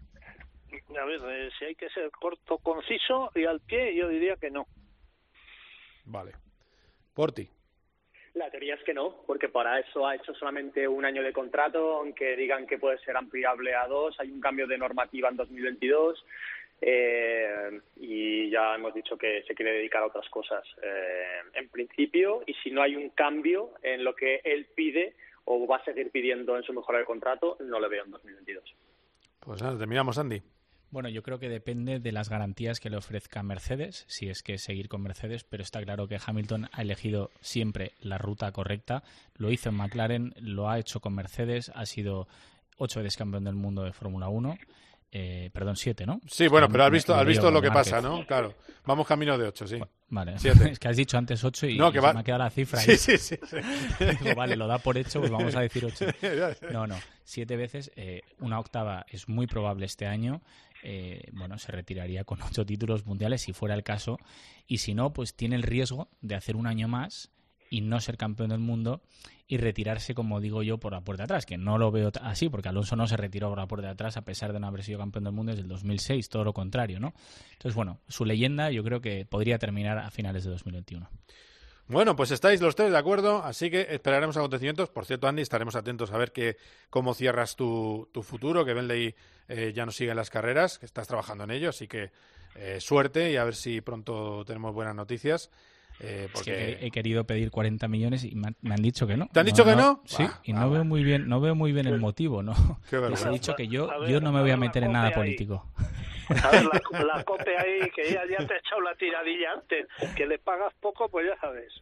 A 0.99 1.05
ver, 1.05 1.51
si 1.59 1.65
hay 1.65 1.75
que 1.75 1.89
ser 1.89 2.09
corto, 2.09 2.57
conciso 2.57 3.31
y 3.35 3.45
al 3.45 3.61
pie, 3.61 3.95
yo 3.95 4.07
diría 4.07 4.35
que 4.37 4.49
no. 4.49 4.65
Vale. 6.05 6.33
Por 7.13 7.31
ti. 7.31 7.49
La 8.35 8.49
teoría 8.51 8.75
es 8.75 8.83
que 8.83 8.93
no, 8.93 9.23
porque 9.25 9.47
para 9.47 9.79
eso 9.79 10.05
ha 10.05 10.15
hecho 10.15 10.33
solamente 10.35 10.85
un 10.87 11.05
año 11.05 11.23
de 11.23 11.31
contrato, 11.31 11.95
aunque 11.95 12.35
digan 12.35 12.67
que 12.67 12.77
puede 12.77 12.99
ser 12.99 13.15
ampliable 13.15 13.73
a 13.73 13.87
dos. 13.87 14.19
Hay 14.19 14.29
un 14.29 14.41
cambio 14.41 14.67
de 14.67 14.77
normativa 14.77 15.29
en 15.29 15.37
2022 15.37 16.25
eh, 16.81 17.79
y 17.95 18.49
ya 18.49 18.75
hemos 18.75 18.93
dicho 18.93 19.17
que 19.17 19.43
se 19.43 19.55
quiere 19.55 19.71
dedicar 19.71 20.03
a 20.03 20.07
otras 20.07 20.27
cosas. 20.29 20.65
Eh, 20.83 21.39
en 21.53 21.69
principio, 21.69 22.43
y 22.45 22.53
si 22.55 22.71
no 22.71 22.81
hay 22.81 22.97
un 22.97 23.09
cambio 23.11 23.71
en 23.81 24.03
lo 24.03 24.13
que 24.13 24.41
él 24.43 24.67
pide 24.75 25.15
o 25.45 25.65
va 25.65 25.77
a 25.77 25.85
seguir 25.85 26.11
pidiendo 26.11 26.57
en 26.57 26.63
su 26.63 26.73
mejora 26.73 26.99
de 26.99 27.05
contrato, 27.05 27.55
no 27.61 27.79
le 27.79 27.87
veo 27.87 28.03
en 28.03 28.11
2022. 28.11 28.75
Pues 29.39 29.61
nada, 29.61 29.77
terminamos, 29.77 30.17
Andy. 30.17 30.41
Bueno, 30.95 31.09
yo 31.09 31.23
creo 31.23 31.39
que 31.39 31.49
depende 31.49 31.99
de 31.99 32.11
las 32.13 32.29
garantías 32.29 32.79
que 32.79 32.89
le 32.89 32.95
ofrezca 32.95 33.43
Mercedes, 33.43 34.05
si 34.07 34.29
es 34.29 34.41
que 34.41 34.57
seguir 34.57 34.87
con 34.87 35.01
Mercedes, 35.01 35.43
pero 35.43 35.61
está 35.61 35.83
claro 35.83 36.07
que 36.07 36.17
Hamilton 36.25 36.69
ha 36.71 36.83
elegido 36.83 37.31
siempre 37.41 37.91
la 37.99 38.17
ruta 38.17 38.49
correcta. 38.53 39.03
Lo 39.35 39.51
hizo 39.51 39.67
en 39.67 39.75
McLaren, 39.75 40.33
lo 40.37 40.69
ha 40.69 40.79
hecho 40.79 41.01
con 41.01 41.13
Mercedes, 41.13 41.69
ha 41.75 41.85
sido 41.85 42.29
ocho 42.77 43.01
veces 43.01 43.17
campeón 43.17 43.43
del 43.43 43.55
mundo 43.55 43.83
de 43.83 43.91
Fórmula 43.91 44.29
1. 44.29 44.57
Eh, 45.11 45.49
perdón, 45.51 45.75
siete, 45.75 46.05
¿no? 46.05 46.21
Sí, 46.27 46.47
bueno, 46.47 46.69
pero 46.69 46.85
has 46.85 46.91
visto, 46.91 47.13
has 47.13 47.25
visto 47.25 47.51
lo 47.51 47.61
que 47.61 47.71
pasa, 47.71 47.99
¿no? 47.99 48.25
Claro. 48.25 48.53
Vamos 48.85 49.05
camino 49.05 49.37
de 49.37 49.47
ocho, 49.49 49.67
sí. 49.67 49.77
Vale. 50.09 50.39
Siete. 50.39 50.69
Es 50.71 50.79
que 50.79 50.87
has 50.87 50.97
dicho 50.97 51.17
antes 51.17 51.43
ocho 51.43 51.67
y, 51.67 51.77
no, 51.77 51.91
que 51.91 51.99
me 51.99 52.07
ha 52.07 52.23
quedado 52.23 52.43
la 52.43 52.49
cifra. 52.49 52.79
Sí, 52.79 52.95
sí, 52.95 53.17
sí. 53.17 53.37
vale, 54.35 54.55
lo 54.55 54.65
da 54.67 54.77
por 54.77 54.97
hecho, 54.97 55.19
pues 55.19 55.31
vamos 55.31 55.55
a 55.55 55.59
decir 55.59 55.83
ocho. 55.83 56.05
No, 56.71 56.87
no. 56.87 56.97
Siete 57.23 57.57
veces, 57.57 57.91
eh, 57.95 58.21
una 58.39 58.59
octava 58.59 59.05
es 59.09 59.27
muy 59.27 59.47
probable 59.47 59.85
este 59.85 60.05
año 60.05 60.41
eh, 60.85 61.29
bueno, 61.33 61.57
se 61.57 61.71
retiraría 61.71 62.23
con 62.23 62.41
ocho 62.49 62.65
títulos 62.65 63.05
mundiales 63.05 63.41
si 63.41 63.53
fuera 63.53 63.75
el 63.75 63.83
caso. 63.83 64.17
Y 64.67 64.77
si 64.77 64.93
no, 64.93 65.13
pues 65.13 65.35
tiene 65.35 65.55
el 65.55 65.63
riesgo 65.63 66.09
de 66.21 66.35
hacer 66.35 66.55
un 66.55 66.67
año 66.67 66.87
más 66.87 67.31
y 67.69 67.81
no 67.81 67.99
ser 67.99 68.17
campeón 68.17 68.49
del 68.49 68.59
mundo 68.59 69.01
y 69.47 69.57
retirarse, 69.57 70.15
como 70.15 70.39
digo 70.39 70.63
yo, 70.63 70.79
por 70.79 70.93
la 70.93 71.01
puerta 71.01 71.23
de 71.23 71.25
atrás, 71.25 71.45
que 71.45 71.57
no 71.57 71.77
lo 71.77 71.91
veo 71.91 72.11
así, 72.21 72.49
porque 72.49 72.69
Alonso 72.69 72.95
no 72.95 73.07
se 73.07 73.17
retiró 73.17 73.49
por 73.49 73.57
la 73.57 73.67
puerta 73.67 73.87
de 73.87 73.93
atrás 73.93 74.17
a 74.17 74.23
pesar 74.23 74.53
de 74.53 74.59
no 74.59 74.67
haber 74.67 74.83
sido 74.83 74.99
campeón 74.99 75.23
del 75.25 75.33
mundo 75.33 75.51
desde 75.51 75.63
el 75.63 75.69
2006, 75.69 76.29
todo 76.29 76.43
lo 76.43 76.53
contrario, 76.53 76.99
¿no? 76.99 77.13
Entonces, 77.53 77.75
bueno, 77.75 77.99
su 78.07 78.25
leyenda 78.25 78.71
yo 78.71 78.83
creo 78.83 79.01
que 79.01 79.25
podría 79.25 79.59
terminar 79.59 79.97
a 79.97 80.09
finales 80.09 80.43
de 80.43 80.51
2021. 80.51 81.09
Bueno, 81.87 82.15
pues 82.15 82.31
estáis 82.31 82.61
los 82.61 82.75
tres 82.75 82.91
de 82.91 82.97
acuerdo, 82.97 83.43
así 83.43 83.69
que 83.69 83.81
esperaremos 83.91 84.35
acontecimientos. 84.37 84.89
Por 84.89 85.05
cierto, 85.05 85.27
Andy, 85.27 85.43
estaremos 85.43 85.75
atentos 85.75 86.11
a 86.11 86.17
ver 86.17 86.31
que, 86.31 86.57
cómo 86.89 87.13
cierras 87.13 87.55
tu, 87.55 88.09
tu 88.11 88.23
futuro, 88.23 88.65
que 88.65 88.73
Benley 88.73 89.13
eh, 89.47 89.71
ya 89.71 89.85
no 89.85 89.91
sigue 89.91 90.09
en 90.09 90.17
las 90.17 90.31
carreras, 90.31 90.79
que 90.79 90.87
estás 90.87 91.07
trabajando 91.07 91.43
en 91.43 91.51
ello, 91.51 91.69
así 91.69 91.87
que 91.87 92.11
eh, 92.55 92.79
suerte 92.81 93.31
y 93.31 93.35
a 93.35 93.43
ver 93.43 93.53
si 93.53 93.81
pronto 93.81 94.43
tenemos 94.45 94.73
buenas 94.73 94.95
noticias. 94.95 95.51
Eh, 95.99 96.27
porque... 96.33 96.77
he 96.81 96.91
querido 96.91 97.23
pedir 97.25 97.51
40 97.51 97.87
millones 97.87 98.23
y 98.23 98.35
me 98.35 98.47
han, 98.47 98.81
dicho 98.81 99.07
que 99.07 99.17
no. 99.17 99.29
¿Te 99.31 99.39
han 99.39 99.45
dicho 99.45 99.63
que 99.63 99.75
no? 99.75 100.01
Sí, 100.05 100.25
y 100.43 100.53
no 100.53 100.69
veo 100.69 100.83
muy 100.83 101.03
bien, 101.03 101.27
no 101.27 101.39
veo 101.39 101.55
muy 101.55 101.71
bien 101.71 101.87
el 101.87 101.99
motivo, 101.99 102.43
¿no? 102.43 102.53
Les 103.09 103.25
he 103.25 103.29
dicho 103.29 103.55
que 103.55 103.67
yo, 103.67 103.89
yo 104.07 104.19
no 104.21 104.31
me 104.31 104.41
voy 104.41 104.51
a 104.51 104.57
meter 104.57 104.83
en 104.83 104.91
nada 104.91 105.11
político. 105.11 105.65
A 106.29 106.51
ver, 106.51 106.63
la, 107.05 107.23
cope 107.23 107.57
ahí, 107.57 107.89
que 107.91 108.11
ya, 108.11 108.21
te 108.25 108.53
ha 108.53 108.57
echado 108.57 108.81
la 108.81 108.95
tiradilla 108.95 109.53
antes, 109.53 109.87
que 110.15 110.25
le 110.25 110.39
pagas 110.39 110.73
poco, 110.79 111.09
pues 111.09 111.27
ya 111.27 111.39
sabes, 111.39 111.73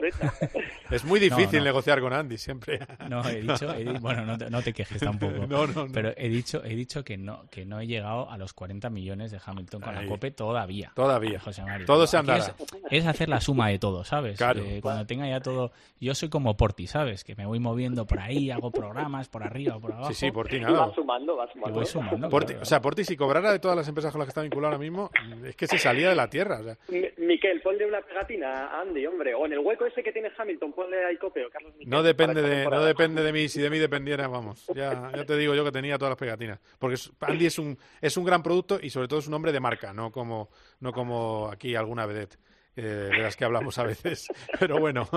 Es 0.92 1.04
muy 1.04 1.20
difícil 1.20 1.64
negociar 1.64 2.02
con 2.02 2.14
Andy, 2.14 2.38
siempre. 2.38 2.80
No, 3.10 3.24
he 3.28 3.42
dicho, 3.42 3.68
bueno, 4.00 4.26
no 4.26 4.38
te, 4.38 4.50
no 4.50 4.62
te, 4.62 4.74
quejes 4.74 5.00
tampoco. 5.00 5.46
no, 5.48 5.68
no, 5.68 5.88
Pero 5.92 6.14
he 6.16 6.30
dicho, 6.30 6.64
he 6.64 6.76
dicho 6.76 7.04
que 7.04 7.18
no, 7.18 7.48
que 7.50 7.66
no 7.66 7.80
he 7.80 7.88
llegado 7.88 8.30
a 8.30 8.38
los 8.38 8.54
40 8.54 8.90
millones 8.90 9.32
de 9.32 9.40
Hamilton 9.44 9.82
con 9.82 9.96
la 9.96 10.06
cope 10.06 10.32
todavía. 10.32 10.92
Todavía. 10.96 11.42
Todo 11.86 12.08
se 12.08 12.18
andará. 12.18 12.56
Es, 12.90 13.06
hacer 13.06 13.30
la 13.30 13.42
suma 13.42 13.70
de 13.70 13.80
todo, 14.04 14.36
¿sabes? 14.36 14.40
Eh, 14.42 14.80
cuando 14.82 15.06
tenga 15.06 15.28
ya 15.28 15.40
todo... 15.40 15.72
Yo 16.00 16.14
soy 16.16 16.30
como 16.30 16.56
Porti, 16.58 16.88
¿sabes? 16.88 17.24
Que 17.24 17.36
me 17.36 17.46
voy 17.46 17.60
moviendo 17.60 18.06
por 18.06 18.20
ahí, 18.20 18.52
hago 18.52 18.72
programas 18.72 19.30
por 19.30 19.44
arriba 19.44 19.78
o 19.78 19.80
por 19.80 19.94
abajo. 19.94 20.10
Sí, 20.10 20.26
sí, 20.26 20.32
Porti 20.32 20.60
nada. 20.60 20.88
Va 20.88 20.94
sumando, 20.94 21.38
va 21.38 21.52
sumando. 21.52 21.76
voy 21.76 21.86
sumando. 21.86 22.30
O 22.62 22.66
sea, 22.66 22.82
Porti 22.82 23.04
si 23.06 23.16
cobrara 23.16 23.52
de 23.52 23.60
todas 23.60 23.78
las 23.78 23.88
empresas 23.88 24.12
con 24.12 24.20
las 24.20 24.28
que 24.28 24.32
está 24.32 24.42
vinculado 24.42 24.74
ahora 24.74 24.84
mismo, 24.84 25.10
es 25.46 25.56
que 25.56 25.68
se 25.68 25.78
salía 25.78 26.10
de 26.10 26.16
la 26.16 26.30
tierra. 26.30 26.60
O 26.60 26.64
sea. 26.64 26.78
Miquel, 27.18 27.62
ponle 27.62 27.86
una 27.86 28.02
pegatina 28.02 28.68
a 28.68 28.82
Andy, 28.82 29.06
hombre. 29.06 29.34
O 29.34 29.46
en 29.46 29.54
el 29.54 29.60
hueco 29.60 29.86
ese 29.86 30.04
que 30.04 30.12
tiene 30.12 30.30
Hamilton, 30.38 30.74
ponle 30.74 31.06
ahí 31.06 31.18
copeo, 31.18 31.50
Carlos 31.50 31.74
Miquel. 31.74 31.90
No 31.90 32.04
depende, 32.04 32.42
de, 32.42 32.66
no 32.66 32.84
depende 32.84 33.24
de 33.24 33.32
mí. 33.32 33.48
Si 33.48 33.62
de 33.62 33.70
mí 33.70 33.80
dependiera, 33.80 34.28
vamos. 34.28 34.66
Ya, 34.76 35.12
ya 35.16 35.26
te 35.26 35.38
digo 35.38 35.56
yo 35.56 35.64
que 35.64 35.72
tenía 35.72 35.98
todas 35.98 36.12
las 36.12 36.20
pegatinas. 36.20 36.60
Porque 36.80 36.98
Andy 37.22 37.46
es 37.46 37.60
un, 37.60 37.78
es 38.02 38.18
un 38.18 38.26
gran 38.26 38.44
producto 38.44 38.80
y 38.82 38.90
sobre 38.90 39.08
todo 39.08 39.20
es 39.20 39.28
un 39.28 39.34
hombre 39.34 39.52
de 39.52 39.60
marca, 39.60 39.94
no 39.94 40.12
como, 40.12 40.50
no 40.80 40.92
como 40.92 41.50
aquí 41.52 41.76
alguna 41.76 42.06
vedette. 42.06 42.38
Eh, 42.76 43.10
de 43.12 43.20
las 43.20 43.36
que 43.36 43.46
hablamos 43.46 43.78
a 43.78 43.84
veces. 43.84 44.28
Pero 44.60 44.80
bueno, 44.80 45.08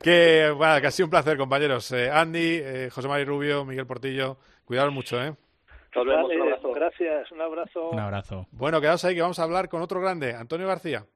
que, 0.00 0.50
bueno, 0.56 0.80
que 0.80 0.86
ha 0.86 0.90
sido 0.90 1.06
un 1.06 1.10
placer, 1.10 1.36
compañeros. 1.36 1.92
Eh, 1.92 2.10
Andy, 2.10 2.60
eh, 2.62 2.88
José 2.90 3.08
María 3.08 3.26
Rubio, 3.26 3.64
Miguel 3.64 3.86
Portillo, 3.86 4.38
cuidados 4.64 4.92
mucho, 4.92 5.22
¿eh? 5.22 5.34
Gracias, 6.74 7.30
un 7.32 7.40
abrazo. 7.40 7.90
Un 7.90 8.00
abrazo. 8.00 8.46
Bueno, 8.50 8.80
quedaos 8.80 9.04
ahí 9.04 9.14
que 9.14 9.22
vamos 9.22 9.38
a 9.38 9.44
hablar 9.44 9.68
con 9.68 9.80
otro 9.82 10.00
grande, 10.00 10.34
Antonio 10.34 10.66
García. 10.66 11.06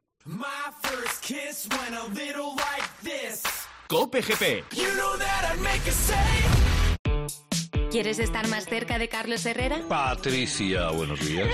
Cope 3.88 4.20
GP. 4.20 4.64
¿Quieres 7.90 8.18
estar 8.18 8.46
más 8.48 8.66
cerca 8.66 8.98
de 8.98 9.08
Carlos 9.08 9.46
Herrera? 9.46 9.78
Patricia, 9.88 10.90
buenos 10.90 11.26
días. 11.26 11.48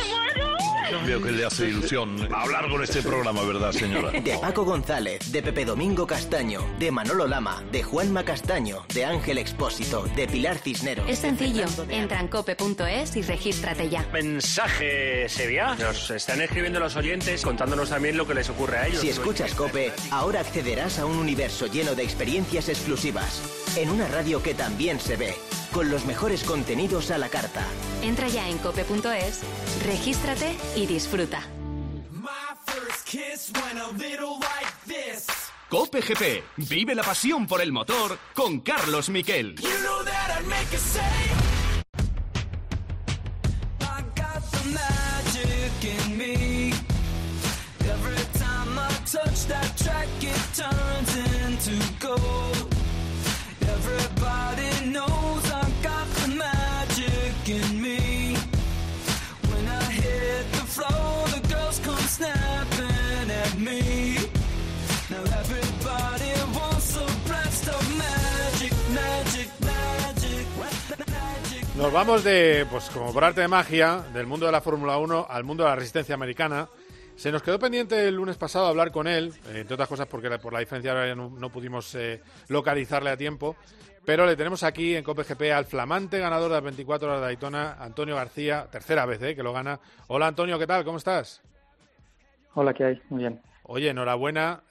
Veo 1.06 1.22
que 1.22 1.32
le 1.32 1.44
hace 1.44 1.68
ilusión 1.68 2.28
hablar 2.34 2.68
con 2.68 2.82
este 2.82 3.02
programa, 3.02 3.42
¿verdad, 3.42 3.72
señora? 3.72 4.10
De 4.10 4.38
Paco 4.38 4.64
González, 4.64 5.32
de 5.32 5.42
Pepe 5.42 5.64
Domingo 5.64 6.06
Castaño, 6.06 6.60
de 6.78 6.90
Manolo 6.90 7.26
Lama, 7.26 7.62
de 7.72 7.82
Juanma 7.82 8.24
Castaño, 8.24 8.84
de 8.92 9.04
Ángel 9.04 9.38
Expósito, 9.38 10.04
de 10.14 10.26
Pilar 10.26 10.58
Cisneros. 10.58 11.08
Es 11.08 11.20
sencillo. 11.20 11.64
Entra 11.88 12.20
en 12.20 12.28
cope.es 12.28 13.16
y 13.16 13.22
regístrate 13.22 13.88
ya. 13.88 14.06
Mensaje 14.12 15.28
Sevilla. 15.28 15.74
Nos 15.76 16.10
están 16.10 16.40
escribiendo 16.40 16.80
los 16.80 16.96
oyentes 16.96 17.42
contándonos 17.42 17.88
también 17.88 18.16
lo 18.16 18.26
que 18.26 18.34
les 18.34 18.50
ocurre 18.50 18.78
a 18.78 18.86
ellos. 18.86 19.00
Si 19.00 19.08
escuchas 19.08 19.54
Cope, 19.54 19.92
ahora 20.10 20.40
accederás 20.40 20.98
a 20.98 21.06
un 21.06 21.16
universo 21.16 21.66
lleno 21.66 21.94
de 21.94 22.02
experiencias 22.02 22.68
exclusivas. 22.68 23.42
En 23.76 23.90
una 23.90 24.06
radio 24.08 24.42
que 24.42 24.54
también 24.54 25.00
se 25.00 25.16
ve 25.16 25.34
con 25.74 25.90
los 25.90 26.06
mejores 26.06 26.44
contenidos 26.44 27.10
a 27.10 27.18
la 27.18 27.28
carta. 27.28 27.66
Entra 28.00 28.28
ya 28.28 28.48
en 28.48 28.58
cope.es, 28.58 29.40
regístrate 29.84 30.56
y 30.76 30.86
disfruta. 30.86 31.42
Cope 35.68 36.00
GP, 36.00 36.44
vive 36.68 36.94
la 36.94 37.02
pasión 37.02 37.48
por 37.48 37.60
el 37.60 37.72
motor 37.72 38.16
con 38.34 38.60
Carlos 38.60 39.10
Miquel. 39.10 39.56
Nos 71.84 71.92
vamos 71.92 72.24
de, 72.24 72.66
pues 72.70 72.88
como 72.88 73.12
por 73.12 73.24
arte 73.24 73.42
de 73.42 73.48
magia, 73.48 73.98
del 74.14 74.26
mundo 74.26 74.46
de 74.46 74.52
la 74.52 74.62
Fórmula 74.62 74.96
1 74.96 75.26
al 75.28 75.44
mundo 75.44 75.64
de 75.64 75.68
la 75.68 75.76
resistencia 75.76 76.14
americana. 76.14 76.66
Se 77.14 77.30
nos 77.30 77.42
quedó 77.42 77.58
pendiente 77.58 78.08
el 78.08 78.14
lunes 78.14 78.38
pasado 78.38 78.64
hablar 78.64 78.90
con 78.90 79.06
él, 79.06 79.34
eh, 79.48 79.58
entre 79.58 79.74
otras 79.74 79.90
cosas 79.90 80.06
porque 80.06 80.30
por 80.38 80.54
la 80.54 80.60
diferencia 80.60 81.14
no, 81.14 81.28
no 81.28 81.50
pudimos 81.50 81.94
eh, 81.94 82.22
localizarle 82.48 83.10
a 83.10 83.18
tiempo, 83.18 83.56
pero 84.02 84.24
le 84.24 84.34
tenemos 84.34 84.62
aquí 84.62 84.96
en 84.96 85.04
COPGP 85.04 85.52
al 85.54 85.66
flamante 85.66 86.18
ganador 86.18 86.48
de 86.48 86.54
las 86.54 86.64
24 86.64 87.06
horas 87.06 87.20
de 87.20 87.26
Daytona, 87.26 87.74
Antonio 87.78 88.16
García, 88.16 88.66
tercera 88.72 89.04
vez 89.04 89.20
eh, 89.20 89.36
que 89.36 89.42
lo 89.42 89.52
gana. 89.52 89.78
Hola 90.06 90.28
Antonio, 90.28 90.58
¿qué 90.58 90.66
tal? 90.66 90.86
¿Cómo 90.86 90.96
estás? 90.96 91.42
Hola, 92.54 92.72
¿qué 92.72 92.84
hay? 92.84 93.02
Muy 93.10 93.20
bien. 93.20 93.42
Oye, 93.64 93.90
enhorabuena, 93.90 94.62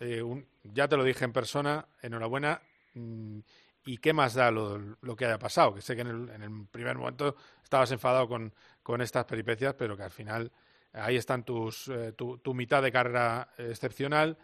ya 0.63 0.88
te 0.88 0.97
lo 0.97 1.04
dije 1.04 1.26
en 1.26 1.32
persona, 1.32 1.86
enhorabuena. 2.02 2.60
Mm, 2.95 3.41
y 3.86 3.98
qué 3.98 4.13
más 4.13 4.34
da 4.34 4.52
lo, 4.52 4.96
que 5.17 5.26
haya 5.26 5.39
pasado, 5.39 5.74
que 5.74 5.82
sé 5.82 5.96
que 5.96 6.02
en 6.02 6.08
el, 6.41 6.67
primer 6.72 6.98
momento 6.98 7.36
estabas 7.63 7.91
enfadado 7.91 8.28
con, 8.28 9.02
estas 9.02 9.26
peripecias, 9.26 9.74
pero 9.74 9.98
que 9.98 10.04
al 10.04 10.12
final 10.12 10.52
ahí 10.93 11.15
están 11.15 11.43
tus, 11.43 11.88
eh, 11.89 12.13
tu, 12.13 12.54
mitad 12.54 12.82
de 12.82 12.91
carrera 12.91 13.50
excepcional 13.58 14.38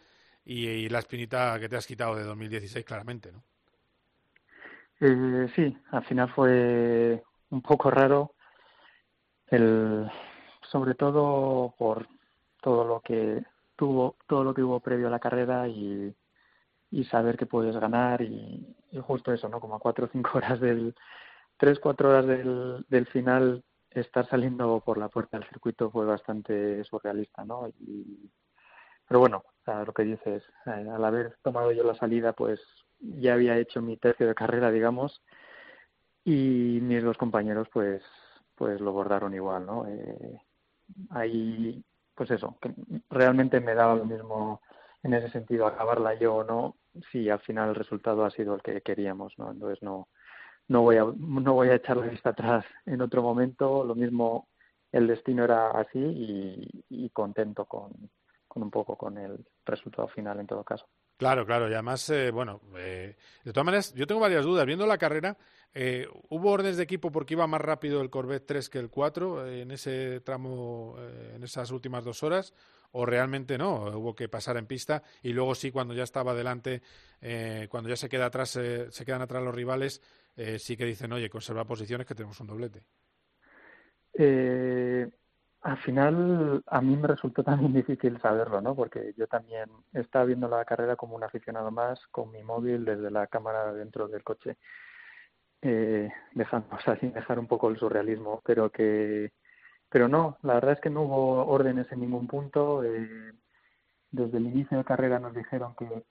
y, 0.45 0.89
la 0.89 0.99
espinita 0.99 1.59
que 1.59 1.69
te 1.69 1.77
has 1.77 1.87
quitado 1.87 2.15
de 2.15 2.23
2016 2.23 2.85
claramente, 2.85 3.31
¿no? 3.31 3.43
Eh, 5.01 5.47
sí, 5.55 5.77
al 5.91 6.03
final 6.03 6.29
fue 6.33 7.23
un 7.51 7.61
poco 7.61 7.89
raro, 7.89 8.33
el, 9.47 10.09
sobre 10.61 10.93
todo 10.95 11.73
por 11.77 12.07
todo 12.61 12.83
lo 12.83 12.99
que 12.99 13.41
tuvo, 13.77 14.17
todo 14.27 14.43
lo 14.43 14.53
que 14.53 14.61
hubo 14.61 14.81
previo 14.81 15.07
a 15.07 15.11
la 15.11 15.19
carrera 15.19 15.69
y 15.69 16.13
y 16.91 17.03
saber 17.05 17.37
que 17.37 17.45
puedes 17.45 17.75
ganar 17.77 18.21
y, 18.21 18.75
justo 19.01 19.31
eso, 19.33 19.49
¿no? 19.49 19.59
Como 19.59 19.75
a 19.75 19.79
cuatro 19.79 20.05
o 20.05 20.09
cinco 20.11 20.31
horas 20.37 20.59
del, 20.59 20.95
tres, 21.57 21.79
cuatro 21.79 22.09
horas 22.09 22.25
del, 22.25 22.85
del 22.89 23.05
final, 23.07 23.63
estar 23.91 24.27
saliendo 24.27 24.81
por 24.81 24.97
la 24.97 25.09
puerta 25.09 25.37
del 25.37 25.47
circuito 25.47 25.89
fue 25.91 26.05
bastante 26.05 26.83
surrealista, 26.83 27.43
¿no? 27.45 27.67
Y, 27.79 28.31
pero 29.07 29.19
bueno, 29.19 29.43
lo 29.65 29.93
que 29.93 30.03
dices, 30.03 30.43
eh, 30.65 30.87
al 30.91 31.03
haber 31.03 31.37
tomado 31.41 31.71
yo 31.71 31.83
la 31.83 31.95
salida, 31.95 32.33
pues 32.33 32.59
ya 32.99 33.33
había 33.33 33.57
hecho 33.57 33.81
mi 33.81 33.97
tercio 33.97 34.27
de 34.27 34.35
carrera, 34.35 34.71
digamos, 34.71 35.21
y 36.23 36.79
mis 36.81 37.03
dos 37.03 37.17
compañeros, 37.17 37.67
pues, 37.71 38.03
pues 38.55 38.79
lo 38.81 38.91
bordaron 38.91 39.33
igual, 39.33 39.65
¿no? 39.65 39.87
Eh, 39.87 40.41
ahí, 41.11 41.83
pues 42.15 42.31
eso, 42.31 42.57
que 42.61 42.73
realmente 43.09 43.59
me 43.61 43.75
daba 43.75 43.95
lo 43.95 44.05
mismo 44.05 44.61
en 45.03 45.13
ese 45.13 45.29
sentido 45.29 45.65
acabarla 45.65 46.15
yo 46.15 46.35
o 46.35 46.43
no, 46.43 46.75
si 47.11 47.29
al 47.29 47.39
final 47.39 47.69
el 47.69 47.75
resultado 47.75 48.25
ha 48.25 48.31
sido 48.31 48.55
el 48.55 48.61
que 48.61 48.81
queríamos, 48.81 49.33
¿no? 49.37 49.51
Entonces 49.51 49.81
no 49.81 50.07
no 50.67 50.81
voy 50.83 50.97
a 50.97 51.03
no 51.03 51.53
voy 51.53 51.69
a 51.69 51.75
echar 51.75 51.97
la 51.97 52.07
vista 52.07 52.29
atrás 52.29 52.65
en 52.85 53.01
otro 53.01 53.21
momento, 53.21 53.83
lo 53.83 53.95
mismo 53.95 54.47
el 54.91 55.07
destino 55.07 55.43
era 55.43 55.71
así 55.71 55.99
y, 56.89 57.09
contento 57.09 57.65
con, 57.65 57.91
con 58.47 58.63
un 58.63 58.71
poco 58.71 58.95
con 58.95 59.17
el 59.17 59.45
resultado 59.65 60.07
final 60.07 60.39
en 60.39 60.47
todo 60.47 60.63
caso. 60.63 60.87
Claro, 61.17 61.45
claro, 61.45 61.69
y 61.69 61.73
además, 61.73 62.09
eh, 62.11 62.31
bueno, 62.31 62.61
eh, 62.77 63.17
de 63.43 63.51
todas 63.53 63.65
maneras, 63.65 63.93
yo 63.93 64.07
tengo 64.07 64.21
varias 64.21 64.45
dudas. 64.45 64.65
Viendo 64.65 64.87
la 64.87 64.97
carrera, 64.97 65.37
eh, 65.73 66.07
¿hubo 66.29 66.49
órdenes 66.49 66.77
de 66.77 66.83
equipo 66.83 67.11
porque 67.11 67.33
iba 67.33 67.45
más 67.45 67.59
rápido 67.59 68.01
el 68.01 68.09
Corvette 68.09 68.45
3 68.45 68.69
que 68.69 68.79
el 68.79 68.89
4 68.89 69.45
en 69.47 69.69
ese 69.71 70.21
tramo, 70.21 70.95
en 71.35 71.43
esas 71.43 71.71
últimas 71.71 72.05
dos 72.05 72.23
horas? 72.23 72.53
O 72.91 73.05
realmente 73.05 73.57
no, 73.57 73.85
hubo 73.97 74.15
que 74.15 74.29
pasar 74.29 74.57
en 74.57 74.65
pista 74.65 75.03
y 75.21 75.33
luego 75.33 75.55
sí 75.55 75.71
cuando 75.71 75.93
ya 75.93 76.03
estaba 76.03 76.31
adelante, 76.31 76.81
eh, 77.21 77.67
cuando 77.69 77.89
ya 77.89 77.95
se 77.95 78.09
queda 78.09 78.27
atrás, 78.27 78.55
eh, 78.55 78.91
se 78.91 79.05
quedan 79.05 79.21
atrás 79.21 79.43
los 79.43 79.53
rivales, 79.53 80.01
eh, 80.35 80.59
sí 80.59 80.75
que 80.75 80.85
dicen, 80.85 81.11
oye, 81.13 81.29
conserva 81.29 81.65
posiciones 81.65 82.07
que 82.07 82.15
tenemos 82.15 82.39
un 82.39 82.47
doblete. 82.47 82.83
al 85.61 85.77
final 85.79 86.63
a 86.65 86.81
mí 86.81 86.95
me 86.95 87.07
resultó 87.07 87.43
también 87.43 87.73
difícil 87.85 88.19
saberlo, 88.21 88.61
¿no? 88.61 88.75
Porque 88.75 89.13
yo 89.17 89.27
también 89.27 89.69
estaba 89.93 90.25
viendo 90.25 90.47
la 90.47 90.65
carrera 90.65 90.95
como 90.95 91.15
un 91.15 91.23
aficionado 91.23 91.71
más 91.71 91.99
con 92.07 92.31
mi 92.31 92.43
móvil 92.43 92.85
desde 92.85 93.11
la 93.11 93.27
cámara 93.27 93.73
dentro 93.73 94.07
del 94.07 94.23
coche, 94.23 94.57
eh, 95.61 96.09
dejando, 96.33 96.67
o 96.75 96.79
sea, 96.79 96.97
sin 96.99 97.13
dejar 97.13 97.39
un 97.39 97.47
poco 97.47 97.69
el 97.69 97.77
surrealismo, 97.77 98.41
pero 98.45 98.71
que, 98.71 99.31
pero 99.89 100.07
no, 100.07 100.37
la 100.43 100.55
verdad 100.55 100.73
es 100.73 100.79
que 100.79 100.89
no 100.89 101.03
hubo 101.03 101.45
órdenes 101.47 101.91
en 101.91 102.01
ningún 102.01 102.27
punto. 102.27 102.83
Eh, 102.83 103.33
desde 104.11 104.37
el 104.37 104.47
inicio 104.47 104.77
de 104.77 104.83
carrera 104.83 105.19
nos 105.19 105.33
dijeron 105.33 105.75
que, 105.77 106.03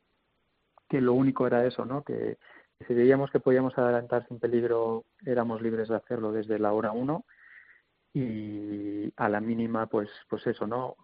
que 0.89 1.01
lo 1.01 1.15
único 1.15 1.47
era 1.47 1.65
eso, 1.65 1.85
¿no? 1.85 2.03
Que 2.03 2.39
si 2.87 2.95
veíamos 2.95 3.31
que 3.31 3.41
podíamos 3.41 3.77
adelantar 3.77 4.27
sin 4.29 4.39
peligro, 4.39 5.05
éramos 5.25 5.63
libres 5.63 5.89
de 5.89 5.97
hacerlo 5.97 6.33
desde 6.33 6.59
la 6.59 6.73
hora 6.73 6.93
uno 6.93 7.25
y 8.15 9.13
a 9.17 9.29
la 9.29 9.41
mínima, 9.41 9.87
pues, 9.87 10.09
pues 10.29 10.47
eso, 10.47 10.67
¿no? 10.67 10.97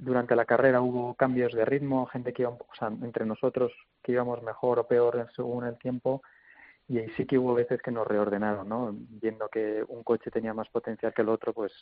durante 0.00 0.34
la 0.34 0.44
carrera 0.44 0.80
hubo 0.80 1.14
cambios 1.14 1.52
de 1.52 1.64
ritmo, 1.64 2.06
gente 2.06 2.32
que 2.32 2.42
iba, 2.42 2.50
o 2.50 2.74
sea, 2.76 2.88
entre 2.88 3.24
nosotros 3.24 3.72
que 4.02 4.10
íbamos 4.10 4.42
mejor 4.42 4.80
o 4.80 4.88
peor 4.88 5.28
según 5.36 5.64
el 5.64 5.78
tiempo, 5.78 6.22
y 6.88 6.98
ahí 6.98 7.08
sí 7.16 7.26
que 7.26 7.38
hubo 7.38 7.54
veces 7.54 7.80
que 7.80 7.90
nos 7.90 8.06
reordenaron, 8.06 8.68
¿no? 8.68 8.90
Viendo 8.92 9.48
que 9.48 9.84
un 9.88 10.02
coche 10.02 10.30
tenía 10.30 10.54
más 10.54 10.68
potencial 10.68 11.14
que 11.14 11.22
el 11.22 11.28
otro, 11.28 11.52
pues 11.52 11.72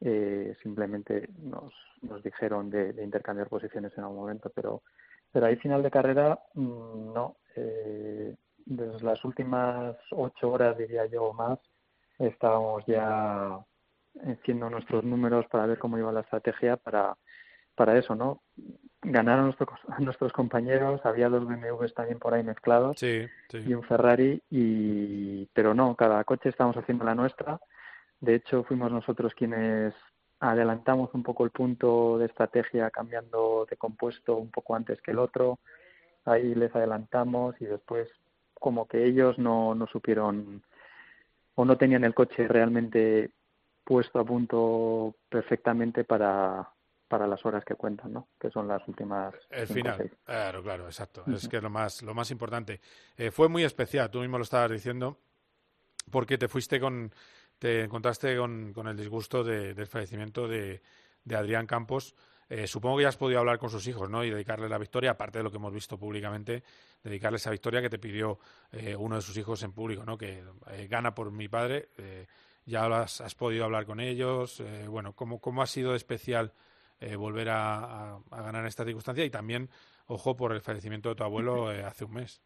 eh, 0.00 0.56
simplemente 0.62 1.28
nos, 1.38 1.74
nos 2.02 2.22
dijeron 2.22 2.70
de, 2.70 2.94
intercambiar 3.02 3.48
posiciones 3.48 3.92
en 3.96 4.04
algún 4.04 4.18
momento, 4.18 4.50
pero, 4.54 4.82
pero 5.32 5.46
ahí 5.46 5.56
final 5.56 5.82
de 5.82 5.90
carrera, 5.90 6.38
mm, 6.54 7.12
no. 7.12 7.36
Eh, 7.56 8.36
desde 8.64 9.00
las 9.04 9.24
últimas 9.24 9.96
ocho 10.10 10.50
horas, 10.52 10.76
diría 10.76 11.06
yo, 11.06 11.24
o 11.24 11.32
más, 11.32 11.58
estábamos 12.18 12.84
ya 12.86 13.58
haciendo 14.22 14.70
nuestros 14.70 15.04
números 15.04 15.46
para 15.46 15.66
ver 15.66 15.78
cómo 15.78 15.98
iba 15.98 16.12
la 16.12 16.20
estrategia 16.20 16.76
para, 16.76 17.16
para 17.74 17.98
eso, 17.98 18.14
¿no? 18.14 18.42
Ganaron 19.02 19.46
nuestros, 19.46 19.68
nuestros 20.00 20.32
compañeros, 20.32 21.00
había 21.04 21.28
dos 21.28 21.46
BMWs 21.46 21.94
también 21.94 22.18
por 22.18 22.34
ahí 22.34 22.42
mezclados 22.42 23.02
y 23.02 23.74
un 23.74 23.82
Ferrari, 23.84 24.42
y 24.50 25.46
pero 25.52 25.74
no, 25.74 25.94
cada 25.94 26.24
coche 26.24 26.48
estábamos 26.48 26.76
haciendo 26.76 27.04
la 27.04 27.14
nuestra. 27.14 27.60
De 28.20 28.34
hecho, 28.34 28.64
fuimos 28.64 28.90
nosotros 28.90 29.34
quienes 29.34 29.94
adelantamos 30.40 31.10
un 31.14 31.22
poco 31.22 31.44
el 31.44 31.50
punto 31.50 32.18
de 32.18 32.26
estrategia 32.26 32.90
cambiando 32.90 33.66
de 33.68 33.76
compuesto 33.76 34.36
un 34.36 34.50
poco 34.50 34.74
antes 34.74 35.00
que 35.00 35.12
el 35.12 35.18
otro. 35.18 35.58
Ahí 36.24 36.54
les 36.54 36.74
adelantamos 36.74 37.54
y 37.60 37.66
después 37.66 38.08
como 38.54 38.86
que 38.86 39.04
ellos 39.04 39.38
no, 39.38 39.74
no 39.74 39.86
supieron 39.86 40.62
o 41.54 41.64
no 41.64 41.76
tenían 41.76 42.04
el 42.04 42.14
coche 42.14 42.46
realmente 42.46 43.30
puesto 43.84 44.20
a 44.20 44.24
punto 44.24 45.14
perfectamente 45.28 46.04
para, 46.04 46.68
para 47.08 47.26
las 47.26 47.44
horas 47.44 47.64
que 47.64 47.74
cuentan, 47.74 48.12
¿no? 48.12 48.28
Que 48.38 48.50
son 48.50 48.68
las 48.68 48.86
últimas. 48.86 49.34
El 49.50 49.66
final, 49.66 50.10
claro, 50.24 50.62
claro, 50.62 50.84
exacto. 50.86 51.24
Es 51.26 51.48
que 51.48 51.56
es 51.56 51.62
lo 51.62 51.70
más, 51.70 52.02
lo 52.02 52.14
más 52.14 52.30
importante. 52.30 52.80
Eh, 53.16 53.30
fue 53.30 53.48
muy 53.48 53.64
especial, 53.64 54.10
tú 54.10 54.20
mismo 54.20 54.38
lo 54.38 54.44
estabas 54.44 54.70
diciendo, 54.70 55.18
porque 56.10 56.38
te 56.38 56.48
fuiste 56.48 56.78
con, 56.78 57.12
te 57.58 57.84
encontraste 57.84 58.36
con, 58.36 58.72
con 58.72 58.86
el 58.86 58.96
disgusto 58.96 59.42
del 59.42 59.86
fallecimiento 59.86 60.46
de, 60.46 60.82
de 61.24 61.36
Adrián 61.36 61.66
Campos. 61.66 62.14
Eh, 62.50 62.66
supongo 62.66 62.96
que 62.96 63.02
ya 63.02 63.08
has 63.08 63.16
podido 63.16 63.40
hablar 63.40 63.58
con 63.58 63.68
sus 63.68 63.86
hijos, 63.88 64.08
¿no? 64.08 64.24
Y 64.24 64.30
dedicarle 64.30 64.68
la 64.68 64.78
victoria, 64.78 65.10
aparte 65.10 65.38
de 65.38 65.44
lo 65.44 65.50
que 65.50 65.58
hemos 65.58 65.72
visto 65.72 65.98
públicamente, 65.98 66.62
dedicarle 67.02 67.36
esa 67.36 67.50
victoria 67.50 67.82
que 67.82 67.90
te 67.90 67.98
pidió 67.98 68.38
eh, 68.72 68.96
uno 68.96 69.16
de 69.16 69.22
sus 69.22 69.36
hijos 69.36 69.62
en 69.62 69.72
público, 69.72 70.04
¿no? 70.04 70.16
Que 70.16 70.42
gana 70.88 71.14
por 71.14 71.30
mi 71.30 71.48
padre 71.48 71.88
ya 72.68 72.84
has, 72.84 73.20
has 73.20 73.34
podido 73.34 73.64
hablar 73.64 73.86
con 73.86 73.98
ellos. 73.98 74.60
Eh, 74.60 74.86
bueno, 74.88 75.14
¿cómo, 75.14 75.40
¿cómo 75.40 75.62
ha 75.62 75.66
sido 75.66 75.94
especial 75.94 76.52
eh, 77.00 77.16
volver 77.16 77.50
a, 77.50 78.16
a, 78.16 78.42
ganar 78.42 78.66
esta 78.66 78.84
circunstancia? 78.84 79.24
Y 79.24 79.30
también, 79.30 79.68
ojo, 80.06 80.36
por 80.36 80.52
el 80.52 80.60
fallecimiento 80.60 81.08
de 81.08 81.14
tu 81.14 81.24
abuelo 81.24 81.72
eh, 81.72 81.84
hace 81.84 82.04
un 82.04 82.14
mes. 82.14 82.42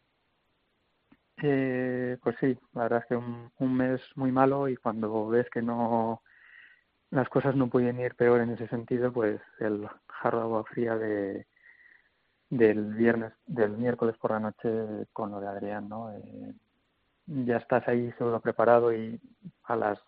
Eh, 1.41 2.17
pues 2.21 2.35
sí, 2.39 2.57
la 2.73 2.83
verdad 2.83 2.99
es 2.99 3.05
que 3.07 3.15
un, 3.15 3.51
un 3.57 3.75
mes 3.75 4.01
muy 4.15 4.31
malo 4.31 4.69
y 4.69 4.77
cuando 4.77 5.27
ves 5.27 5.49
que 5.49 5.61
no 5.61 6.21
las 7.09 7.29
cosas 7.29 7.55
no 7.55 7.69
pueden 7.69 7.99
ir 7.99 8.15
peor 8.15 8.41
en 8.41 8.51
ese 8.51 8.67
sentido, 8.67 9.11
pues 9.11 9.41
el 9.59 9.87
jarro 10.07 10.39
de 10.39 10.43
agua 10.43 10.63
fría 10.63 10.95
de 10.95 11.47
del 12.49 12.93
viernes, 12.93 13.33
del 13.47 13.71
miércoles 13.71 14.15
por 14.17 14.31
la 14.31 14.39
noche 14.39 15.07
con 15.11 15.31
lo 15.31 15.39
de 15.39 15.47
Adrián, 15.47 15.89
¿no? 15.89 16.13
Eh, 16.13 16.53
ya 17.25 17.57
estás 17.57 17.87
ahí 17.87 18.11
seguro 18.17 18.39
preparado 18.41 18.93
y 18.93 19.19
a 19.63 19.75
las 19.75 19.99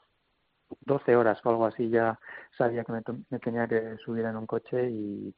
12 0.82 1.16
horas 1.16 1.40
o 1.44 1.50
algo 1.50 1.66
así 1.66 1.90
ya 1.90 2.20
sabía 2.58 2.84
que 2.84 2.92
me, 2.92 3.40
tenía 3.40 3.68
que 3.68 3.98
subir 4.04 4.26
en 4.26 4.36
un 4.36 4.48
coche 4.48 4.90
y, 4.90 5.34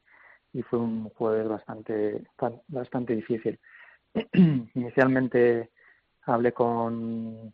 y 0.53 0.61
fue 0.63 0.79
un 0.79 1.09
jueves 1.09 1.47
bastante 1.47 2.23
bastante 2.67 3.15
difícil. 3.15 3.59
Inicialmente 4.73 5.71
hablé 6.23 6.53
con, 6.53 7.53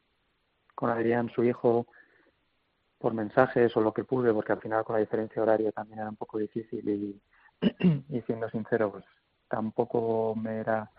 con 0.76 0.90
Adrián, 0.90 1.30
su 1.30 1.44
hijo, 1.44 1.88
por 2.98 3.14
mensajes 3.14 3.76
o 3.76 3.82
lo 3.82 3.94
que 3.94 4.04
pude, 4.04 4.34
porque 4.34 4.54
al 4.54 4.62
final 4.62 4.84
con 4.84 4.96
la 4.96 5.02
diferencia 5.02 5.42
horaria 5.42 5.72
también 5.72 6.00
era 6.00 6.10
un 6.10 6.16
poco 6.16 6.38
difícil 6.38 6.88
y, 6.88 7.22
y 8.10 8.22
siendo 8.22 8.50
sincero, 8.50 8.92
pues 8.92 9.06
tampoco 9.48 10.36
me 10.36 10.60
era 10.60 10.90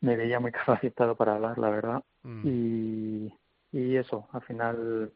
me 0.00 0.16
veía 0.16 0.38
muy 0.38 0.52
capacitado 0.52 1.16
para 1.16 1.34
hablar, 1.34 1.58
la 1.58 1.70
verdad. 1.70 2.04
Mm. 2.22 2.46
Y, 2.46 3.38
y 3.72 3.96
eso, 3.96 4.28
al 4.32 4.42
final 4.42 5.12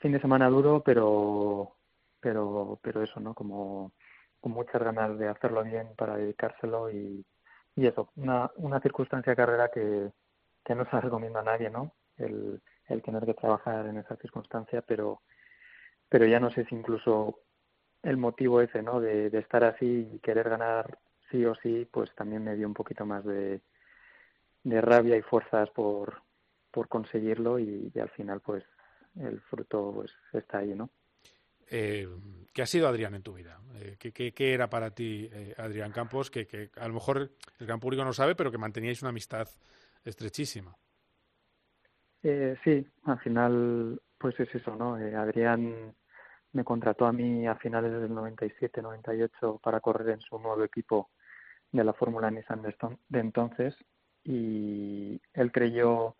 fin 0.00 0.12
de 0.12 0.20
semana 0.20 0.48
duro, 0.48 0.82
pero 0.84 1.76
pero 2.20 2.78
pero 2.82 3.02
eso, 3.02 3.20
¿no? 3.20 3.34
Como 3.34 3.92
con 4.40 4.52
muchas 4.52 4.82
ganas 4.82 5.18
de 5.18 5.28
hacerlo 5.28 5.62
bien 5.64 5.88
para 5.96 6.16
dedicárselo 6.16 6.90
y, 6.90 7.24
y 7.76 7.86
eso, 7.86 8.10
una, 8.16 8.50
una 8.56 8.80
circunstancia 8.80 9.36
carrera 9.36 9.70
que, 9.70 10.10
que 10.64 10.74
no 10.74 10.84
se 10.90 11.00
recomiendo 11.00 11.38
a 11.40 11.42
nadie, 11.42 11.70
¿no? 11.70 11.94
El, 12.16 12.62
el 12.88 13.02
tener 13.02 13.24
que 13.26 13.34
trabajar 13.34 13.86
en 13.86 13.98
esa 13.98 14.16
circunstancia, 14.16 14.82
pero 14.82 15.22
pero 16.08 16.26
ya 16.26 16.40
no 16.40 16.50
sé 16.50 16.64
si 16.66 16.74
incluso 16.74 17.40
el 18.02 18.16
motivo 18.16 18.60
ese, 18.60 18.82
¿no? 18.82 19.00
De, 19.00 19.30
de 19.30 19.38
estar 19.38 19.64
así 19.64 20.10
y 20.14 20.18
querer 20.20 20.48
ganar 20.50 20.98
sí 21.30 21.44
o 21.46 21.54
sí, 21.56 21.88
pues 21.92 22.14
también 22.14 22.42
me 22.44 22.56
dio 22.56 22.66
un 22.66 22.74
poquito 22.74 23.06
más 23.06 23.24
de, 23.24 23.60
de 24.64 24.80
rabia 24.80 25.16
y 25.16 25.22
fuerzas 25.22 25.70
por, 25.70 26.22
por 26.70 26.88
conseguirlo 26.88 27.58
y, 27.58 27.92
y 27.94 28.00
al 28.00 28.10
final 28.10 28.40
pues 28.40 28.64
el 29.18 29.40
fruto 29.40 29.92
pues 29.94 30.12
está 30.32 30.58
ahí, 30.58 30.74
¿no? 30.74 30.90
Eh, 31.70 32.08
¿Qué 32.52 32.62
ha 32.62 32.66
sido 32.66 32.88
Adrián 32.88 33.14
en 33.14 33.22
tu 33.22 33.32
vida? 33.32 33.60
Eh, 33.76 33.96
¿qué, 33.98 34.12
qué, 34.12 34.32
qué, 34.32 34.52
era 34.54 34.68
para 34.68 34.90
ti 34.90 35.28
eh, 35.32 35.54
Adrián 35.56 35.92
Campos? 35.92 36.30
Que, 36.30 36.46
que, 36.46 36.70
a 36.76 36.88
lo 36.88 36.94
mejor 36.94 37.30
el 37.58 37.66
gran 37.66 37.78
público 37.78 38.04
no 38.04 38.12
sabe, 38.12 38.34
pero 38.34 38.50
que 38.50 38.58
manteníais 38.58 39.02
una 39.02 39.10
amistad 39.10 39.48
estrechísima. 40.04 40.76
Eh, 42.22 42.56
sí, 42.64 42.86
al 43.04 43.18
final, 43.20 44.00
pues 44.18 44.38
es 44.40 44.54
eso, 44.54 44.74
¿no? 44.76 44.98
Eh, 44.98 45.14
Adrián 45.14 45.94
me 46.52 46.64
contrató 46.64 47.06
a 47.06 47.12
mí 47.12 47.46
a 47.46 47.54
finales 47.54 47.92
del 47.92 48.10
97-98 48.10 49.60
para 49.60 49.80
correr 49.80 50.10
en 50.10 50.20
su 50.20 50.38
nuevo 50.38 50.64
equipo 50.64 51.10
de 51.70 51.84
la 51.84 51.92
Fórmula 51.92 52.30
Nissan 52.30 52.62
de, 52.62 52.74
de 53.08 53.20
entonces 53.20 53.74
y 54.24 55.20
él 55.32 55.52
creyó 55.52 56.16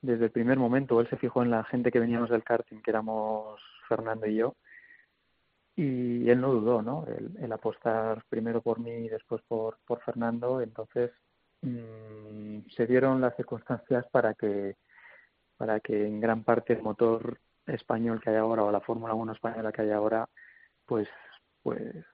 desde 0.00 0.26
el 0.26 0.30
primer 0.30 0.58
momento. 0.58 1.00
Él 1.00 1.08
se 1.08 1.16
fijó 1.16 1.42
en 1.42 1.50
la 1.50 1.64
gente 1.64 1.90
que 1.90 2.00
veníamos 2.00 2.30
del 2.30 2.44
karting, 2.44 2.80
que 2.80 2.90
éramos 2.90 3.60
Fernando 3.88 4.26
y 4.26 4.36
yo, 4.36 4.54
y 5.76 6.28
él 6.28 6.40
no 6.40 6.52
dudó, 6.52 6.82
¿no? 6.82 7.06
El, 7.06 7.52
apostar 7.52 8.24
primero 8.28 8.60
por 8.60 8.80
mí 8.80 8.90
y 8.90 9.08
después 9.08 9.42
por, 9.46 9.78
por 9.86 10.00
Fernando. 10.02 10.60
Entonces 10.60 11.12
mmm, 11.62 12.60
se 12.74 12.86
dieron 12.86 13.20
las 13.20 13.36
circunstancias 13.36 14.06
para 14.10 14.34
que 14.34 14.76
para 15.56 15.80
que 15.80 16.06
en 16.06 16.20
gran 16.20 16.44
parte 16.44 16.72
el 16.72 16.82
motor 16.82 17.38
español 17.66 18.20
que 18.20 18.30
hay 18.30 18.36
ahora 18.36 18.64
o 18.64 18.70
la 18.70 18.80
Fórmula 18.80 19.14
1 19.14 19.32
española 19.32 19.72
que 19.72 19.82
hay 19.82 19.90
ahora 19.90 20.28
pues 20.86 21.08
pues 21.62 22.04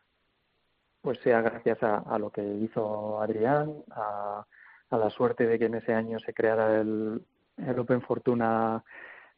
pues 1.03 1.19
sea 1.21 1.43
gracias 1.43 1.83
a, 1.83 1.99
a 1.99 2.19
lo 2.19 2.31
que 2.31 2.43
hizo 2.43 3.21
Adrián, 3.21 3.85
a, 3.91 4.47
a 4.91 4.99
la 4.99 5.11
suerte 5.11 5.47
de 5.47 5.59
que 5.59 5.67
en 5.67 5.75
ese 5.75 5.93
año 5.93 6.19
se 6.21 6.33
creara 6.33 6.81
el, 6.81 7.23
el 7.57 7.79
Open 7.79 8.03
Fortuna 8.03 8.83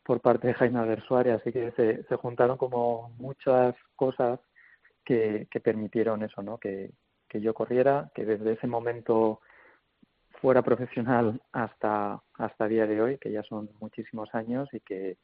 por 0.04 0.20
parte 0.20 0.48
de 0.48 0.54
Jaime 0.54 0.78
Albert 0.78 1.04
Suárez, 1.04 1.40
así 1.40 1.52
que 1.52 1.72
se, 1.72 2.04
se 2.04 2.16
juntaron 2.16 2.56
como 2.56 3.10
muchas 3.18 3.74
cosas 3.96 4.38
que, 5.04 5.48
que 5.50 5.60
permitieron 5.60 6.22
eso, 6.22 6.42
¿no? 6.42 6.58
Que, 6.58 6.92
que 7.28 7.40
yo 7.40 7.54
corriera, 7.54 8.10
que 8.14 8.24
desde 8.24 8.52
ese 8.52 8.66
momento 8.66 9.40
fuera 10.40 10.62
profesional 10.62 11.40
hasta 11.52 12.22
hasta 12.34 12.68
día 12.68 12.86
de 12.86 13.00
hoy, 13.00 13.18
que 13.18 13.32
ya 13.32 13.42
son 13.42 13.70
muchísimos 13.80 14.32
años 14.34 14.68
y 14.72 14.80
que 14.80 15.16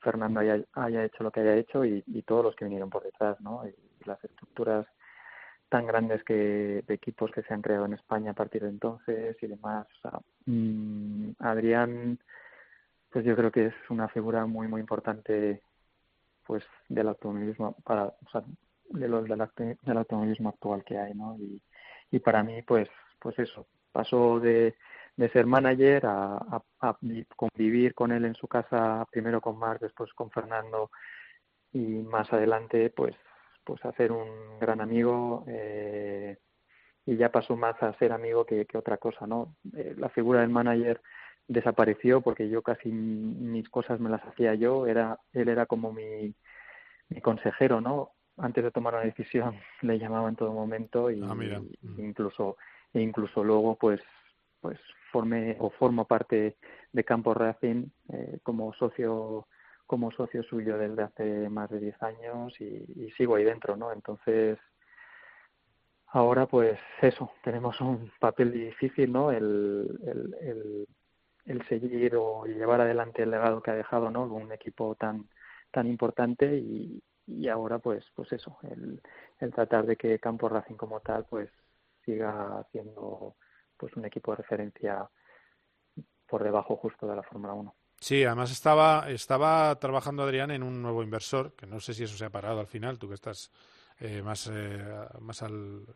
Fernando 0.00 0.40
haya, 0.40 0.62
haya 0.74 1.04
hecho 1.04 1.22
lo 1.22 1.30
que 1.30 1.40
haya 1.40 1.54
hecho 1.54 1.84
y, 1.84 2.02
y 2.06 2.22
todos 2.22 2.44
los 2.44 2.56
que 2.56 2.64
vinieron 2.64 2.90
por 2.90 3.04
detrás, 3.04 3.40
¿no? 3.40 3.62
Y 3.66 3.74
las 4.04 4.22
estructuras 4.24 4.86
tan 5.68 5.86
grandes 5.86 6.22
que 6.24 6.82
de 6.86 6.94
equipos 6.94 7.30
que 7.32 7.42
se 7.42 7.52
han 7.54 7.62
creado 7.62 7.86
en 7.86 7.94
España 7.94 8.30
a 8.30 8.34
partir 8.34 8.62
de 8.62 8.68
entonces 8.68 9.36
y 9.42 9.46
demás. 9.46 9.86
O 9.98 10.00
sea, 10.00 10.20
mmm, 10.46 11.30
Adrián, 11.40 12.18
pues 13.10 13.24
yo 13.24 13.36
creo 13.36 13.50
que 13.50 13.66
es 13.66 13.74
una 13.90 14.08
figura 14.08 14.46
muy 14.46 14.68
muy 14.68 14.80
importante 14.80 15.62
pues 16.46 16.64
del 16.88 17.08
automovilismo 17.08 17.76
para 17.84 18.04
o 18.06 18.30
sea, 18.30 18.42
de 18.90 19.08
los 19.08 19.24
del, 19.26 19.96
automovilismo 19.96 20.50
actual 20.50 20.84
que 20.84 20.98
hay 20.98 21.14
no 21.14 21.36
y, 21.38 21.60
y 22.10 22.18
para 22.20 22.42
mí 22.42 22.62
pues 22.62 22.88
pues 23.18 23.38
eso 23.38 23.66
pasó 23.90 24.38
de, 24.38 24.76
de 25.16 25.28
ser 25.30 25.46
manager 25.46 26.06
a, 26.06 26.36
a, 26.36 26.62
a, 26.80 26.98
convivir 27.34 27.94
con 27.94 28.12
él 28.12 28.26
en 28.26 28.34
su 28.34 28.46
casa 28.46 29.06
primero 29.10 29.40
con 29.40 29.58
Marc 29.58 29.80
después 29.80 30.12
con 30.12 30.30
Fernando 30.30 30.90
y 31.72 31.78
más 31.78 32.32
adelante 32.32 32.90
pues 32.90 33.16
pues 33.66 33.84
a 33.84 33.92
ser 33.92 34.12
un 34.12 34.58
gran 34.58 34.80
amigo 34.80 35.44
eh, 35.48 36.38
y 37.04 37.16
ya 37.16 37.30
pasó 37.30 37.56
más 37.56 37.82
a 37.82 37.92
ser 37.98 38.12
amigo 38.12 38.46
que, 38.46 38.64
que 38.64 38.78
otra 38.78 38.96
cosa 38.96 39.26
no 39.26 39.56
eh, 39.76 39.94
la 39.98 40.08
figura 40.08 40.40
del 40.40 40.50
manager 40.50 41.02
desapareció 41.48 42.20
porque 42.20 42.48
yo 42.48 42.62
casi 42.62 42.90
mis 42.90 43.68
cosas 43.68 44.00
me 44.00 44.10
las 44.10 44.24
hacía 44.24 44.54
yo, 44.54 44.86
era 44.86 45.18
él 45.32 45.48
era 45.48 45.66
como 45.66 45.92
mi, 45.92 46.34
mi 47.08 47.20
consejero, 47.20 47.80
¿no? 47.80 48.12
Antes 48.36 48.64
de 48.64 48.70
tomar 48.70 48.94
una 48.94 49.04
decisión 49.04 49.54
le 49.82 49.98
llamaba 49.98 50.28
en 50.28 50.36
todo 50.36 50.52
momento 50.52 51.10
y, 51.10 51.20
ah, 51.22 51.34
y 51.40 52.02
incluso 52.02 52.56
e 52.92 53.00
incluso 53.00 53.44
luego 53.44 53.76
pues 53.76 54.00
pues 54.60 54.78
formé 55.12 55.56
o 55.60 55.70
formo 55.70 56.06
parte 56.06 56.56
de 56.92 57.04
Campo 57.04 57.34
Racing 57.34 57.86
eh, 58.12 58.38
como 58.42 58.72
socio 58.74 59.46
como 59.86 60.10
socio 60.10 60.42
suyo 60.42 60.78
desde 60.78 61.02
hace 61.02 61.48
más 61.48 61.70
de 61.70 61.80
10 61.80 62.02
años 62.02 62.60
y, 62.60 63.10
sigo 63.16 63.36
ahí 63.36 63.44
dentro, 63.44 63.76
¿no? 63.76 63.92
Entonces 63.92 64.58
ahora 66.08 66.46
pues 66.46 66.78
eso 67.02 67.32
tenemos 67.42 67.80
un 67.80 68.10
papel 68.20 68.52
difícil 68.52 69.12
no 69.12 69.30
el, 69.32 69.98
el, 70.04 70.36
el, 70.40 70.88
el 71.44 71.68
seguir 71.68 72.16
o 72.16 72.46
llevar 72.46 72.80
adelante 72.80 73.22
el 73.22 73.30
legado 73.30 73.62
que 73.62 73.70
ha 73.70 73.74
dejado 73.74 74.10
no 74.10 74.24
un 74.24 74.52
equipo 74.52 74.94
tan 74.94 75.28
tan 75.72 75.86
importante 75.86 76.56
y, 76.56 77.02
y 77.26 77.48
ahora 77.48 77.78
pues 77.78 78.04
pues 78.14 78.32
eso 78.32 78.58
el, 78.62 79.00
el 79.40 79.52
tratar 79.52 79.86
de 79.86 79.96
que 79.96 80.18
Campo 80.18 80.48
Racing 80.48 80.76
como 80.76 81.00
tal 81.00 81.26
pues 81.28 81.50
siga 82.04 82.64
siendo 82.72 83.36
pues 83.76 83.94
un 83.96 84.04
equipo 84.04 84.32
de 84.32 84.38
referencia 84.38 85.08
por 86.26 86.42
debajo 86.42 86.76
justo 86.76 87.06
de 87.06 87.16
la 87.16 87.22
Fórmula 87.22 87.54
1. 87.54 87.74
Sí, 87.98 88.24
además 88.24 88.50
estaba 88.50 89.10
estaba 89.10 89.78
trabajando 89.78 90.22
Adrián 90.22 90.50
en 90.50 90.62
un 90.62 90.82
nuevo 90.82 91.02
inversor, 91.02 91.54
que 91.54 91.66
no 91.66 91.80
sé 91.80 91.94
si 91.94 92.04
eso 92.04 92.16
se 92.16 92.24
ha 92.24 92.30
parado 92.30 92.60
al 92.60 92.66
final, 92.66 92.98
tú 92.98 93.08
que 93.08 93.14
estás 93.14 93.50
eh, 93.98 94.22
más 94.22 94.50
eh, 94.52 94.84
más 95.20 95.42
al 95.42 95.86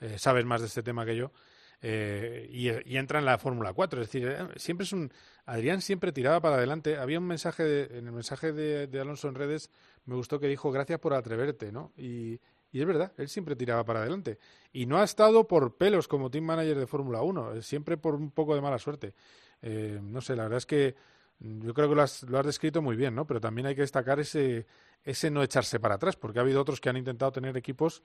eh, 0.00 0.18
sabes 0.18 0.44
más 0.44 0.60
de 0.60 0.66
este 0.66 0.82
tema 0.82 1.06
que 1.06 1.16
yo, 1.16 1.32
eh, 1.80 2.48
y, 2.50 2.68
y, 2.90 2.96
entra 2.96 3.18
en 3.18 3.24
la 3.24 3.38
Fórmula 3.38 3.72
4. 3.72 4.02
Es 4.02 4.10
decir, 4.10 4.36
siempre 4.56 4.84
es 4.84 4.92
un. 4.92 5.12
Adrián 5.46 5.80
siempre 5.80 6.12
tiraba 6.12 6.40
para 6.40 6.56
adelante. 6.56 6.96
Había 6.96 7.18
un 7.18 7.26
mensaje, 7.26 7.62
de, 7.64 7.98
en 7.98 8.06
el 8.06 8.12
mensaje 8.12 8.52
de, 8.52 9.00
Alonso 9.00 9.28
en 9.28 9.34
redes, 9.34 9.70
me 10.04 10.14
gustó 10.14 10.40
que 10.40 10.48
dijo 10.48 10.70
gracias 10.70 10.98
por 11.00 11.14
atreverte, 11.14 11.72
¿no? 11.72 11.92
Y, 11.96 12.40
y, 12.72 12.80
es 12.80 12.86
verdad, 12.86 13.12
él 13.16 13.28
siempre 13.28 13.56
tiraba 13.56 13.84
para 13.84 14.00
adelante. 14.00 14.38
Y 14.72 14.86
no 14.86 14.98
ha 14.98 15.04
estado 15.04 15.46
por 15.46 15.76
pelos 15.76 16.08
como 16.08 16.30
team 16.30 16.44
manager 16.44 16.78
de 16.78 16.86
Fórmula 16.86 17.22
1, 17.22 17.62
siempre 17.62 17.96
por 17.96 18.14
un 18.14 18.30
poco 18.30 18.54
de 18.54 18.60
mala 18.60 18.78
suerte. 18.78 19.14
No 19.62 20.20
sé, 20.20 20.36
la 20.36 20.44
verdad 20.44 20.58
es 20.58 20.66
que 20.66 20.94
yo 21.38 21.74
creo 21.74 21.88
que 21.88 21.94
lo 21.94 22.02
has, 22.02 22.22
lo 22.24 22.38
has 22.38 22.46
descrito 22.46 22.82
muy 22.82 22.96
bien, 22.96 23.14
¿no? 23.14 23.26
Pero 23.26 23.40
también 23.40 23.66
hay 23.66 23.74
que 23.74 23.82
destacar 23.82 24.20
ese, 24.20 24.66
ese 25.04 25.30
no 25.30 25.42
echarse 25.42 25.80
para 25.80 25.96
atrás, 25.96 26.16
porque 26.16 26.38
ha 26.38 26.42
habido 26.42 26.60
otros 26.60 26.80
que 26.80 26.88
han 26.88 26.96
intentado 26.96 27.32
tener 27.32 27.56
equipos 27.56 28.02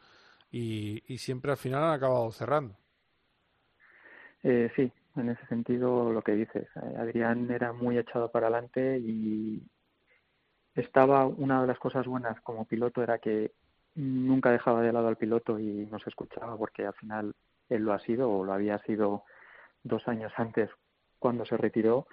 y, 0.52 1.04
y 1.08 1.18
siempre 1.18 1.52
al 1.52 1.58
final 1.58 1.84
han 1.84 1.94
acabado 1.94 2.32
cerrando. 2.32 2.76
Eh, 4.44 4.72
sí, 4.76 4.92
en 5.16 5.30
ese 5.30 5.46
sentido 5.48 6.12
lo 6.12 6.22
que 6.22 6.34
dices. 6.34 6.68
Eh, 6.76 6.96
Adrián 6.98 7.50
era 7.52 7.74
muy 7.74 7.98
echado 7.98 8.32
para 8.32 8.48
adelante 8.48 9.00
y 9.00 9.62
estaba 10.76 11.26
una 11.26 11.62
de 11.62 11.68
las 11.68 11.80
cosas 11.80 12.08
buenas 12.08 12.40
como 12.42 12.66
piloto 12.66 13.04
era 13.04 13.20
que 13.20 13.52
nunca 13.96 14.52
dejaba 14.52 14.82
de 14.82 14.94
lado 14.94 15.08
al 15.08 15.18
piloto 15.18 15.60
y 15.60 15.86
no 15.92 16.00
se 16.00 16.10
escuchaba 16.10 16.58
porque 16.58 16.86
al 16.86 16.94
final 16.94 17.34
él 17.70 17.84
lo 17.84 17.94
ha 17.94 18.00
sido 18.00 18.32
o 18.32 18.44
lo 18.44 18.54
había 18.54 18.80
sido 18.80 19.24
dos 19.84 20.08
años 20.08 20.32
antes 20.38 20.70
cuando 21.20 21.46
se 21.46 21.58
retiró 21.58 22.08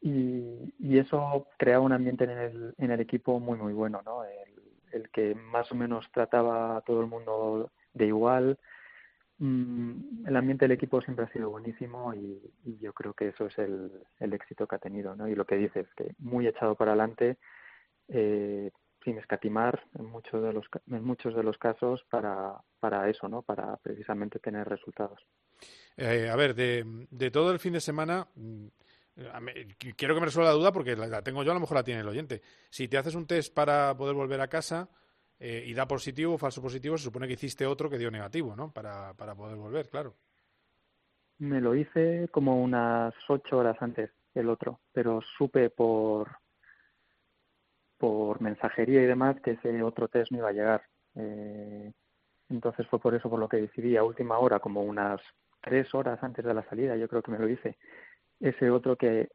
y, 0.00 0.98
eso 0.98 1.46
creaba 1.58 1.84
un 1.84 1.92
ambiente 1.92 2.24
en 2.24 2.30
el, 2.30 2.74
en 2.78 2.90
el 2.90 3.00
equipo 3.00 3.38
muy 3.38 3.58
muy 3.58 3.72
bueno, 3.72 4.02
¿no? 4.04 4.24
El, 4.24 5.10
que 5.10 5.34
más 5.34 5.70
o 5.72 5.74
menos 5.74 6.10
trataba 6.10 6.78
a 6.78 6.80
todo 6.80 7.02
el 7.02 7.06
mundo 7.06 7.70
de 7.92 8.06
igual, 8.06 8.58
Mm, 9.38 10.26
el 10.26 10.36
ambiente 10.36 10.64
del 10.64 10.72
equipo 10.72 11.02
siempre 11.02 11.26
ha 11.26 11.32
sido 11.32 11.50
buenísimo 11.50 12.14
y, 12.14 12.40
y 12.64 12.78
yo 12.78 12.94
creo 12.94 13.12
que 13.12 13.28
eso 13.28 13.46
es 13.46 13.58
el, 13.58 13.90
el, 14.18 14.32
éxito 14.32 14.66
que 14.66 14.76
ha 14.76 14.78
tenido, 14.78 15.14
¿no? 15.14 15.28
Y 15.28 15.34
lo 15.34 15.44
que 15.44 15.56
dices, 15.56 15.86
que 15.94 16.14
muy 16.18 16.46
echado 16.46 16.74
para 16.74 16.92
adelante, 16.92 17.36
eh, 18.08 18.70
sin 19.04 19.18
escatimar 19.18 19.84
en 19.98 20.06
muchos 20.06 20.42
de 20.42 20.52
los 20.54 20.64
en 20.90 21.04
muchos 21.04 21.34
de 21.34 21.42
los 21.42 21.58
casos 21.58 22.02
para, 22.08 22.54
para 22.80 23.10
eso, 23.10 23.28
¿no? 23.28 23.42
Para 23.42 23.76
precisamente 23.76 24.38
tener 24.38 24.66
resultados. 24.66 25.20
Eh, 25.98 26.30
a 26.30 26.36
ver, 26.36 26.54
de, 26.54 27.06
de 27.10 27.30
todo 27.30 27.52
el 27.52 27.58
fin 27.58 27.74
de 27.74 27.80
semana, 27.80 28.26
mm, 28.36 28.66
quiero 29.96 30.14
que 30.14 30.20
me 30.20 30.26
resuelva 30.26 30.50
la 30.50 30.56
duda 30.56 30.72
porque 30.72 30.94
la 30.96 31.22
tengo 31.22 31.42
yo, 31.42 31.50
a 31.50 31.54
lo 31.54 31.60
mejor 31.60 31.76
la 31.76 31.84
tiene 31.84 32.00
el 32.00 32.08
oyente. 32.08 32.42
Si 32.70 32.88
te 32.88 32.98
haces 32.98 33.14
un 33.14 33.26
test 33.26 33.54
para 33.54 33.96
poder 33.96 34.14
volver 34.14 34.40
a 34.40 34.48
casa, 34.48 34.88
eh, 35.38 35.64
y 35.66 35.74
da 35.74 35.86
positivo 35.86 36.38
falso 36.38 36.62
positivo, 36.62 36.96
se 36.96 37.04
supone 37.04 37.26
que 37.26 37.34
hiciste 37.34 37.66
otro 37.66 37.90
que 37.90 37.98
dio 37.98 38.10
negativo, 38.10 38.56
¿no? 38.56 38.72
Para, 38.72 39.12
para 39.14 39.34
poder 39.34 39.56
volver, 39.56 39.88
claro. 39.88 40.14
Me 41.38 41.60
lo 41.60 41.74
hice 41.74 42.28
como 42.30 42.62
unas 42.62 43.14
ocho 43.28 43.58
horas 43.58 43.76
antes 43.80 44.10
el 44.34 44.48
otro, 44.48 44.80
pero 44.92 45.20
supe 45.36 45.70
por 45.70 46.30
por 47.98 48.42
mensajería 48.42 49.02
y 49.02 49.06
demás 49.06 49.40
que 49.40 49.52
ese 49.52 49.82
otro 49.82 50.08
test 50.08 50.30
no 50.30 50.38
iba 50.38 50.50
a 50.50 50.52
llegar. 50.52 50.82
Eh, 51.14 51.92
entonces 52.48 52.86
fue 52.88 52.98
por 52.98 53.14
eso 53.14 53.30
por 53.30 53.40
lo 53.40 53.48
que 53.48 53.56
decidí 53.56 53.96
a 53.96 54.04
última 54.04 54.38
hora, 54.38 54.60
como 54.60 54.82
unas 54.82 55.20
tres 55.62 55.94
horas 55.94 56.22
antes 56.22 56.44
de 56.44 56.54
la 56.54 56.62
salida, 56.68 56.96
yo 56.96 57.08
creo 57.08 57.22
que 57.22 57.30
me 57.30 57.38
lo 57.38 57.48
hice. 57.48 57.76
Ese 58.40 58.70
otro 58.70 58.96
que 58.96 59.28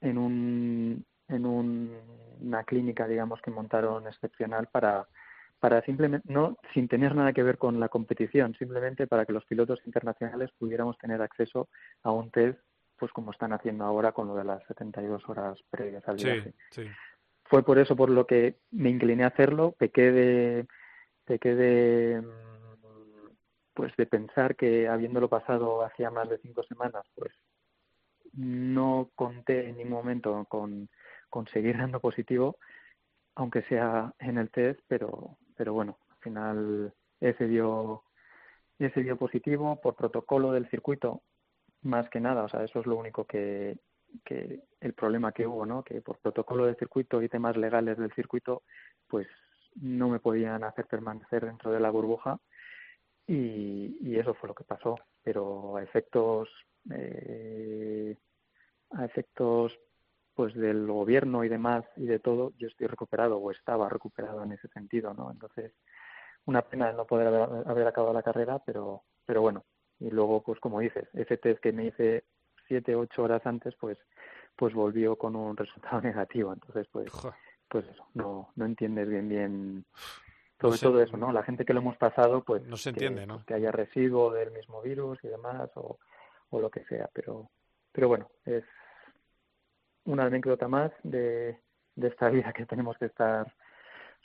en 0.00 0.18
un 0.18 1.04
en 1.28 1.44
un, 1.44 1.94
una 2.40 2.64
clínica, 2.64 3.06
digamos, 3.06 3.40
que 3.42 3.50
montaron 3.50 4.06
excepcional 4.06 4.68
para 4.68 5.06
para 5.60 5.82
simplemente, 5.82 6.32
no 6.32 6.56
sin 6.72 6.86
tener 6.86 7.14
nada 7.14 7.32
que 7.32 7.42
ver 7.42 7.58
con 7.58 7.80
la 7.80 7.88
competición, 7.88 8.54
simplemente 8.54 9.06
para 9.06 9.26
que 9.26 9.32
los 9.32 9.44
pilotos 9.44 9.80
internacionales 9.86 10.50
pudiéramos 10.56 10.96
tener 10.98 11.20
acceso 11.20 11.68
a 12.04 12.12
un 12.12 12.30
test, 12.30 12.60
pues 12.96 13.12
como 13.12 13.32
están 13.32 13.52
haciendo 13.52 13.84
ahora 13.84 14.12
con 14.12 14.28
lo 14.28 14.36
de 14.36 14.44
las 14.44 14.64
72 14.68 15.28
horas 15.28 15.58
previas 15.68 16.06
al 16.06 16.16
viaje. 16.16 16.54
Sí, 16.70 16.84
sí. 16.84 16.90
Fue 17.44 17.64
por 17.64 17.78
eso 17.78 17.96
por 17.96 18.10
lo 18.10 18.26
que 18.26 18.58
me 18.70 18.90
incliné 18.90 19.24
a 19.24 19.28
hacerlo, 19.28 19.72
pequé 19.72 20.12
de, 20.12 20.66
pequé 21.24 21.54
de, 21.54 22.22
pues 23.74 23.92
de 23.96 24.06
pensar 24.06 24.54
que 24.54 24.86
habiéndolo 24.86 25.28
pasado 25.28 25.82
hacía 25.82 26.10
más 26.10 26.28
de 26.28 26.38
cinco 26.38 26.62
semanas, 26.62 27.04
pues 27.14 27.32
no 28.34 29.10
conté 29.14 29.68
en 29.68 29.78
ningún 29.78 29.92
momento 29.92 30.44
con, 30.48 30.88
con 31.30 31.46
seguir 31.48 31.76
dando 31.78 32.00
positivo, 32.00 32.58
aunque 33.34 33.62
sea 33.62 34.14
en 34.18 34.38
el 34.38 34.50
test, 34.50 34.80
pero 34.88 35.38
pero 35.58 35.74
bueno, 35.74 35.98
al 36.08 36.16
final 36.18 36.94
ese 37.20 37.48
dio, 37.48 38.04
ese 38.78 39.02
dio 39.02 39.18
positivo 39.18 39.80
por 39.80 39.96
protocolo 39.96 40.52
del 40.52 40.70
circuito, 40.70 41.22
más 41.82 42.08
que 42.10 42.20
nada, 42.20 42.44
o 42.44 42.48
sea, 42.48 42.62
eso 42.64 42.78
es 42.78 42.86
lo 42.86 42.96
único 42.96 43.24
que, 43.26 43.76
que 44.24 44.62
el 44.80 44.94
problema 44.94 45.32
que 45.32 45.46
hubo, 45.46 45.66
¿no? 45.66 45.82
Que 45.82 46.00
por 46.00 46.18
protocolo 46.18 46.64
del 46.64 46.76
circuito 46.76 47.20
y 47.22 47.28
temas 47.28 47.56
legales 47.56 47.98
del 47.98 48.12
circuito, 48.12 48.62
pues 49.08 49.26
no 49.74 50.08
me 50.08 50.20
podían 50.20 50.62
hacer 50.62 50.86
permanecer 50.86 51.44
dentro 51.44 51.72
de 51.72 51.80
la 51.80 51.90
burbuja 51.90 52.38
y, 53.28 53.96
y 54.00 54.18
eso 54.18 54.34
fue 54.34 54.48
lo 54.48 54.54
que 54.54 54.64
pasó. 54.64 54.96
Pero 55.22 55.76
a 55.76 55.82
efectos, 55.82 56.48
eh, 56.90 58.16
a 58.90 59.04
efectos 59.04 59.78
pues 60.34 60.54
del 60.54 60.86
gobierno 60.86 61.44
y 61.44 61.48
demás 61.48 61.84
y 61.96 62.06
de 62.06 62.20
todo, 62.20 62.52
yo 62.58 62.68
estoy 62.68 62.86
recuperado 62.86 63.38
o 63.38 63.50
estaba 63.50 63.88
recuperado 63.88 64.42
en 64.44 64.52
ese 64.52 64.68
sentido, 64.68 65.12
¿no? 65.12 65.30
Entonces, 65.30 65.72
una 66.46 66.62
pena 66.62 66.92
no 66.92 67.06
poder 67.06 67.26
haber, 67.26 67.68
haber 67.68 67.86
acabado 67.86 68.14
la 68.14 68.22
carrera, 68.22 68.60
pero, 68.64 69.02
pero 69.26 69.42
bueno. 69.42 69.64
Y 69.98 70.10
luego, 70.10 70.42
pues 70.42 70.60
como 70.60 70.78
dices, 70.78 71.08
ese 71.12 71.38
test 71.38 71.60
que 71.60 71.72
me 71.72 71.86
hice 71.86 72.24
siete, 72.68 72.94
ocho 72.94 73.24
horas 73.24 73.44
antes, 73.46 73.74
pues, 73.80 73.98
pues 74.54 74.72
volvió 74.74 75.16
con 75.16 75.34
un 75.34 75.56
resultado 75.56 76.00
negativo. 76.00 76.52
Entonces, 76.52 76.86
pues, 76.92 77.10
pues 77.68 77.86
eso, 77.88 78.06
no, 78.14 78.50
no 78.54 78.64
entiendes 78.64 79.08
bien, 79.08 79.28
bien 79.28 79.84
no 80.60 80.72
sé, 80.72 80.86
todo 80.86 81.02
eso, 81.02 81.16
¿no? 81.16 81.32
La 81.32 81.42
gente 81.42 81.64
que 81.64 81.72
lo 81.72 81.80
hemos 81.80 81.96
pasado, 81.96 82.42
pues, 82.42 82.62
no 82.64 82.76
se 82.76 82.90
entiende, 82.90 83.22
que, 83.22 83.26
¿no? 83.26 83.44
que 83.44 83.54
haya 83.54 83.70
residuo 83.70 84.32
del 84.32 84.50
mismo 84.50 84.82
virus 84.82 85.18
y 85.22 85.28
demás, 85.28 85.70
o, 85.74 85.98
o 86.50 86.60
lo 86.60 86.70
que 86.70 86.84
sea, 86.84 87.08
pero, 87.12 87.50
pero 87.92 88.08
bueno, 88.08 88.30
es 88.44 88.64
una 90.04 90.24
anécdota 90.24 90.68
más 90.68 90.90
de, 91.02 91.58
de 91.94 92.08
esta 92.08 92.28
vida 92.30 92.52
que 92.52 92.66
tenemos 92.66 92.96
que 92.98 93.06
estar 93.06 93.54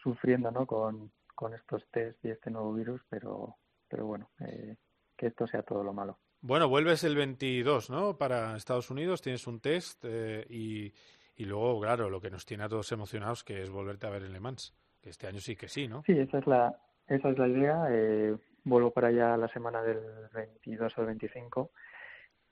sufriendo 0.02 0.52
¿no? 0.52 0.66
con, 0.66 1.12
con 1.36 1.54
estos 1.54 1.84
test 1.92 2.24
y 2.26 2.30
este 2.30 2.50
nuevo 2.50 2.74
virus, 2.74 3.02
pero, 3.10 3.58
pero 3.88 4.06
bueno, 4.06 4.32
eh, 4.40 4.76
que 5.16 5.28
esto 5.28 5.48
sea 5.48 5.64
todo 5.64 5.84
lo 5.84 5.94
malo. 5.94 6.20
Bueno, 6.42 6.68
vuelves 6.68 7.06
el 7.06 7.16
22, 7.16 7.90
¿no? 7.90 8.18
Para 8.18 8.58
Estados 8.58 8.90
Unidos, 8.90 9.22
tienes 9.22 9.48
un 9.48 9.62
test 9.62 10.04
eh, 10.04 10.46
y, 10.50 10.94
y 11.36 11.46
luego, 11.46 11.80
claro, 11.80 12.10
lo 12.10 12.20
que 12.20 12.30
nos 12.30 12.46
tiene 12.46 12.66
a 12.66 12.70
todos 12.70 12.92
emocionados, 12.92 13.46
que 13.46 13.62
es 13.62 13.70
volverte 13.70 14.08
a 14.08 14.10
ver 14.10 14.24
en 14.24 14.34
Le 14.34 14.42
Mans. 14.42 14.74
Que 15.04 15.10
este 15.10 15.28
año 15.28 15.40
sí 15.40 15.58
que 15.58 15.68
sí, 15.68 15.90
¿no? 15.90 16.02
Sí, 16.06 16.18
esa 16.18 16.38
es 16.38 16.48
la, 16.48 16.80
esa 17.08 17.30
es 17.30 17.38
la 17.38 17.48
idea. 17.50 17.88
Eh, 17.92 18.38
vuelvo 18.64 18.92
para 18.92 19.10
allá 19.10 19.36
la 19.36 19.50
semana 19.50 19.84
del 19.84 20.00
22 20.34 20.98
al 20.98 21.06
25 21.08 21.72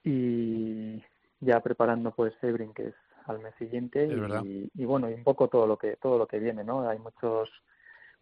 y 0.04 1.02
ya 1.40 1.62
preparando 1.62 2.12
pues 2.12 2.34
Sebring, 2.42 2.74
que 2.74 2.90
es 2.90 2.96
al 3.26 3.40
mes 3.40 3.56
siguiente 3.58 4.06
y, 4.44 4.70
y, 4.74 4.86
bueno, 4.86 5.10
y 5.10 5.14
un 5.14 5.24
poco 5.24 5.48
todo 5.48 5.66
lo 5.66 5.78
que 5.78 5.96
todo 5.96 6.18
lo 6.18 6.28
que 6.28 6.40
viene, 6.40 6.66
¿no? 6.66 6.90
Hay 6.90 7.00
muchos 7.00 7.50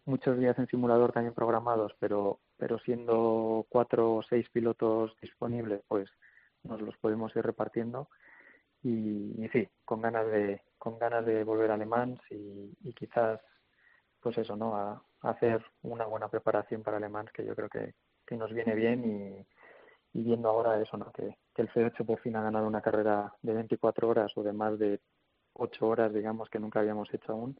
muchos 0.04 0.38
días 0.38 0.56
en 0.58 0.68
simulador 0.68 1.10
también 1.12 1.34
programados, 1.34 1.92
pero 1.98 2.38
pero 2.56 2.78
siendo 2.78 3.66
cuatro 3.68 4.16
o 4.16 4.22
seis 4.22 4.48
pilotos 4.50 5.16
disponibles, 5.20 5.82
pues 5.88 6.08
nos 6.62 6.80
los 6.80 6.96
podemos 6.98 7.34
ir 7.34 7.42
repartiendo 7.42 8.08
y, 8.82 9.48
sí, 9.52 9.68
con 9.84 10.02
ganas 10.02 10.26
de 10.30 10.62
con 10.78 10.98
ganas 10.98 11.26
de 11.26 11.42
volver 11.42 11.72
a 11.72 11.74
Alemán 11.74 12.20
y, 12.30 12.70
y 12.82 12.92
quizás 12.92 13.40
pues 14.20 14.38
eso, 14.38 14.56
¿no? 14.56 14.76
A, 14.76 15.02
hacer 15.22 15.62
una 15.82 16.06
buena 16.06 16.28
preparación 16.28 16.82
para 16.82 16.96
Alemán 16.96 17.28
que 17.34 17.44
yo 17.44 17.54
creo 17.54 17.68
que, 17.68 17.94
que 18.26 18.36
nos 18.36 18.52
viene 18.52 18.74
bien 18.74 19.04
y, 19.04 20.18
y 20.18 20.22
viendo 20.22 20.48
ahora 20.48 20.80
eso, 20.80 20.96
¿no? 20.96 21.12
Que, 21.12 21.36
que, 21.54 21.62
el 21.62 21.68
C8 21.70 22.06
por 22.06 22.20
fin 22.20 22.36
ha 22.36 22.42
ganado 22.42 22.66
una 22.66 22.80
carrera 22.80 23.34
de 23.42 23.52
24 23.52 24.08
horas 24.08 24.32
o 24.36 24.42
de 24.42 24.52
más 24.52 24.78
de 24.78 25.00
8 25.54 25.86
horas, 25.86 26.14
digamos, 26.14 26.48
que 26.48 26.58
nunca 26.58 26.80
habíamos 26.80 27.12
hecho 27.12 27.32
aún. 27.32 27.58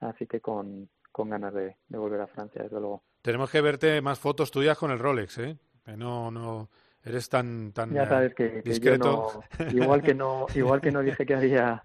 Así 0.00 0.26
que 0.26 0.40
con, 0.40 0.88
con 1.10 1.30
ganas 1.30 1.54
de, 1.54 1.76
de 1.88 1.98
volver 1.98 2.20
a 2.20 2.26
Francia, 2.28 2.62
desde 2.62 2.78
luego. 2.78 3.02
Tenemos 3.20 3.50
que 3.50 3.60
verte 3.60 4.00
más 4.00 4.18
fotos 4.18 4.50
tuyas 4.50 4.78
con 4.78 4.90
el 4.90 4.98
Rolex, 4.98 5.38
¿eh? 5.38 5.58
Que 5.84 5.96
no, 5.96 6.30
no, 6.30 6.70
eres 7.04 7.28
tan, 7.28 7.72
tan 7.72 7.92
ya 7.92 8.08
sabes 8.08 8.34
que, 8.34 8.62
discreto. 8.62 9.42
igual 9.72 10.02
que 10.02 10.14
no, 10.14 10.46
igual 10.54 10.80
que 10.80 10.92
no 10.92 11.00
dije 11.00 11.26
que 11.26 11.34
había 11.34 11.84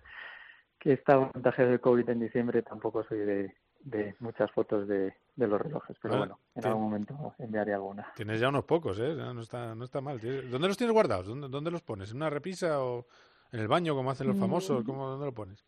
que 0.79 0.93
estaba 0.93 1.31
contagiado 1.31 1.71
de 1.71 1.79
COVID 1.79 2.09
en 2.09 2.19
diciembre, 2.19 2.61
tampoco 2.61 3.03
soy 3.03 3.19
de, 3.19 3.55
de 3.81 4.15
muchas 4.19 4.51
fotos 4.51 4.87
de, 4.87 5.13
de 5.35 5.47
los 5.47 5.59
relojes, 5.61 5.97
pero 6.01 6.17
bueno, 6.17 6.39
en 6.55 6.65
algún 6.65 6.83
momento 6.83 7.35
enviaré 7.37 7.73
alguna. 7.73 8.11
Tienes 8.15 8.39
ya 8.39 8.49
unos 8.49 8.65
pocos, 8.65 8.99
¿eh? 8.99 9.13
No 9.15 9.41
está, 9.41 9.75
no 9.75 9.85
está 9.85 10.01
mal. 10.01 10.19
¿Dónde 10.19 10.67
los 10.67 10.77
tienes 10.77 10.93
guardados? 10.93 11.27
¿Dónde, 11.27 11.47
¿Dónde 11.49 11.71
los 11.71 11.81
pones? 11.81 12.11
¿En 12.11 12.17
una 12.17 12.29
repisa 12.29 12.83
o 12.83 13.05
en 13.51 13.59
el 13.59 13.67
baño, 13.67 13.95
como 13.95 14.11
hacen 14.11 14.27
los 14.27 14.37
famosos? 14.37 14.83
¿Cómo, 14.83 15.07
¿Dónde 15.07 15.25
los 15.25 15.35
pones? 15.35 15.65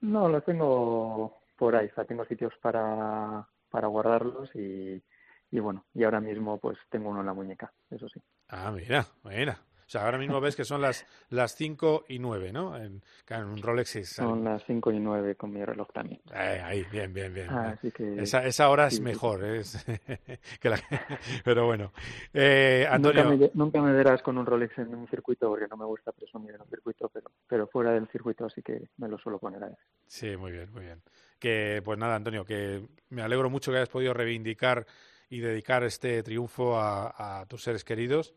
No, 0.00 0.28
los 0.28 0.44
tengo 0.44 1.38
por 1.56 1.76
ahí, 1.76 1.86
o 1.86 1.94
sea, 1.94 2.04
tengo 2.04 2.24
sitios 2.24 2.52
para, 2.60 3.46
para 3.70 3.86
guardarlos 3.86 4.54
y, 4.54 5.02
y 5.50 5.60
bueno, 5.60 5.84
y 5.94 6.02
ahora 6.02 6.20
mismo 6.20 6.58
pues 6.58 6.76
tengo 6.90 7.10
uno 7.10 7.20
en 7.20 7.26
la 7.26 7.34
muñeca, 7.34 7.72
eso 7.90 8.08
sí. 8.08 8.20
Ah, 8.48 8.72
mira, 8.72 9.06
mira. 9.22 9.58
Sea, 9.92 10.06
ahora 10.06 10.16
mismo 10.16 10.40
ves 10.40 10.56
que 10.56 10.64
son 10.64 10.80
las 10.80 11.06
las 11.28 11.54
5 11.54 12.06
y 12.08 12.18
9, 12.18 12.50
¿no? 12.50 12.78
En, 12.78 13.02
en 13.28 13.44
un 13.44 13.60
Rolex 13.60 13.96
es, 13.96 14.08
Son 14.08 14.42
las 14.42 14.64
5 14.64 14.90
y 14.90 14.98
9 14.98 15.34
con 15.34 15.52
mi 15.52 15.62
reloj 15.62 15.92
también. 15.92 16.18
Eh, 16.32 16.62
ahí, 16.64 16.82
bien, 16.90 17.12
bien, 17.12 17.34
bien. 17.34 17.50
Ah, 17.50 17.74
así 17.76 17.90
que, 17.90 18.22
esa, 18.22 18.42
esa 18.46 18.70
hora 18.70 18.86
es 18.86 19.02
mejor, 19.02 19.44
es 19.44 19.84
que 20.62 20.70
la, 20.70 20.80
pero 21.44 21.66
bueno. 21.66 21.92
Eh, 22.32 22.88
Antonio... 22.90 23.24
Nunca 23.24 23.36
me, 23.36 23.50
nunca 23.52 23.82
me, 23.82 23.92
verás 23.92 24.22
con 24.22 24.38
un 24.38 24.46
Rolex 24.46 24.78
en 24.78 24.94
un 24.94 25.06
circuito 25.08 25.50
porque 25.50 25.68
no 25.68 25.76
me 25.76 25.84
gusta 25.84 26.10
presumir 26.10 26.54
en 26.54 26.62
un 26.62 26.68
circuito, 26.68 27.10
pero, 27.10 27.30
pero 27.46 27.66
fuera 27.66 27.92
del 27.92 28.08
circuito 28.08 28.48
sí 28.48 28.62
que 28.62 28.88
me 28.96 29.08
lo 29.08 29.18
suelo 29.18 29.38
poner 29.38 29.62
ahí. 29.62 29.74
Sí, 30.06 30.38
muy 30.38 30.52
bien, 30.52 30.72
muy 30.72 30.84
bien. 30.84 31.02
Que, 31.38 31.82
pues 31.84 31.98
nada, 31.98 32.16
Antonio, 32.16 32.46
que 32.46 32.80
me 33.10 33.20
alegro 33.20 33.50
mucho 33.50 33.70
que 33.70 33.76
hayas 33.76 33.90
podido 33.90 34.14
reivindicar 34.14 34.86
y 35.28 35.40
dedicar 35.40 35.84
este 35.84 36.22
triunfo 36.22 36.78
a, 36.78 37.40
a 37.40 37.44
tus 37.44 37.62
seres 37.62 37.84
queridos 37.84 38.34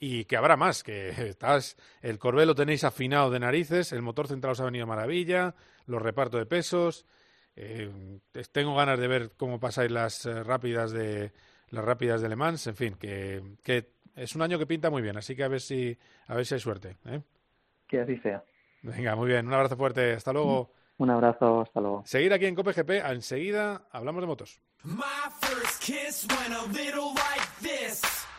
y 0.00 0.24
que 0.24 0.36
habrá 0.36 0.56
más, 0.56 0.82
que 0.82 1.10
estás, 1.28 1.76
el 2.00 2.18
Corvée 2.18 2.46
lo 2.46 2.54
tenéis 2.54 2.82
afinado 2.82 3.30
de 3.30 3.38
narices, 3.38 3.92
el 3.92 4.02
motor 4.02 4.26
central 4.26 4.52
os 4.52 4.60
ha 4.60 4.64
venido 4.64 4.86
maravilla, 4.86 5.54
los 5.86 6.02
repartos 6.02 6.40
de 6.40 6.46
pesos, 6.46 7.06
eh, 7.54 8.18
tengo 8.50 8.74
ganas 8.74 8.98
de 8.98 9.06
ver 9.06 9.32
cómo 9.36 9.60
pasáis 9.60 9.90
las 9.90 10.24
eh, 10.24 10.42
rápidas 10.42 10.90
de 10.92 11.32
las 11.68 11.84
rápidas 11.84 12.20
de 12.20 12.28
Le 12.28 12.34
Mans, 12.34 12.66
en 12.66 12.74
fin, 12.74 12.94
que, 12.94 13.42
que 13.62 13.92
es 14.16 14.34
un 14.34 14.42
año 14.42 14.58
que 14.58 14.66
pinta 14.66 14.90
muy 14.90 15.02
bien, 15.02 15.16
así 15.16 15.36
que 15.36 15.44
a 15.44 15.48
ver 15.48 15.60
si 15.60 15.96
a 16.26 16.34
ver 16.34 16.46
si 16.46 16.54
hay 16.54 16.60
suerte. 16.60 16.96
¿eh? 17.04 17.20
Que 17.86 18.00
así 18.00 18.16
sea. 18.18 18.42
Venga, 18.82 19.14
muy 19.14 19.28
bien, 19.28 19.46
un 19.46 19.52
abrazo 19.52 19.76
fuerte, 19.76 20.14
hasta 20.14 20.32
luego. 20.32 20.72
Un 20.96 21.10
abrazo, 21.10 21.60
hasta 21.60 21.80
luego. 21.80 22.02
Seguir 22.06 22.32
aquí 22.32 22.46
en 22.46 22.54
Cope 22.54 22.72
GP, 22.72 22.90
enseguida 23.06 23.86
hablamos 23.92 24.22
de 24.22 24.26
motos. 24.26 24.60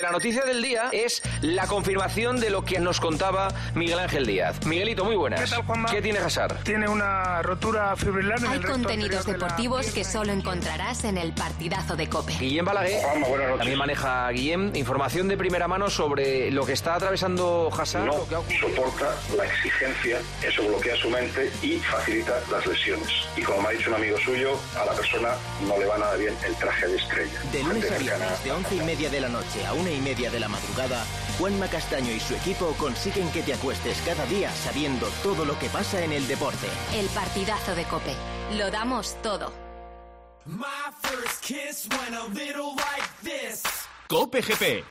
La 0.00 0.12
noticia 0.12 0.44
del 0.44 0.62
día 0.62 0.90
es 0.92 1.20
la 1.40 1.66
confirmación 1.66 2.38
de 2.38 2.50
lo 2.50 2.64
que 2.64 2.78
nos 2.78 3.00
contaba 3.00 3.48
Miguel 3.74 3.98
Ángel 3.98 4.26
Díaz. 4.26 4.64
Miguelito, 4.64 5.04
muy 5.04 5.16
buenas. 5.16 5.40
¿Qué 5.40 5.50
tal, 5.50 5.64
Juanma? 5.64 5.90
¿Qué 5.90 6.00
tiene 6.00 6.20
Hazard? 6.20 6.62
Tiene 6.62 6.88
una 6.88 7.42
rotura 7.42 7.96
fibrilar 7.96 8.38
en 8.38 8.46
Hay 8.46 8.58
el 8.58 8.64
contenidos 8.64 8.86
anterior 8.86 9.24
de 9.24 9.32
la 9.32 9.38
deportivos 9.38 9.90
que 9.90 10.04
solo 10.04 10.30
encontrarás 10.30 11.02
en 11.02 11.18
el 11.18 11.32
partidazo 11.32 11.96
de 11.96 12.08
Cope. 12.08 12.32
Guillem 12.38 12.64
Balaguer 12.64 13.02
también 13.56 13.76
maneja 13.76 14.30
Guillem. 14.30 14.70
Información 14.76 15.26
de 15.26 15.36
primera 15.36 15.66
mano 15.66 15.90
sobre 15.90 16.52
lo 16.52 16.64
que 16.64 16.74
está 16.74 16.94
atravesando 16.94 17.68
Hazard. 17.76 18.04
no 18.04 18.18
lo 18.18 18.28
que 18.28 18.36
ha 18.36 18.38
ocurrido. 18.38 18.68
soporta 18.68 19.16
la 19.36 19.46
exigencia, 19.46 20.20
eso 20.46 20.62
bloquea 20.64 20.94
su 20.94 21.10
mente 21.10 21.50
y 21.60 21.78
facilita 21.78 22.34
las 22.52 22.64
lesiones. 22.64 23.08
Y 23.36 23.42
como 23.42 23.62
me 23.62 23.68
ha 23.70 23.70
dicho 23.72 23.90
un 23.90 23.96
amigo 23.96 24.16
suyo, 24.18 24.56
a 24.80 24.84
la 24.84 24.92
persona 24.92 25.30
no 25.66 25.76
le 25.76 25.86
va 25.86 25.98
nada 25.98 26.14
bien 26.14 26.36
el 26.46 26.54
traje 26.54 26.86
de 26.86 26.96
estrella. 26.98 27.40
De 27.50 27.64
lunes 27.64 27.90
a 27.90 27.98
viernes, 27.98 28.44
de 28.44 28.52
once 28.52 28.76
y 28.76 28.80
media 28.82 29.10
de 29.10 29.20
la 29.22 29.28
noche 29.28 29.66
a 29.66 29.72
una 29.72 29.87
y 29.90 30.00
media 30.00 30.30
de 30.30 30.40
la 30.40 30.48
madrugada, 30.48 31.04
Juanma 31.38 31.68
Castaño 31.68 32.12
y 32.12 32.20
su 32.20 32.34
equipo 32.34 32.74
consiguen 32.78 33.30
que 33.30 33.42
te 33.42 33.54
acuestes 33.54 34.00
cada 34.04 34.24
día 34.26 34.50
sabiendo 34.50 35.06
todo 35.22 35.44
lo 35.44 35.58
que 35.58 35.68
pasa 35.68 36.02
en 36.02 36.12
el 36.12 36.26
deporte. 36.26 36.66
El 36.94 37.06
partidazo 37.08 37.74
de 37.74 37.84
Cope. 37.84 38.14
Lo 38.56 38.70
damos 38.70 39.16
todo. 39.22 39.52
Cope 44.08 44.40
GP. 44.40 44.84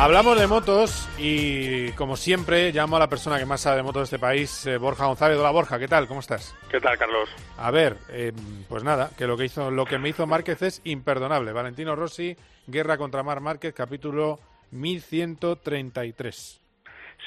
Hablamos 0.00 0.38
de 0.38 0.46
motos 0.46 1.08
y, 1.18 1.90
como 1.96 2.14
siempre, 2.14 2.70
llamo 2.70 2.94
a 2.94 3.00
la 3.00 3.08
persona 3.08 3.36
que 3.36 3.44
más 3.44 3.62
sabe 3.62 3.78
de 3.78 3.82
motos 3.82 4.02
de 4.02 4.16
este 4.16 4.18
país, 4.20 4.64
eh, 4.64 4.78
Borja 4.78 5.06
González. 5.06 5.36
Hola, 5.36 5.50
Borja, 5.50 5.76
¿qué 5.76 5.88
tal? 5.88 6.06
¿Cómo 6.06 6.20
estás? 6.20 6.56
¿Qué 6.70 6.78
tal, 6.78 6.96
Carlos? 6.96 7.28
A 7.58 7.72
ver, 7.72 7.94
eh, 8.12 8.30
pues 8.68 8.84
nada, 8.84 9.10
que 9.18 9.26
lo 9.26 9.36
que 9.36 9.46
hizo, 9.46 9.72
lo 9.72 9.84
que 9.86 9.98
me 9.98 10.10
hizo 10.10 10.24
Márquez 10.24 10.62
es 10.62 10.82
imperdonable. 10.84 11.50
Valentino 11.50 11.96
Rossi, 11.96 12.36
Guerra 12.68 12.96
contra 12.96 13.24
Mar 13.24 13.40
Márquez, 13.40 13.74
capítulo 13.74 14.38
1133. 14.70 16.62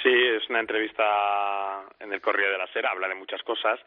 Sí, 0.01 0.09
es 0.09 0.49
una 0.49 0.61
entrevista 0.61 1.83
en 1.99 2.13
el 2.13 2.21
Correo 2.21 2.53
de 2.53 2.57
la 2.57 2.67
Sera, 2.67 2.91
habla 2.91 3.09
de 3.09 3.15
muchas 3.15 3.43
cosas. 3.43 3.81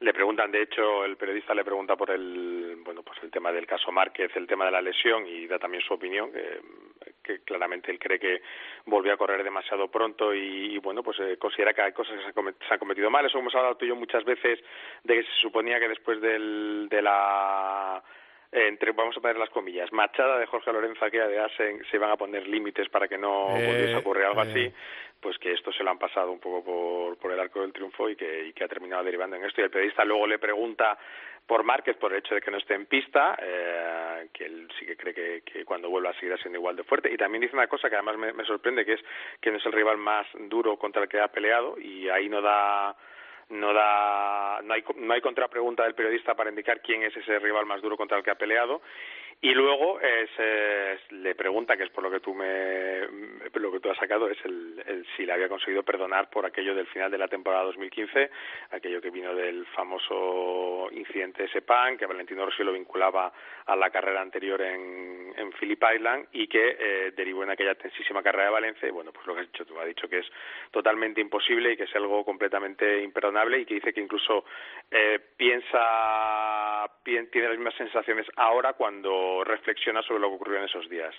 Le 0.00 0.12
preguntan, 0.12 0.50
de 0.50 0.62
hecho, 0.62 1.04
el 1.04 1.16
periodista 1.16 1.54
le 1.54 1.64
pregunta 1.64 1.94
por 1.94 2.10
el, 2.10 2.78
bueno, 2.84 3.04
pues 3.04 3.16
el 3.22 3.30
tema 3.30 3.52
del 3.52 3.64
caso 3.64 3.92
Márquez, 3.92 4.32
el 4.34 4.48
tema 4.48 4.64
de 4.64 4.72
la 4.72 4.82
lesión 4.82 5.24
y 5.24 5.46
da 5.46 5.60
también 5.60 5.84
su 5.84 5.94
opinión, 5.94 6.32
que, 6.32 6.60
que 7.24 7.40
claramente 7.40 7.90
él 7.90 7.98
cree 7.98 8.20
que 8.20 8.42
volvió 8.84 9.14
a 9.14 9.16
correr 9.16 9.42
demasiado 9.42 9.88
pronto 9.90 10.32
y, 10.34 10.74
y, 10.74 10.78
bueno, 10.78 11.02
pues 11.02 11.18
eh, 11.20 11.36
considera 11.38 11.72
que 11.74 11.82
hay 11.82 11.92
cosas 11.92 12.14
que 12.14 12.20
se 12.22 12.28
han, 12.28 12.34
comet- 12.34 12.68
se 12.68 12.74
han 12.74 12.78
cometido 12.78 13.10
mal. 13.10 13.24
Eso 13.26 13.38
hemos 13.38 13.54
hablado 13.54 13.76
tú 13.76 13.86
y 13.86 13.88
yo 13.88 13.96
muchas 13.96 14.22
veces 14.24 14.60
de 15.02 15.14
que 15.14 15.22
se 15.24 15.32
suponía 15.40 15.80
que 15.80 15.88
después 15.88 16.20
del, 16.20 16.86
de 16.90 17.02
la 17.02 18.02
eh, 18.52 18.68
entre, 18.68 18.92
vamos 18.92 19.16
a 19.16 19.20
poner 19.20 19.36
las 19.38 19.50
comillas, 19.50 19.90
machada 19.92 20.38
de 20.38 20.46
Jorge 20.46 20.72
Lorenzo 20.72 21.04
aquella 21.04 21.26
de 21.26 21.40
Asen, 21.40 21.84
se 21.90 21.96
iban 21.96 22.10
a 22.10 22.16
poner 22.16 22.46
límites 22.46 22.88
para 22.88 23.08
que 23.08 23.18
no 23.18 23.56
Eh, 23.56 23.66
volviese 23.66 23.94
a 23.94 23.98
ocurrir 23.98 24.24
algo 24.26 24.42
eh. 24.44 24.46
así, 24.48 24.72
pues 25.20 25.38
que 25.38 25.52
esto 25.52 25.72
se 25.72 25.82
lo 25.82 25.90
han 25.90 25.98
pasado 25.98 26.30
un 26.30 26.38
poco 26.38 26.62
por, 26.62 27.16
por 27.18 27.32
el 27.32 27.40
arco 27.40 27.62
del 27.62 27.72
triunfo 27.72 28.08
y 28.10 28.14
que, 28.14 28.46
y 28.48 28.52
que 28.52 28.62
ha 28.64 28.68
terminado 28.68 29.02
derivando 29.02 29.36
en 29.36 29.44
esto. 29.44 29.60
Y 29.60 29.64
el 29.64 29.70
periodista 29.70 30.04
luego 30.04 30.26
le 30.26 30.38
pregunta 30.38 30.98
por 31.46 31.62
Márquez 31.62 31.96
por 31.96 32.12
el 32.12 32.18
hecho 32.18 32.34
de 32.34 32.40
que 32.40 32.50
no 32.50 32.56
esté 32.56 32.74
en 32.74 32.86
pista, 32.86 33.36
eh, 33.40 34.28
que 34.32 34.46
él 34.46 34.68
sí 34.78 34.86
que 34.86 34.96
cree 34.96 35.42
que, 35.42 35.64
cuando 35.64 35.90
vuelva 35.90 36.14
seguirá 36.14 36.36
siendo 36.38 36.58
igual 36.58 36.76
de 36.76 36.84
fuerte. 36.84 37.12
Y 37.12 37.16
también 37.16 37.42
dice 37.42 37.56
una 37.56 37.66
cosa 37.66 37.88
que 37.88 37.96
además 37.96 38.16
me, 38.16 38.32
me 38.32 38.44
sorprende, 38.44 38.84
que 38.84 38.94
es 38.94 39.00
que 39.40 39.50
no 39.50 39.58
es 39.58 39.66
el 39.66 39.72
rival 39.72 39.98
más 39.98 40.26
duro 40.34 40.78
contra 40.78 41.02
el 41.02 41.08
que 41.08 41.20
ha 41.20 41.28
peleado 41.28 41.76
y 41.78 42.08
ahí 42.08 42.28
no 42.28 42.40
da 42.40 42.96
no 43.50 43.74
da 43.74 44.60
no 44.62 44.74
hay 44.74 44.84
no 44.96 45.12
hay 45.12 45.20
contrapregunta 45.20 45.82
del 45.82 45.94
periodista 45.94 46.34
para 46.34 46.50
indicar 46.50 46.80
quién 46.80 47.02
es 47.02 47.14
ese 47.16 47.38
rival 47.38 47.66
más 47.66 47.82
duro 47.82 47.96
contra 47.96 48.16
el 48.16 48.24
que 48.24 48.30
ha 48.30 48.36
peleado 48.36 48.80
Y 49.40 49.52
luego 49.52 50.00
le 51.10 51.34
pregunta, 51.34 51.76
que 51.76 51.84
es 51.84 51.90
por 51.90 52.02
lo 52.04 52.10
que 52.10 52.20
tú 52.20 52.34
me 52.34 53.02
lo 53.54 53.72
que 53.72 53.80
tú 53.80 53.90
has 53.90 53.96
sacado, 53.96 54.28
es 54.28 54.38
el, 54.44 55.06
si 55.16 55.24
le 55.24 55.32
había 55.32 55.48
conseguido 55.48 55.82
perdonar 55.82 56.28
por 56.28 56.44
aquello 56.44 56.74
del 56.74 56.86
final 56.86 57.10
de 57.10 57.18
la 57.18 57.28
temporada 57.28 57.64
2015, 57.64 58.30
aquello 58.70 59.00
que 59.00 59.10
vino 59.10 59.34
del 59.34 59.64
famoso 59.66 60.88
incidente 60.92 61.48
Sepan, 61.48 61.96
que 61.96 62.06
Valentino 62.06 62.44
Rossi 62.44 62.62
lo 62.62 62.72
vinculaba 62.72 63.32
a 63.66 63.76
la 63.76 63.90
carrera 63.90 64.20
anterior 64.20 64.60
en, 64.60 65.32
en 65.36 65.52
Phillip 65.52 65.82
Island 65.94 66.28
y 66.32 66.46
que 66.46 66.76
eh, 66.78 67.12
derivó 67.16 67.44
en 67.44 67.50
aquella 67.50 67.74
tensísima 67.74 68.22
carrera 68.22 68.46
de 68.46 68.50
Valencia. 68.50 68.88
Y 68.88 68.92
bueno, 68.92 69.12
pues 69.12 69.26
lo 69.26 69.34
que 69.34 69.40
has 69.40 69.52
dicho 69.52 69.64
tú, 69.64 69.78
ha 69.78 69.84
dicho 69.84 70.08
que 70.08 70.18
es 70.18 70.26
totalmente 70.70 71.20
imposible 71.20 71.72
y 71.72 71.76
que 71.76 71.84
es 71.84 71.96
algo 71.96 72.24
completamente 72.24 73.02
imperdonable 73.02 73.60
y 73.60 73.64
que 73.64 73.74
dice 73.74 73.92
que 73.92 74.00
incluso 74.00 74.44
eh, 74.90 75.18
piensa, 75.36 76.90
tiene 77.02 77.48
las 77.48 77.56
mismas 77.56 77.74
sensaciones 77.76 78.26
ahora 78.36 78.74
cuando 78.74 79.23
reflexiona 79.44 80.02
sobre 80.02 80.20
lo 80.20 80.28
que 80.28 80.34
ocurrió 80.36 80.58
en 80.58 80.64
esos 80.64 80.88
días. 80.88 81.14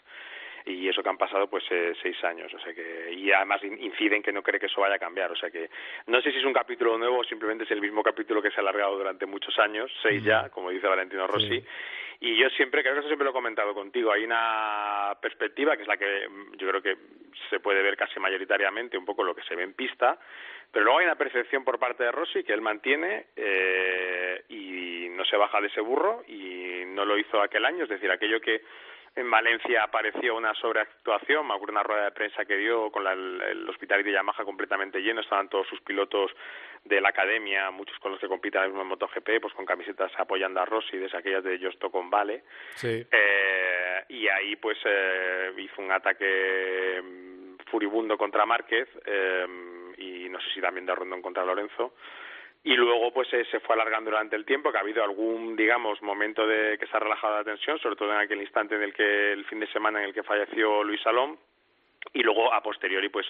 Y 0.68 0.90
eso 0.90 1.04
que 1.04 1.10
han 1.10 1.18
pasado 1.18 1.48
pues 1.48 1.64
eh, 1.70 1.94
seis 2.02 2.22
años 2.24 2.52
o 2.52 2.60
sea 2.60 2.74
que 2.74 3.14
y 3.14 3.32
además 3.32 3.64
inciden 3.64 4.24
que 4.24 4.34
no 4.34 4.42
cree 4.42 4.60
que 4.60 4.66
eso 4.66 4.82
vaya 4.82 4.96
a 4.96 5.00
cambiar 5.00 5.32
o 5.32 5.36
sea 5.36 5.52
que 5.52 5.70
no 6.08 6.20
sé 6.22 6.32
si 6.32 6.40
es 6.40 6.44
un 6.44 6.54
capítulo 6.54 6.98
nuevo 6.98 7.20
o 7.20 7.24
simplemente 7.24 7.66
es 7.66 7.72
el 7.72 7.82
mismo 7.82 8.02
capítulo 8.02 8.42
que 8.42 8.50
se 8.50 8.58
ha 8.58 8.62
alargado 8.62 8.98
durante 8.98 9.28
muchos 9.28 9.60
años 9.60 9.92
seis 10.02 10.24
ya 10.24 10.50
como 10.50 10.72
dice 10.72 10.88
Valentino 10.88 11.28
Rossi. 11.28 11.64
Y 12.22 12.38
yo 12.38 12.50
siempre 12.52 12.82
creo 12.82 12.94
que 12.94 13.00
eso 13.02 13.10
siempre 13.10 13.26
lo 13.26 13.30
he 13.30 13.34
comentado 13.34 13.76
contigo 13.76 14.12
hay 14.12 14.24
una 14.24 15.16
perspectiva 15.22 15.76
que 15.76 15.84
es 15.84 15.88
la 15.88 15.98
que 15.98 16.28
mm, 16.28 16.56
yo 16.58 16.68
creo 16.68 16.82
que 16.82 16.98
se 17.52 17.60
puede 17.60 17.84
ver 17.84 17.96
casi 17.96 18.20
mayoritariamente 18.20 18.98
un 18.98 19.06
poco 19.06 19.24
lo 19.24 19.36
que 19.36 19.44
se 19.44 19.56
ve 19.56 19.62
en 19.62 19.74
pista 19.74 20.18
pero 20.72 20.84
luego 20.86 21.00
hay 21.00 21.06
una 21.06 21.16
percepción 21.16 21.64
por 21.64 21.80
parte 21.80 22.04
de 22.04 22.12
Rossi 22.12 22.44
que 22.44 22.54
él 22.54 22.62
mantiene 22.62 23.28
eh, 23.36 24.44
y 24.50 25.10
no 25.10 25.24
se 25.24 25.38
baja 25.38 25.62
de 25.62 25.68
ese 25.68 25.80
burro 25.80 26.24
y 26.28 26.65
no 26.96 27.06
lo 27.06 27.18
hizo 27.18 27.42
aquel 27.42 27.66
año, 27.66 27.84
es 27.84 27.90
decir, 27.90 28.10
aquello 28.10 28.42
que 28.42 28.62
en 29.16 29.32
Valencia 29.32 29.84
apareció 29.84 30.36
una 30.36 30.54
sobreactuación, 30.56 31.48
me 31.48 31.54
acuerdo 31.54 31.72
una 31.72 31.84
rueda 31.84 32.06
de 32.06 32.12
prensa 32.12 32.44
que 32.44 32.58
dio 32.58 32.92
con 32.92 33.08
el 33.08 33.70
hospital 33.70 34.04
de 34.04 34.12
Yamaha 34.12 34.44
completamente 34.44 35.00
lleno, 35.00 35.22
estaban 35.22 35.48
todos 35.48 35.68
sus 35.68 35.80
pilotos 35.82 36.32
de 36.84 37.00
la 37.00 37.10
academia, 37.10 37.72
muchos 37.72 37.98
con 38.00 38.12
los 38.12 38.20
que 38.20 38.28
compiten 38.28 38.64
en 38.64 38.74
MotoGP, 38.74 39.42
pues 39.42 39.54
con 39.54 39.66
camisetas 39.66 40.12
apoyando 40.18 40.60
a 40.60 40.66
Rossi, 40.66 40.98
de 40.98 41.10
aquellas 41.14 41.44
de 41.44 41.58
Justo 41.60 41.90
con 41.90 42.10
Vale. 42.10 42.44
Sí. 42.76 43.08
Eh, 43.10 44.04
y 44.10 44.28
ahí 44.28 44.56
pues 44.58 44.78
eh, 44.86 45.52
hizo 45.58 45.82
un 45.82 45.92
ataque 45.92 47.02
furibundo 47.72 48.18
contra 48.18 48.46
Márquez 48.46 48.88
eh, 49.06 49.48
y 49.98 50.30
no 50.30 50.40
sé 50.42 50.50
si 50.54 50.62
también 50.62 50.86
de 50.86 50.94
Rondón 50.94 51.22
contra 51.22 51.46
Lorenzo 51.46 51.94
y 52.66 52.76
luego 52.76 53.14
pues 53.14 53.30
se 53.30 53.60
fue 53.60 53.76
alargando 53.76 54.10
durante 54.10 54.36
el 54.36 54.44
tiempo 54.44 54.72
que 54.72 54.78
ha 54.78 54.82
habido 54.82 55.04
algún 55.04 55.56
digamos 55.56 56.02
momento 56.02 56.46
de 56.48 56.78
que 56.80 56.88
se 56.88 56.98
ha 56.98 57.00
relajado 57.00 57.38
la 57.38 57.44
tensión 57.44 57.78
sobre 57.80 57.96
todo 57.96 58.12
en 58.12 58.20
aquel 58.20 58.42
instante 58.42 58.76
en 58.76 58.82
el 58.82 58.94
que 58.94 59.34
el 59.34 59.46
fin 59.46 59.60
de 59.60 59.68
semana 59.68 60.00
en 60.00 60.06
el 60.06 60.14
que 60.14 60.24
falleció 60.24 60.84
Luis 60.84 61.00
Salón 61.02 61.38
y 62.14 62.24
luego 62.24 62.52
a 62.52 62.62
posteriori 62.64 63.10
pues 63.10 63.28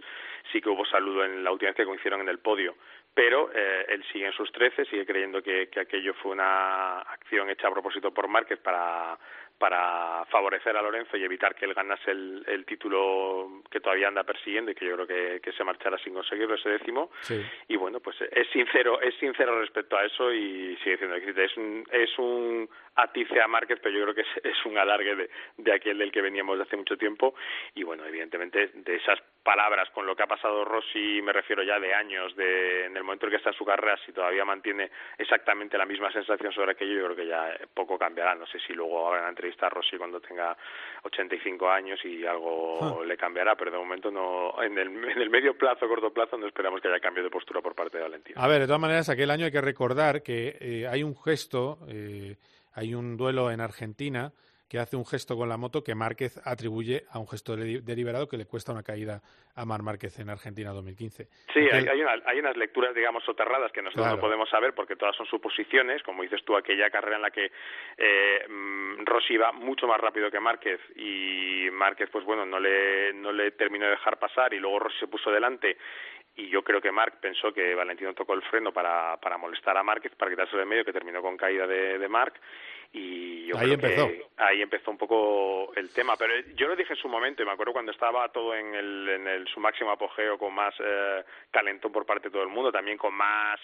sí 0.51 0.61
que 0.61 0.69
hubo 0.69 0.85
saludo 0.85 1.25
en 1.25 1.43
la 1.43 1.49
audiencia 1.49 1.83
que 1.83 1.87
coincidieron 1.87 2.21
en 2.21 2.29
el 2.29 2.39
podio. 2.39 2.75
Pero 3.13 3.49
eh, 3.53 3.85
él 3.89 4.03
sigue 4.11 4.27
en 4.27 4.33
sus 4.33 4.51
trece 4.51 4.85
sigue 4.85 5.05
creyendo 5.05 5.41
que, 5.41 5.69
que 5.69 5.79
aquello 5.79 6.13
fue 6.15 6.33
una 6.33 6.99
acción 6.99 7.49
hecha 7.49 7.67
a 7.67 7.71
propósito 7.71 8.13
por 8.13 8.27
Márquez 8.27 8.59
para 8.59 9.17
para 9.57 10.25
favorecer 10.25 10.75
a 10.75 10.81
Lorenzo 10.81 11.15
y 11.17 11.23
evitar 11.23 11.55
que 11.55 11.65
él 11.65 11.73
ganase 11.73 12.11
el, 12.11 12.65
título 12.65 13.61
que 13.69 13.79
todavía 13.79 14.07
anda 14.07 14.23
persiguiendo 14.23 14.71
y 14.71 14.75
que 14.75 14.85
yo 14.85 14.95
creo 14.95 15.39
que, 15.41 15.51
se 15.55 15.63
marchara 15.63 15.97
sin 15.99 16.13
conseguirlo 16.13 16.55
ese 16.55 16.69
décimo. 16.69 17.11
Y 17.67 17.77
bueno 17.77 17.99
pues 17.99 18.17
es 18.31 18.47
sincero 18.51 18.99
es 19.01 19.15
sincero 19.15 19.59
respecto 19.59 19.95
a 19.97 20.03
eso 20.03 20.33
y 20.33 20.75
sigue 20.77 20.97
diciendo 20.97 21.15
que 21.15 21.43
es 21.45 21.57
un 21.57 21.83
es 21.91 22.19
un 22.19 22.69
atice 22.95 23.41
a 23.41 23.47
Márquez 23.47 23.79
pero 23.81 23.97
yo 23.97 24.03
creo 24.03 24.15
que 24.15 24.49
es, 24.49 24.65
un 24.65 24.77
alargue 24.77 25.15
de, 25.15 25.29
de, 25.57 25.73
aquel 25.73 25.97
del 25.97 26.11
que 26.11 26.21
veníamos 26.21 26.57
de 26.57 26.63
hace 26.63 26.75
mucho 26.75 26.97
tiempo. 26.97 27.35
Y 27.75 27.83
bueno 27.83 28.05
evidentemente 28.05 28.71
de 28.73 28.95
esas 28.95 29.19
palabras 29.45 29.89
con 29.91 30.07
lo 30.07 30.15
que 30.15 30.23
ha 30.23 30.27
pasado 30.27 30.65
Rossi 30.65 31.21
me 31.21 31.31
refiero 31.31 31.61
ya 31.61 31.79
de 31.79 31.93
años 31.93 32.35
de 32.35 32.87
en 32.87 32.97
el 32.97 33.03
momento 33.03 33.27
en 33.27 33.29
que 33.29 33.37
está 33.37 33.51
en 33.51 33.55
su 33.55 33.63
carrera 33.63 33.95
si 34.03 34.11
todavía 34.11 34.43
mantiene 34.43 34.89
exactamente 35.17 35.77
la 35.77 35.85
misma 35.85 36.11
sensación 36.11 36.51
sobre 36.51 36.71
aquello 36.71 36.95
yo 36.95 37.05
creo 37.05 37.15
que 37.15 37.27
ya 37.27 37.55
poco 37.73 37.97
cambiará 37.97 38.33
no 38.33 38.47
sé 38.47 38.57
si 38.65 38.73
luego 38.73 39.07
habrá 39.07 39.29
entrevista 39.29 39.67
a 39.67 39.69
Rossi 39.69 39.97
cuando 39.97 40.19
tenga 40.19 40.57
85 41.03 41.69
años 41.69 42.03
y 42.03 42.25
algo 42.25 43.03
le 43.05 43.17
cambiará, 43.17 43.55
pero 43.55 43.71
de 43.71 43.77
momento 43.77 44.11
no, 44.11 44.61
en 44.61 44.77
el, 44.77 44.87
en 44.87 45.21
el 45.21 45.29
medio 45.29 45.57
plazo, 45.57 45.87
corto 45.87 46.11
plazo, 46.11 46.37
no 46.37 46.47
esperamos 46.47 46.81
que 46.81 46.87
haya 46.87 46.99
cambio 46.99 47.23
de 47.23 47.29
postura 47.29 47.61
por 47.61 47.75
parte 47.75 47.97
de 47.97 48.03
Valentino. 48.03 48.41
A 48.41 48.47
ver, 48.47 48.61
de 48.61 48.67
todas 48.67 48.81
maneras, 48.81 49.09
aquel 49.09 49.31
año 49.31 49.45
hay 49.45 49.51
que 49.51 49.61
recordar 49.61 50.23
que 50.23 50.57
eh, 50.59 50.87
hay 50.87 51.03
un 51.03 51.15
gesto, 51.15 51.79
eh, 51.87 52.35
hay 52.73 52.93
un 52.93 53.17
duelo 53.17 53.51
en 53.51 53.61
Argentina 53.61 54.31
que 54.69 54.79
hace 54.79 54.95
un 54.95 55.05
gesto 55.05 55.35
con 55.37 55.47
la 55.47 55.57
moto 55.57 55.83
que 55.83 55.95
Márquez 55.95 56.39
atribuye 56.43 57.03
a 57.11 57.19
un 57.19 57.27
gesto 57.27 57.55
deliberado 57.55 58.27
que 58.27 58.37
le 58.37 58.45
cuesta 58.45 58.71
una 58.71 58.83
caída 58.83 59.21
a 59.55 59.65
Mar 59.65 59.83
Márquez 59.83 60.19
en 60.19 60.29
Argentina 60.29 60.71
2015. 60.71 61.27
Sí, 61.53 61.59
hay, 61.71 61.85
hay, 61.87 62.39
unas 62.39 62.57
lecturas, 62.57 62.93
digamos, 62.95 63.23
soterradas 63.23 63.71
que 63.71 63.81
nosotros 63.81 64.07
no 64.07 64.19
podemos 64.19 64.49
saber 64.49 64.73
porque 64.73 64.95
todas 64.95 65.15
son 65.15 65.25
suposiciones, 65.27 66.01
como 66.03 66.23
dices 66.23 66.43
tú, 66.43 66.55
aquella 66.57 66.89
carrera 66.89 67.17
en 67.17 67.21
la 67.21 67.31
que 67.31 67.51
eh, 67.97 68.47
mm, 68.47 69.05
Rossi 69.05 69.35
iba 69.35 69.51
mucho 69.51 69.87
más 69.87 69.99
rápido 69.99 70.31
que 70.31 70.39
Márquez 70.39 70.79
y 70.95 71.69
Márquez, 71.71 72.09
pues 72.11 72.25
bueno, 72.25 72.45
no 72.45 72.59
le, 72.59 73.13
no 73.13 73.31
le 73.31 73.51
terminó 73.51 73.85
de 73.85 73.91
dejar 73.91 74.17
pasar 74.17 74.53
y 74.53 74.59
luego 74.59 74.79
Rossi 74.79 74.99
se 74.99 75.07
puso 75.07 75.31
delante 75.31 75.77
y 76.37 76.49
yo 76.49 76.63
creo 76.63 76.81
que 76.81 76.91
Marc 76.91 77.19
pensó 77.21 77.53
que 77.53 77.75
Valentino 77.75 78.13
tocó 78.13 78.33
el 78.33 78.41
freno 78.41 78.73
para, 78.73 79.17
para 79.17 79.37
molestar 79.37 79.77
a 79.77 79.83
Márquez, 79.83 80.13
para 80.15 80.31
quitarse 80.31 80.57
de 80.57 80.65
medio, 80.65 80.83
que 80.83 80.91
terminó 80.91 81.21
con 81.21 81.37
caída 81.37 81.65
de, 81.65 81.97
de 81.97 82.09
Marc 82.09 82.35
y 82.95 83.45
yo 83.47 83.57
ahí 83.57 83.73
empezó. 83.73 84.07
que 84.07 84.25
ahí 84.37 84.61
empezó 84.61 84.89
un 84.89 84.97
poco 84.97 85.73
el 85.75 85.91
tema 85.93 86.15
pero 86.17 86.33
yo 86.55 86.67
lo 86.67 86.75
dije 86.75 86.93
en 86.93 86.99
su 86.99 87.09
momento 87.09 87.43
y 87.43 87.45
me 87.45 87.51
acuerdo 87.51 87.73
cuando 87.73 87.91
estaba 87.91 88.29
todo 88.29 88.55
en 88.55 88.73
el, 88.73 89.09
en 89.09 89.27
el 89.27 89.47
su 89.47 89.59
máximo 89.59 89.91
apogeo 89.91 90.37
con 90.37 90.53
más 90.53 90.73
eh, 90.79 91.23
calentón 91.51 91.91
por 91.91 92.05
parte 92.05 92.29
de 92.29 92.33
todo 92.33 92.43
el 92.43 92.49
mundo 92.49 92.71
también 92.71 92.97
con 92.97 93.13
más 93.13 93.59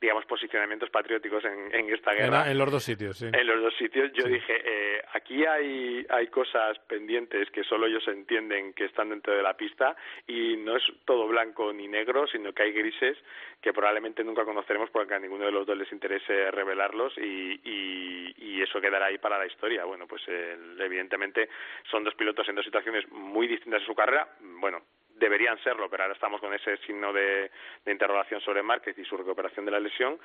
digamos, 0.00 0.26
posicionamientos 0.26 0.90
patrióticos 0.90 1.44
en, 1.44 1.74
en 1.74 1.94
esta 1.94 2.12
guerra. 2.12 2.50
En, 2.50 2.58
los 2.58 2.70
dos 2.70 2.84
sitios, 2.84 3.16
sí. 3.16 3.26
En 3.32 3.46
los 3.46 3.62
dos 3.62 3.74
sitios 3.76 4.12
yo 4.12 4.24
dije, 4.24 4.60
eh, 4.62 5.02
aquí 5.14 5.44
hay, 5.46 6.04
hay 6.10 6.26
cosas 6.26 6.78
pendientes 6.80 7.50
que 7.50 7.64
solo 7.64 7.86
ellos 7.86 8.06
entienden 8.06 8.74
que 8.74 8.84
están 8.84 9.08
dentro 9.08 9.34
de 9.34 9.42
la 9.42 9.56
pista 9.56 9.96
y 10.26 10.56
no 10.58 10.76
es 10.76 10.82
todo 11.06 11.26
blanco 11.26 11.72
ni 11.72 11.88
negro, 11.88 12.26
sino 12.26 12.52
que 12.52 12.64
hay 12.64 12.72
grises 12.72 13.16
que 13.62 13.72
probablemente 13.72 14.22
nunca 14.22 14.44
conoceremos 14.44 14.90
porque 14.90 15.14
a 15.14 15.18
ninguno 15.18 15.46
de 15.46 15.52
los 15.52 15.66
dos 15.66 15.78
les 15.78 15.90
interese 15.90 16.50
revelarlos 16.50 17.16
y, 17.16 17.60
y, 17.64 18.34
y 18.36 18.62
eso 18.62 18.75
quedará 18.80 19.06
ahí 19.06 19.18
para 19.18 19.38
la 19.38 19.46
historia. 19.46 19.84
Bueno, 19.84 20.06
pues 20.06 20.22
evidentemente 20.28 21.48
son 21.90 22.04
dos 22.04 22.14
pilotos 22.14 22.48
en 22.48 22.54
dos 22.54 22.64
situaciones 22.64 23.10
muy 23.10 23.46
distintas 23.46 23.80
en 23.80 23.86
su 23.86 23.94
carrera. 23.94 24.28
Bueno, 24.40 24.82
deberían 25.18 25.58
serlo, 25.62 25.88
pero 25.88 26.04
ahora 26.04 26.14
estamos 26.14 26.40
con 26.40 26.52
ese 26.54 26.76
signo 26.78 27.12
de, 27.12 27.50
de, 27.84 27.92
interrogación 27.92 28.40
sobre 28.40 28.62
Márquez 28.62 28.96
y 28.98 29.04
su 29.04 29.16
recuperación 29.16 29.64
de 29.64 29.72
la 29.72 29.80
lesión, 29.80 30.18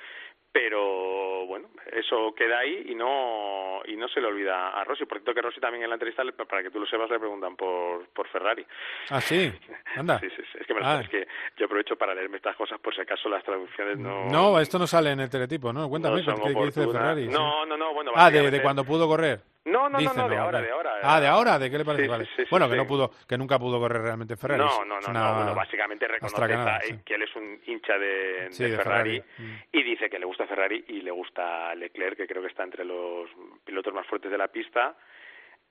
pero 0.52 1.46
bueno, 1.48 1.70
eso 1.92 2.34
queda 2.36 2.60
ahí 2.60 2.88
y 2.90 2.96
no 2.96 3.82
y 3.86 3.96
no 3.96 4.08
se 4.10 4.22
le 4.22 4.28
olvida 4.28 4.70
a 4.70 4.84
Rossi, 4.84 5.06
por 5.06 5.18
cierto 5.18 5.34
que 5.34 5.42
Rossi 5.42 5.60
también 5.60 5.84
en 5.84 5.90
la 5.90 5.96
entrevista, 5.96 6.24
para 6.48 6.64
que 6.64 6.70
tú 6.70 6.80
lo 6.80 6.86
sepas, 6.86 7.10
le 7.10 7.20
preguntan 7.20 7.56
por, 7.56 8.08
por 8.10 8.28
Ferrari. 8.28 8.66
Ah, 9.10 9.22
sí, 9.22 9.52
anda. 9.96 10.20
sí, 10.22 10.30
sí, 10.36 10.44
Es, 10.60 10.68
que 10.68 10.74
me, 10.74 10.82
ah. 10.84 11.02
es 11.02 11.10
que 11.10 11.28
yo 11.58 11.66
aprovecho 11.66 11.96
para 11.96 12.14
leerme 12.14 12.38
estas 12.38 12.56
cosas 12.56 12.80
por 12.80 12.94
si 12.94 13.02
acaso 13.02 13.30
las 13.30 13.44
traducciones 13.44 13.98
no... 13.98 14.26
No, 14.26 14.60
esto 14.60 14.78
no 14.78 14.88
sale 14.88 15.12
en 15.12 15.20
el 15.20 15.30
teletipo, 15.30 15.72
¿no? 15.74 15.90
Cuéntame, 15.90 16.24
¿qué, 16.24 16.32
dice 16.66 16.86
Ferrari? 16.88 17.28
No, 17.28 17.66
no, 17.66 17.78
no, 17.78 17.94
bueno... 17.94 18.12
Ah, 18.16 18.30
de, 18.30 18.52
de 18.52 18.62
cuando 18.62 18.84
pudo 18.84 19.08
correr. 19.08 19.51
No, 19.66 19.90
no, 19.90 20.00
no, 20.00 20.28
de 20.28 20.38
ahora, 20.38 20.60
de 20.62 20.72
ahora. 20.72 20.92
Ah, 21.04 21.20
de 21.20 21.28
ahora, 21.28 21.60
¿de 21.60 21.70
qué 21.70 21.78
le 21.78 21.86
parece? 21.86 22.08
vale. 22.08 22.28
bueno, 22.50 22.68
que 22.68 22.76
no 22.76 22.88
pudo, 22.88 23.12
que 23.28 23.38
nunca 23.38 23.60
pudo 23.60 23.80
correr 23.80 24.02
realmente 24.02 24.36
Ferrari. 24.36 24.64
No, 24.64 24.84
no, 24.86 25.00
no, 25.00 25.36
bueno, 25.36 25.54
básicamente 25.54 26.08
reconoce 26.08 27.02
que 27.06 27.14
él 27.14 27.22
es 27.22 27.36
un 27.36 27.62
hincha 27.68 27.98
de, 27.98 28.50
Ferrari, 28.52 29.22
mm. 29.22 29.52
y 29.72 29.84
dice 29.84 30.10
que 30.10 30.18
le 30.18 30.26
gusta 30.26 30.48
Ferrari 30.48 30.84
y 30.88 31.02
le 31.02 31.12
gusta 31.12 31.76
Leclerc, 31.76 32.18
que 32.18 32.28
creo 32.28 32.42
que 32.42 32.48
está 32.48 32.64
entre 32.64 32.84
los 32.84 33.30
pilotos 33.64 33.94
más 33.94 34.08
fuertes 34.08 34.32
de 34.32 34.38
la 34.38 34.48
pista 34.48 34.96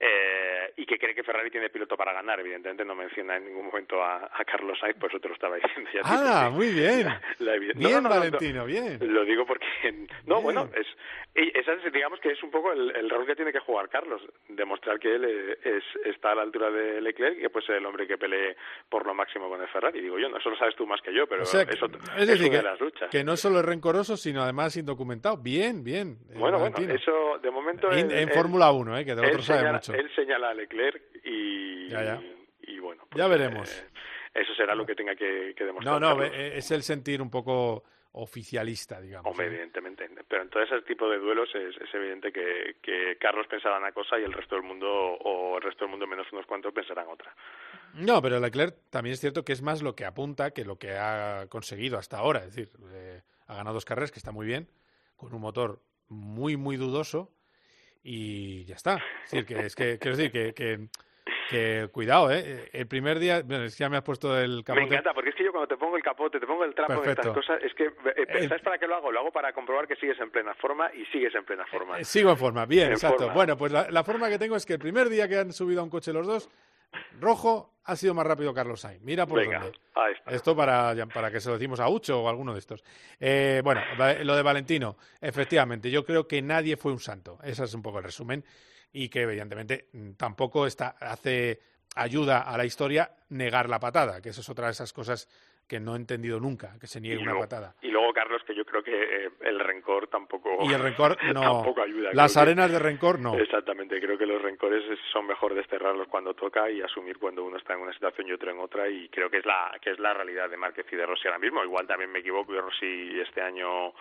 eh, 0.03 0.73
y 0.79 0.87
que 0.87 0.99
cree 0.99 1.15
que 1.15 1.23
Ferrari 1.23 1.51
tiene 1.51 1.69
piloto 1.69 1.95
para 1.95 2.15
ganar. 2.15 2.41
Evidentemente 2.41 2.87
no 2.87 2.95
menciona 2.95 3.37
en 3.37 3.45
ningún 3.45 3.67
momento 3.67 4.03
a, 4.03 4.31
Carlos 4.47 4.79
Sainz, 4.81 4.97
por 4.97 5.11
eso 5.11 5.21
te 5.21 5.29
lo 5.29 5.35
estaba 5.35 5.57
diciendo. 5.57 5.91
Ya 5.93 6.01
ah, 6.05 6.51
muy 6.51 6.73
bien. 6.73 7.07
bien, 7.77 8.03
Valentino, 8.03 8.65
bien. 8.65 8.99
Lo 9.01 9.25
digo 9.25 9.45
porque... 9.45 9.67
No, 10.27 10.41
bueno, 10.41 10.71
es, 10.75 10.87
esa 11.35 11.73
digamos 11.93 12.19
que 12.21 12.33
es 12.33 12.43
un 12.43 12.51
poco 12.51 12.73
el, 12.73 13.11
rol 13.11 13.27
que 13.27 13.37
tiene 13.37 13.53
que 13.53 13.61
jugar 13.61 13.89
Carlos, 13.89 14.23
demostrar 14.49 14.99
que 14.99 15.15
él 15.15 15.25
es, 15.63 15.85
está 16.05 16.33
a 16.33 16.35
la 16.37 16.43
altura 16.43 16.71
de 16.71 17.01
Leclerc 17.01 17.39
y 17.39 17.43
que 17.43 17.51
puede 17.51 17.67
ser 17.67 17.77
el 17.77 17.87
hombre 17.87 18.07
que 18.07 18.17
pelee 18.17 18.57
por 18.89 19.07
lo 19.07 19.15
máximo 19.15 19.49
con 19.49 19.61
el 19.61 19.69
Ferrari. 19.69 20.01
Digo 20.01 20.19
yo, 20.19 20.29
no, 20.29 20.39
eso 20.39 20.51
lo 20.51 20.57
sabes 20.57 20.75
tú 20.77 20.87
más 20.87 21.01
que 21.03 21.13
yo, 21.13 21.27
pero 21.27 21.43
eso, 21.43 21.61
es 21.61 22.27
decir, 22.27 22.51
que, 22.51 22.63
las 22.63 22.81
luchas. 22.81 23.11
que 23.11 23.23
no 23.23 23.37
solo 23.37 23.61
es 23.61 23.65
rencoroso, 23.65 24.17
sino 24.17 24.43
además 24.43 24.77
indocumentado. 24.77 25.37
Bien, 25.37 25.85
bien. 25.85 26.19
Eh, 26.31 26.39
bueno, 26.39 26.59
bueno, 26.59 26.77
eso 26.79 27.39
de 27.43 27.51
momento... 27.51 27.91
En, 27.93 28.29
Fórmula 28.31 28.71
1, 28.71 28.99
eh, 28.99 29.05
que 29.05 29.15
de 29.15 29.27
otro 29.27 29.43
sabe 29.43 29.73
mucho 29.73 29.90
él 29.95 30.11
señala 30.15 30.51
a 30.51 30.55
Leclerc 30.55 31.03
y, 31.25 31.89
y 32.63 32.79
bueno. 32.79 33.05
Pues, 33.11 33.19
ya 33.19 33.29
veremos. 33.29 33.71
Eh, 33.71 33.91
eso 34.35 34.55
será 34.55 34.75
lo 34.75 34.87
que 34.87 34.95
tenga 34.95 35.15
que, 35.15 35.55
demostrar. 35.59 36.01
No, 36.01 36.15
no, 36.15 36.23
es 36.23 36.71
el 36.71 36.83
sentir 36.83 37.21
un 37.21 37.31
poco 37.31 37.85
oficialista, 38.13 39.01
digamos. 39.01 39.31
Hombre, 39.31 39.47
evidentemente. 39.47 40.09
pero 40.29 40.43
en 40.43 40.51
todo 40.51 40.63
ese 40.63 40.83
tipo 40.83 41.09
de 41.09 41.19
duelos 41.19 41.49
es, 41.55 41.77
es 41.77 41.95
evidente 41.95 42.33
que, 42.33 42.77
que 42.83 43.17
Carlos 43.19 43.47
pensaba 43.49 43.79
una 43.79 43.93
cosa 43.93 44.19
y 44.19 44.25
el 44.25 44.33
resto 44.33 44.57
del 44.57 44.65
mundo, 44.65 44.89
o 44.89 45.57
el 45.57 45.63
resto 45.63 45.85
del 45.85 45.91
mundo 45.91 46.07
menos 46.07 46.27
unos 46.33 46.47
cuantos, 46.47 46.73
pensarán 46.73 47.07
otra. 47.09 47.35
No, 47.95 48.21
pero 48.21 48.41
Leclerc 48.41 48.77
también 48.91 49.15
es 49.15 49.21
cierto 49.21 49.45
que 49.45 49.53
es 49.53 49.63
más 49.63 49.83
lo 49.83 49.95
que 49.95 50.05
apunta 50.05 50.53
que 50.53 50.65
lo 50.65 50.77
que 50.77 50.93
ha 50.93 51.47
conseguido 51.49 51.99
hasta 51.99 52.19
ahora. 52.19 52.41
Es 52.41 52.55
decir, 52.55 52.71
eh, 52.93 53.23
ha 53.47 53.55
ganado 53.55 53.75
dos 53.75 53.85
carreras, 53.85 54.11
que 54.11 54.19
está 54.19 54.33
muy 54.33 54.47
bien, 54.47 54.69
con 55.17 55.33
un 55.33 55.41
motor 55.41 55.81
muy, 56.09 56.57
muy 56.57 56.77
dudoso 56.77 57.33
y 58.03 58.65
ya 58.65 58.77
está. 58.77 59.03
Es 59.25 59.31
decir, 59.31 59.47
que, 59.47 59.67
es 59.67 59.75
que 59.75 59.99
quiero 59.99 60.17
decir 60.17 60.33
que, 60.33 60.55
que 60.55 60.89
que 61.51 61.89
cuidado, 61.91 62.31
¿eh? 62.31 62.69
El 62.73 62.87
primer 62.87 63.19
día, 63.19 63.43
bueno, 63.43 63.65
es 63.65 63.77
que 63.77 63.81
ya 63.83 63.89
me 63.89 63.97
has 63.97 64.05
puesto 64.05 64.39
el 64.39 64.63
capote. 64.65 64.83
Me 64.83 64.87
encanta, 64.87 65.13
porque 65.13 65.31
es 65.31 65.35
que 65.35 65.45
yo 65.45 65.51
cuando 65.51 65.67
te 65.67 65.77
pongo 65.77 65.97
el 65.97 66.03
capote, 66.03 66.39
te 66.39 66.47
pongo 66.47 66.65
el 66.65 66.75
trapo 66.75 67.03
en 67.03 67.11
estas 67.11 67.27
cosas, 67.29 67.61
es 67.63 67.75
que, 67.75 67.87
eh, 67.87 68.49
¿sabes 68.49 68.63
para 68.63 68.79
qué 68.79 68.87
lo 68.87 68.95
hago? 68.95 69.11
Lo 69.11 69.19
hago 69.19 69.33
para 69.33 69.53
comprobar 69.53 69.89
que 69.89 69.97
sigues 69.97 70.19
en 70.21 70.31
plena 70.31 70.55
forma 70.55 70.91
y 70.95 71.05
sigues 71.07 71.35
en 71.35 71.45
plena 71.45 71.67
forma. 71.67 71.99
Eh, 71.99 72.05
sigo 72.05 72.31
en 72.31 72.37
forma, 72.37 72.67
bien, 72.67 72.93
exacto. 72.93 73.31
Bueno, 73.31 73.57
pues 73.57 73.73
la, 73.73 74.05
forma 74.05 74.29
que 74.29 74.39
tengo 74.39 74.55
es 74.55 74.65
que 74.65 74.75
el 74.75 74.79
primer 74.79 75.09
día 75.09 75.29
que 75.29 75.39
han 75.39 75.53
subido 75.53 75.81
a 75.81 75.85
un 75.85 75.91
coche 75.91 76.13
los 76.13 76.27
dos, 76.27 76.49
rojo 77.21 77.81
ha 77.85 77.97
sido 77.97 78.15
más 78.15 78.27
rápido 78.27 78.55
Carlos 78.55 78.81
Sainz. 78.81 79.03
Mira 79.03 79.27
por 79.27 79.45
dónde. 79.45 79.73
Esto 80.27 80.55
para, 80.55 80.95
para 81.13 81.31
que 81.31 81.41
se 81.41 81.49
lo 81.49 81.55
decimos 81.57 81.81
a 81.81 81.89
Ucho 81.89 82.23
o 82.23 82.27
a 82.27 82.31
alguno 82.31 82.53
de 82.53 82.61
estos. 82.61 82.85
Eh, 83.19 83.61
bueno, 83.65 83.83
lo 84.23 84.37
de 84.37 84.43
Valentino, 84.43 84.97
efectivamente, 85.21 85.91
yo 85.91 86.05
creo 86.05 86.27
que 86.29 86.41
nadie 86.43 86.77
fue 86.77 86.93
un 86.93 87.01
santo. 87.01 87.39
Ese 87.43 87.65
es 87.65 87.75
un 87.75 87.83
poco 87.83 87.99
el 87.99 88.05
resumen 88.05 88.45
y 88.93 89.09
que 89.09 89.23
evidentemente 89.23 89.89
tampoco 90.17 90.67
está, 90.67 90.97
hace 91.01 91.61
ayuda 91.95 92.43
a 92.43 92.57
la 92.57 92.65
historia 92.65 93.13
negar 93.31 93.69
la 93.69 93.81
patada, 93.81 94.21
que 94.21 94.31
eso 94.31 94.41
es 94.41 94.49
otra 94.49 94.67
de 94.67 94.73
esas 94.73 94.93
cosas 94.93 95.29
que 95.71 95.79
no 95.79 95.95
he 95.95 95.97
entendido 95.97 96.41
nunca, 96.41 96.75
que 96.81 96.89
se 96.89 97.01
niegue 97.01 97.23
una 97.23 97.39
patada. 97.39 97.77
Y 97.81 97.93
luego, 97.93 98.13
Carlos, 98.13 98.43
que 98.45 98.57
yo 98.57 98.65
creo 98.65 98.83
que 98.83 98.91
eh, 98.91 99.31
el 99.43 99.61
rencor 99.61 100.09
tampoco, 100.09 100.51
y 100.69 100.75
el 100.75 100.83
rencor 100.83 101.17
no, 101.33 101.41
tampoco 101.41 101.83
ayuda. 101.83 102.11
Las 102.13 102.37
arenas 102.37 102.73
de 102.73 102.81
rencor 102.81 103.21
no. 103.21 103.39
Exactamente, 103.39 104.01
creo 104.01 104.19
que 104.19 104.27
los 104.27 104.43
rencores 104.43 104.83
son 105.13 105.29
mejor 105.29 105.55
desterrarlos 105.55 106.09
cuando 106.09 106.35
toca 106.35 106.69
y 106.69 106.83
asumir 106.83 107.19
cuando 107.19 107.45
uno 107.45 107.57
está 107.57 107.75
en 107.75 107.83
una 107.83 107.93
situación 107.93 108.27
y 108.27 108.33
otro 108.33 108.51
en 108.51 108.59
otra 108.59 108.89
y 108.89 109.09
creo 109.11 109.31
que 109.31 109.39
es 109.39 109.47
la 109.47 109.71
que 109.81 109.93
es 109.93 110.01
la 110.01 110.13
realidad 110.13 110.51
de 110.51 110.57
Márquez 110.57 110.87
y 110.91 110.97
de 110.97 111.07
Rossi 111.07 111.29
ahora 111.29 111.39
mismo. 111.39 111.63
Igual 111.63 111.87
también 111.87 112.11
me 112.11 112.19
equivoco 112.19 112.53
y 112.53 112.59
Rossi 112.59 113.21
este 113.21 113.41
año 113.41 113.95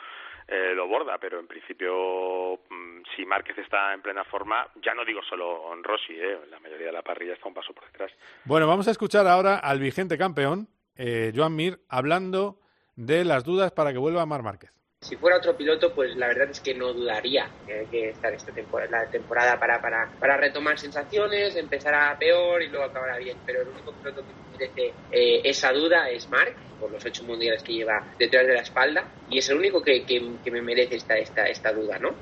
eh, 0.48 0.74
lo 0.74 0.88
borda, 0.88 1.20
pero 1.20 1.40
en 1.40 1.46
principio 1.46 2.62
mm, 2.68 3.02
si 3.16 3.28
Márquez 3.28 3.60
está 3.60 3.94
en 3.94 4.02
plena 4.02 4.24
forma, 4.24 4.68
ya 4.82 4.96
no 4.96 5.06
digo 5.06 5.22
solo 5.22 5.72
en 5.72 5.84
Rossi, 5.84 6.14
eh, 6.14 6.40
la 6.50 6.60
mayoría 6.60 6.88
de 6.88 6.94
la 6.94 7.04
parrilla 7.04 7.34
está 7.34 7.48
un 7.48 7.54
paso 7.54 7.74
por 7.74 7.86
detrás. 7.86 8.12
Bueno, 8.46 8.66
vamos 8.66 8.88
a 8.88 8.92
escuchar 8.92 9.28
ahora 9.28 9.60
al 9.60 9.80
vigente 9.80 10.18
campeón, 10.18 10.68
eh, 11.00 11.32
Joan 11.34 11.56
Mir, 11.56 11.80
hablando 11.88 12.60
de 12.96 13.24
las 13.24 13.46
dudas 13.46 13.72
para 13.72 13.94
que 13.94 13.98
vuelva 13.98 14.26
Mar 14.26 14.44
Márquez. 14.44 14.72
Si 15.02 15.16
fuera 15.16 15.38
otro 15.38 15.56
piloto, 15.56 15.96
pues 15.96 16.14
la 16.18 16.28
verdad 16.28 16.50
es 16.50 16.60
que 16.60 16.74
no 16.74 16.92
dudaría 16.92 17.50
que 17.90 18.10
estar 18.10 18.34
esta 18.34 18.52
temporada, 18.52 19.06
la 19.06 19.10
temporada 19.10 19.58
para, 19.58 19.82
para, 19.82 20.12
para 20.20 20.36
retomar 20.36 20.78
sensaciones, 20.78 21.56
empezar 21.56 22.20
peor 22.20 22.62
y 22.62 22.68
luego 22.68 22.84
acabará 22.84 23.18
bien. 23.18 23.38
Pero 23.46 23.62
el 23.62 23.70
único 23.70 23.94
piloto 23.94 24.24
que 24.24 24.58
merece 24.58 24.94
eh, 25.10 25.40
esa 25.46 25.72
duda 25.72 26.10
es 26.10 26.30
Mark, 26.30 26.54
por 26.82 26.92
los 26.92 27.06
ocho 27.06 27.24
mundiales 27.24 27.64
que 27.64 27.76
lleva 27.76 28.06
detrás 28.20 28.46
de 28.46 28.54
la 28.56 28.62
espalda, 28.62 29.06
y 29.30 29.38
es 29.38 29.50
el 29.50 29.58
único 29.58 29.82
que, 29.82 30.04
que, 30.06 30.52
me 30.52 30.62
merece 30.62 30.98
esta, 30.98 31.18
esta, 31.18 31.48
esta 31.48 31.72
duda, 31.72 31.98
¿no? 31.98 32.14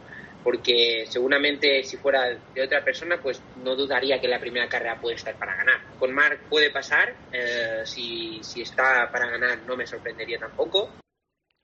Porque 0.48 1.06
seguramente 1.08 1.84
si 1.84 1.98
fuera 1.98 2.30
de 2.54 2.64
otra 2.64 2.82
persona, 2.82 3.20
pues 3.22 3.44
no 3.66 3.76
dudaría 3.76 4.22
que 4.22 4.30
la 4.30 4.40
primera 4.40 4.70
carrera 4.70 4.96
puede 4.96 5.16
estar 5.16 5.38
para 5.38 5.58
ganar. 5.58 5.82
Con 6.00 6.16
Mark 6.16 6.40
puede 6.50 6.72
pasar, 6.72 7.10
eh, 7.34 7.82
si, 7.84 8.42
si 8.42 8.62
está 8.62 9.12
para 9.12 9.30
ganar 9.30 9.58
no 9.68 9.76
me 9.76 9.86
sorprendería 9.86 10.40
tampoco. 10.40 10.88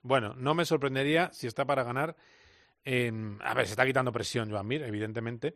Bueno, 0.02 0.34
no 0.36 0.54
me 0.54 0.66
sorprendería 0.66 1.30
si 1.32 1.46
está 1.46 1.64
para 1.64 1.82
ganar. 1.82 2.14
En... 2.84 3.38
A 3.42 3.54
ver, 3.54 3.64
se 3.64 3.70
está 3.72 3.86
quitando 3.86 4.12
presión 4.12 4.50
Joan 4.50 4.68
Mir, 4.68 4.82
evidentemente. 4.82 5.54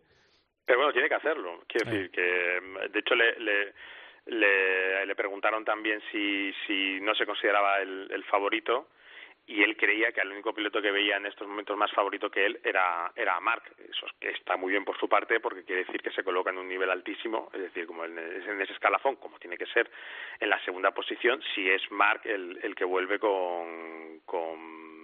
Pero 0.64 0.78
bueno, 0.78 0.94
tiene 0.94 1.10
que 1.10 1.16
hacerlo. 1.16 1.64
Quiero 1.68 1.90
decir 1.90 2.10
que, 2.10 2.22
de 2.22 2.98
hecho, 2.98 3.14
le, 3.14 3.38
le, 3.40 5.04
le, 5.04 5.14
preguntaron 5.14 5.66
también 5.66 6.00
si, 6.10 6.50
si 6.66 6.98
no 7.02 7.14
se 7.14 7.26
consideraba 7.26 7.80
el, 7.80 8.10
el 8.10 8.24
favorito 8.24 8.88
y 9.48 9.62
él 9.62 9.76
creía 9.76 10.12
que 10.12 10.20
el 10.20 10.30
único 10.30 10.52
piloto 10.52 10.82
que 10.82 10.90
veía 10.90 11.16
en 11.16 11.24
estos 11.24 11.48
momentos 11.48 11.76
más 11.76 11.90
favorito 11.92 12.30
que 12.30 12.44
él 12.44 12.60
era, 12.62 13.10
era 13.16 13.40
Mark. 13.40 13.62
Eso 13.78 14.06
que 14.20 14.28
está 14.30 14.56
muy 14.58 14.70
bien 14.70 14.84
por 14.84 14.98
su 14.98 15.08
parte 15.08 15.40
porque 15.40 15.64
quiere 15.64 15.84
decir 15.84 16.02
que 16.02 16.10
se 16.10 16.22
coloca 16.22 16.50
en 16.50 16.58
un 16.58 16.68
nivel 16.68 16.90
altísimo, 16.90 17.50
es 17.54 17.62
decir, 17.62 17.86
como 17.86 18.04
en, 18.04 18.18
en 18.18 18.60
ese 18.60 18.74
escalafón, 18.74 19.16
como 19.16 19.38
tiene 19.38 19.56
que 19.56 19.66
ser 19.66 19.90
en 20.38 20.50
la 20.50 20.62
segunda 20.64 20.90
posición, 20.90 21.42
si 21.54 21.68
es 21.68 21.82
Mark 21.90 22.20
el, 22.24 22.60
el 22.62 22.74
que 22.74 22.84
vuelve 22.84 23.18
con, 23.18 24.20
con 24.26 24.97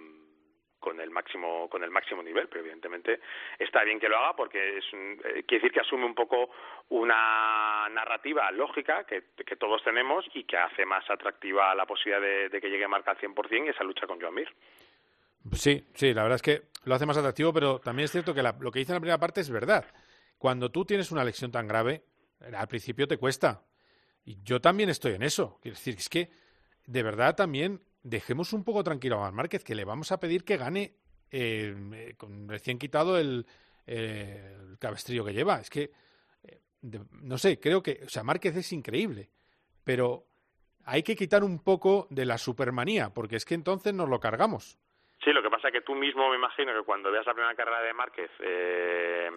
con 0.85 1.01
el 1.01 1.09
máximo 1.09 1.67
con 1.67 1.83
el 1.83 1.89
máximo 1.89 2.21
nivel 2.21 2.47
pero 2.47 2.61
evidentemente 2.61 3.19
está 3.57 3.83
bien 3.83 3.99
que 3.99 4.07
lo 4.07 4.17
haga 4.17 4.35
porque 4.35 4.77
es 4.77 4.85
eh, 4.93 5.43
quiere 5.47 5.63
decir 5.63 5.71
que 5.71 5.79
asume 5.79 6.05
un 6.05 6.13
poco 6.13 6.51
una 6.89 7.89
narrativa 7.89 8.51
lógica 8.51 9.03
que, 9.03 9.23
todos 9.57 9.83
tenemos 9.83 10.23
y 10.35 10.43
que 10.43 10.57
hace 10.57 10.85
más 10.85 11.09
atractiva 11.09 11.73
la 11.73 11.87
posibilidad 11.87 12.21
de, 12.21 12.61
que 12.61 12.69
llegue 12.69 12.87
Marca 12.87 13.11
al 13.11 13.17
100% 13.17 13.65
y 13.65 13.69
esa 13.69 13.83
lucha 13.83 14.05
con 14.05 14.19
Joan 14.19 14.33
Mir. 14.33 14.49
Sí, 15.53 15.83
sí, 15.93 16.13
la 16.13 16.23
verdad 16.23 16.35
es 16.35 16.41
que 16.41 16.61
lo 16.83 16.93
hace 16.93 17.05
más 17.05 17.17
atractivo, 17.17 17.53
pero 17.53 17.79
también 17.79 18.05
es 18.05 18.11
cierto 18.11 18.33
que 18.33 18.43
lo 18.43 18.71
que 18.71 18.79
dice 18.79 18.91
en 18.91 18.97
la 18.97 18.99
primera 18.99 19.17
parte 19.17 19.41
es 19.41 19.49
verdad. 19.49 19.85
Cuando 20.37 20.69
tú 20.71 20.83
tienes 20.83 21.11
una 21.11 21.23
lesión 21.23 21.51
tan 21.51 21.67
grave, 21.67 22.03
al 22.53 22.67
principio 22.67 23.07
te 23.07 23.17
cuesta. 23.17 23.63
Y 24.25 24.43
yo 24.43 24.59
también 24.59 24.89
estoy 24.89 25.13
en 25.13 25.23
eso. 25.23 25.57
Quiero 25.61 25.75
decir, 25.75 25.95
es 25.97 26.09
que 26.09 26.29
de 26.85 27.01
verdad 27.01 27.35
también 27.35 27.79
dejemos 28.05 28.53
un 28.53 28.63
poco 28.63 28.83
tranquilo 28.83 29.17
a 29.17 29.21
Mar 29.21 29.33
Márquez, 29.33 29.63
que 29.63 29.75
le 29.75 29.83
vamos 29.83 30.11
a 30.11 30.19
pedir 30.19 30.45
que 30.45 30.57
gane 30.57 30.93
eh, 31.31 32.13
con 32.17 32.47
recién 32.47 32.77
quitado 32.77 33.17
el, 33.17 33.45
eh, 33.87 34.55
el, 34.61 34.77
cabestrillo 34.77 35.25
que 35.25 35.33
lleva. 35.33 35.59
Es 35.59 35.69
que, 35.69 35.91
eh, 36.43 36.61
no 37.23 37.37
sé, 37.37 37.59
creo 37.59 37.81
que, 37.81 38.01
o 38.05 38.09
sea, 38.09 38.23
Márquez 38.23 38.55
es 38.55 38.71
increíble, 38.73 39.29
pero 39.83 40.23
hay 40.85 41.01
que 41.01 41.15
quitar 41.15 41.43
un 41.43 41.63
poco 41.63 42.07
de 42.11 42.25
la 42.25 42.37
supermanía, 42.37 43.09
porque 43.09 43.37
es 43.37 43.45
que 43.45 43.55
entonces 43.55 43.93
nos 43.93 44.07
lo 44.07 44.19
cargamos. 44.19 44.77
Sí, 45.23 45.31
lo 45.33 45.41
que 45.41 45.49
pasa 45.49 45.69
es 45.69 45.73
que 45.73 45.81
tú 45.81 45.95
mismo 45.95 46.29
me 46.29 46.35
imagino 46.35 46.73
que 46.73 46.85
cuando 46.85 47.11
veas 47.11 47.25
la 47.25 47.33
primera 47.33 47.55
carrera 47.55 47.81
de 47.81 47.93
Márquez, 47.93 48.29
eh, 48.39 49.31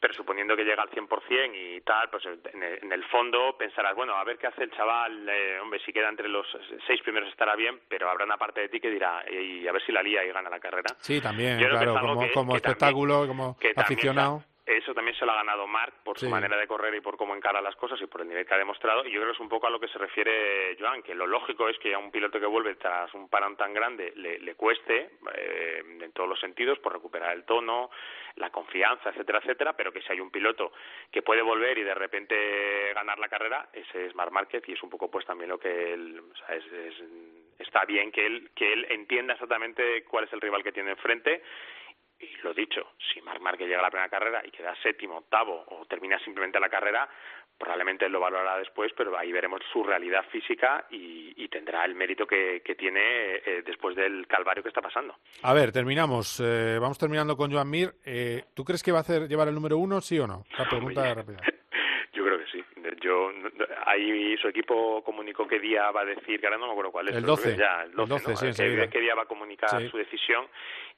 pero 0.00 0.14
suponiendo 0.14 0.56
que 0.56 0.64
llega 0.64 0.82
al 0.82 0.90
100% 0.90 1.52
y 1.54 1.80
tal, 1.82 2.10
pues 2.10 2.24
en 2.26 2.92
el, 2.92 3.04
fondo 3.04 3.56
pensarás, 3.58 3.94
bueno, 3.94 4.14
a 4.16 4.24
ver 4.24 4.38
qué 4.38 4.46
hace 4.46 4.64
el 4.64 4.70
chaval, 4.72 5.28
eh, 5.28 5.58
hombre, 5.60 5.80
si 5.84 5.92
queda 5.92 6.08
entre 6.08 6.28
los 6.28 6.46
seis 6.86 7.00
primeros 7.02 7.28
estará 7.28 7.54
bien, 7.56 7.80
pero 7.88 8.10
habrá 8.10 8.24
una 8.24 8.36
parte 8.36 8.62
de 8.62 8.68
ti 8.68 8.80
que 8.80 8.90
dirá, 8.90 9.24
y 9.30 9.66
a 9.66 9.72
ver 9.72 9.82
si 9.84 9.92
la 9.92 10.02
lía 10.02 10.24
y 10.24 10.32
gana 10.32 10.50
la 10.50 10.60
carrera. 10.60 10.94
Sí, 10.98 11.20
también, 11.20 11.58
claro, 11.58 11.94
como, 12.32 12.56
espectáculo, 12.56 13.26
como 13.26 13.56
aficionado 13.76 14.42
eso 14.64 14.94
también 14.94 15.16
se 15.16 15.26
lo 15.26 15.32
ha 15.32 15.36
ganado 15.36 15.66
Mark 15.66 15.92
por 16.04 16.18
su 16.18 16.28
manera 16.28 16.56
de 16.56 16.68
correr 16.68 16.94
y 16.94 17.00
por 17.00 17.16
cómo 17.16 17.34
encara 17.34 17.60
las 17.60 17.74
cosas 17.74 18.00
y 18.00 18.06
por 18.06 18.20
el 18.20 18.28
nivel 18.28 18.46
que 18.46 18.54
ha 18.54 18.58
demostrado. 18.58 19.04
Y 19.04 19.10
yo 19.10 19.20
creo 19.20 19.32
que 19.32 19.34
es 19.34 19.40
un 19.40 19.48
poco 19.48 19.66
a 19.66 19.70
lo 19.70 19.80
que 19.80 19.88
se 19.88 19.98
refiere 19.98 20.76
Joan, 20.78 21.02
que 21.02 21.14
lo 21.14 21.26
lógico 21.26 21.68
es 21.68 21.76
que 21.78 21.94
a 21.94 21.98
un 21.98 22.12
piloto 22.12 22.38
que 22.38 22.46
vuelve 22.46 22.76
tras 22.76 23.12
un 23.14 23.28
parón 23.28 23.56
tan 23.56 23.74
grande 23.74 24.12
le, 24.14 24.38
le 24.38 24.54
cueste, 24.54 25.10
eh, 25.34 25.82
en 26.00 26.12
todos 26.12 26.28
los 26.28 26.38
sentidos, 26.38 26.78
por 26.78 26.92
recuperar 26.92 27.32
el 27.32 27.44
tono, 27.44 27.90
la 28.36 28.50
confianza, 28.50 29.10
etcétera, 29.10 29.40
etcétera, 29.40 29.72
pero 29.72 29.92
que 29.92 30.00
si 30.00 30.12
hay 30.12 30.20
un 30.20 30.30
piloto 30.30 30.72
que 31.10 31.22
puede 31.22 31.42
volver 31.42 31.78
y 31.78 31.82
de 31.82 31.94
repente 31.94 32.92
ganar 32.94 33.18
la 33.18 33.28
carrera, 33.28 33.68
ese 33.72 34.06
es 34.06 34.14
Marc 34.14 34.30
Márquez 34.30 34.62
y 34.68 34.72
es 34.72 34.82
un 34.82 34.90
poco 34.90 35.10
pues 35.10 35.26
también 35.26 35.50
lo 35.50 35.58
que 35.58 35.92
él, 35.92 36.20
o 36.20 36.36
sea, 36.36 36.54
es, 36.54 36.64
está 37.58 37.84
bien 37.84 38.12
que 38.12 38.26
él, 38.26 38.50
que 38.54 38.72
él 38.72 38.86
entienda 38.90 39.34
exactamente 39.34 40.04
cuál 40.04 40.24
es 40.24 40.32
el 40.32 40.40
rival 40.40 40.62
que 40.62 40.72
tiene 40.72 40.92
enfrente 40.92 41.42
y 42.22 42.42
lo 42.42 42.54
dicho, 42.54 42.92
si 43.12 43.20
Marc 43.20 43.40
Márquez 43.40 43.66
llega 43.66 43.80
a 43.80 43.82
la 43.82 43.90
primera 43.90 44.08
carrera 44.08 44.42
y 44.44 44.50
queda 44.50 44.74
séptimo, 44.82 45.18
octavo 45.18 45.64
o 45.68 45.84
termina 45.86 46.18
simplemente 46.20 46.60
la 46.60 46.68
carrera, 46.68 47.08
probablemente 47.58 48.08
lo 48.08 48.20
valorará 48.20 48.58
después, 48.58 48.92
pero 48.96 49.16
ahí 49.18 49.32
veremos 49.32 49.60
su 49.72 49.82
realidad 49.82 50.24
física 50.30 50.86
y, 50.90 51.32
tendrá 51.48 51.84
el 51.84 51.94
mérito 51.94 52.26
que, 52.26 52.62
tiene 52.78 53.00
eh, 53.44 53.62
después 53.64 53.94
del 53.94 54.26
calvario 54.26 54.62
que 54.62 54.70
está 54.70 54.80
pasando. 54.80 55.16
A 55.42 55.52
ver, 55.52 55.70
terminamos. 55.70 56.40
Eh, 56.42 56.78
vamos 56.80 56.98
terminando 56.98 57.36
con 57.36 57.52
Joan 57.52 57.68
Mir. 57.68 57.92
Eh, 58.06 58.44
¿Tú 58.54 58.64
crees 58.64 58.82
que 58.82 58.90
va 58.90 58.98
a 58.98 59.00
hacer 59.02 59.28
llevar 59.28 59.48
el 59.48 59.54
número 59.54 59.76
uno, 59.76 60.00
sí 60.00 60.18
o 60.18 60.26
no? 60.26 60.44
La 60.56 60.64
pregunta 60.64 61.12
rápida. 61.12 61.40
Que 62.42 62.50
sí. 62.50 62.64
Yo, 63.00 63.30
ahí 63.86 64.36
su 64.38 64.48
equipo 64.48 65.02
comunicó 65.04 65.46
qué 65.46 65.60
día 65.60 65.90
va 65.90 66.02
a 66.02 66.04
decir, 66.04 66.40
que 66.40 66.46
ahora 66.46 66.58
no 66.58 66.66
me 66.66 66.72
acuerdo 66.72 66.92
cuál 66.92 67.08
es. 67.08 67.16
El 67.16 67.24
12. 67.24 67.56
Ya, 67.56 67.82
el 67.84 67.92
12, 67.92 68.52
sí, 68.52 68.62
¿Qué, 68.90 69.00
día 69.00 69.14
va 69.14 69.22
a 69.22 69.26
comunicar 69.26 69.88
su 69.88 69.96
decisión? 69.96 70.46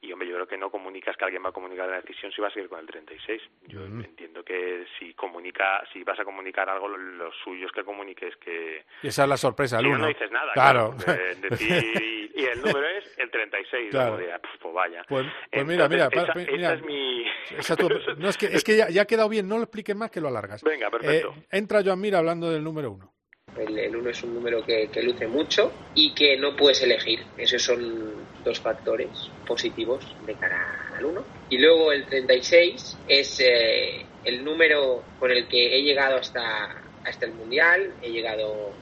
Y, 0.01 0.12
hombre, 0.12 0.28
yo 0.28 0.34
creo 0.34 0.47
que 0.47 0.59
no 0.59 0.70
comunicas 0.70 1.16
que 1.16 1.24
alguien 1.24 1.42
va 1.45 1.49
a 1.49 1.53
comunicar 1.53 1.88
la 1.88 2.01
decisión 2.01 2.30
si 2.32 2.42
va 2.42 2.49
a 2.49 2.51
seguir 2.51 2.68
con 2.68 2.78
el 2.78 2.86
36. 2.86 3.42
Yo 3.68 3.84
entiendo 3.84 4.45
que 4.45 4.84
si 4.99 5.14
comunica, 5.14 5.82
si 5.92 6.03
vas 6.05 6.18
a 6.20 6.24
comunicar 6.24 6.68
algo, 6.68 6.88
lo, 6.88 7.32
suyo 7.32 7.66
es 7.66 7.72
que 7.72 7.84
comuniques 7.84 8.36
que... 8.36 8.84
esa 9.03 9.22
es 9.22 9.28
la 9.28 9.36
sorpresa, 9.36 9.78
el 9.78 9.90
no 9.90 10.07
dices 10.07 10.30
nada. 10.30 10.53
Claro. 10.53 10.95
decir, 11.40 12.30
y, 12.34 12.45
el 12.45 12.61
número 12.61 12.86
es 12.86 13.18
el 13.18 13.30
36. 13.30 13.90
Claro. 13.90 14.18
pues, 14.61 14.74
vaya. 14.74 15.05
Pues, 15.09 15.26
pues 15.51 15.66
mira, 15.66 15.88
mira, 15.88 16.09
esa, 16.12 16.32
es 16.32 16.82
mi... 16.82 17.24
no, 18.18 18.28
es 18.28 18.36
que, 18.36 18.47
es 18.47 18.62
que 18.62 18.76
ya, 18.76 18.88
ya, 18.90 19.03
ha 19.03 19.07
quedado 19.07 19.28
bien, 19.28 19.49
no 19.49 19.57
lo 19.57 19.62
expliques 19.62 19.97
más 19.97 20.11
que 20.11 20.20
lo 20.20 20.28
alargas. 20.28 20.62
Venga, 20.62 20.90
perfecto. 20.90 21.34
Eh, 21.34 21.34
entra 21.51 21.82
Joan 21.85 22.01
Mira 22.01 22.18
hablando 22.18 22.51
del 22.51 22.62
número 22.62 22.93
uno. 22.93 23.14
El 23.57 23.95
1 23.95 24.11
es 24.11 24.22
un 24.24 24.35
número 24.35 24.64
que, 24.64 24.89
luce 25.03 25.28
mucho 25.28 25.72
y 25.95 26.12
que 26.12 26.37
no 26.37 26.57
puedes 26.57 26.82
elegir. 26.82 27.20
Esos 27.39 27.62
son 27.62 28.14
dos 28.43 28.59
factores 28.59 29.09
positivos 29.47 30.05
de 30.26 30.35
cara 30.35 30.91
al 30.97 31.05
1. 31.05 31.24
Y 31.51 31.59
luego 31.59 31.93
el 31.93 32.05
36 32.07 32.99
es 33.07 33.41
eh, 33.41 34.05
el 34.24 34.45
número 34.45 35.05
con 35.20 35.30
el 35.30 35.47
que 35.47 35.78
he 35.78 35.82
llegado 35.82 36.16
hasta, 36.16 36.82
hasta 37.05 37.26
el 37.26 37.35
Mundial. 37.35 37.95
He 38.03 38.11
llegado 38.11 38.72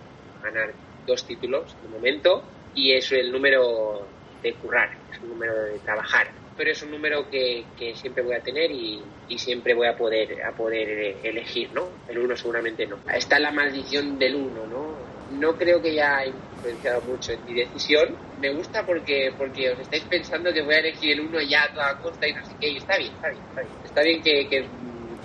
a 0.41 0.45
ganar 0.45 0.73
dos 1.07 1.27
títulos 1.27 1.77
de 1.83 1.89
momento 1.89 2.43
y 2.75 2.93
es 2.93 3.13
el 3.13 3.31
número 3.31 4.07
de 4.43 4.55
currar, 4.55 4.91
es 5.13 5.19
un 5.21 5.31
número 5.31 5.55
de 5.65 5.79
trabajar. 5.81 6.42
Pero 6.57 6.71
es 6.71 6.83
un 6.83 6.91
número 6.91 7.29
que, 7.31 7.65
que 7.77 7.95
siempre 7.95 8.23
voy 8.23 8.35
a 8.35 8.41
tener 8.41 8.71
y, 8.71 9.03
y, 9.29 9.39
siempre 9.39 9.75
voy 9.75 9.87
a 9.87 9.97
poder, 9.97 10.43
a 10.43 10.53
poder 10.53 10.89
eh, 10.89 11.17
elegir, 11.23 11.71
¿no? 11.73 11.89
El 12.09 12.19
1 12.19 12.37
seguramente 12.37 12.87
no. 12.87 12.99
Está 13.13 13.39
la 13.39 13.51
maldición 13.51 14.19
del 14.19 14.35
1, 14.37 14.67
¿no? 14.67 15.13
No 15.33 15.57
creo 15.57 15.81
que 15.81 15.91
haya 15.91 16.27
influenciado 16.27 17.01
mucho 17.03 17.33
en 17.33 17.45
mi 17.47 17.55
decisión. 17.55 18.17
Me 18.39 18.53
gusta 18.53 18.85
porque, 18.85 19.33
porque 19.37 19.71
os 19.71 19.79
estáis 19.81 20.05
pensando 20.05 20.53
que 20.53 20.63
voy 20.63 20.75
a 20.75 20.79
elegir 20.81 21.13
el 21.13 21.21
1 21.21 21.41
ya 21.43 21.65
a 21.65 21.73
toda 21.73 21.99
costa 21.99 22.29
y 22.29 22.35
no 22.35 22.45
sé 22.45 22.53
qué. 22.61 22.69
Y 22.69 22.77
está 22.77 22.99
bien, 22.99 23.13
está 23.13 23.31
bien, 23.31 23.43
está 23.49 23.61
bien. 23.63 23.75
Está 23.85 24.03
bien 24.03 24.23
que, 24.23 24.67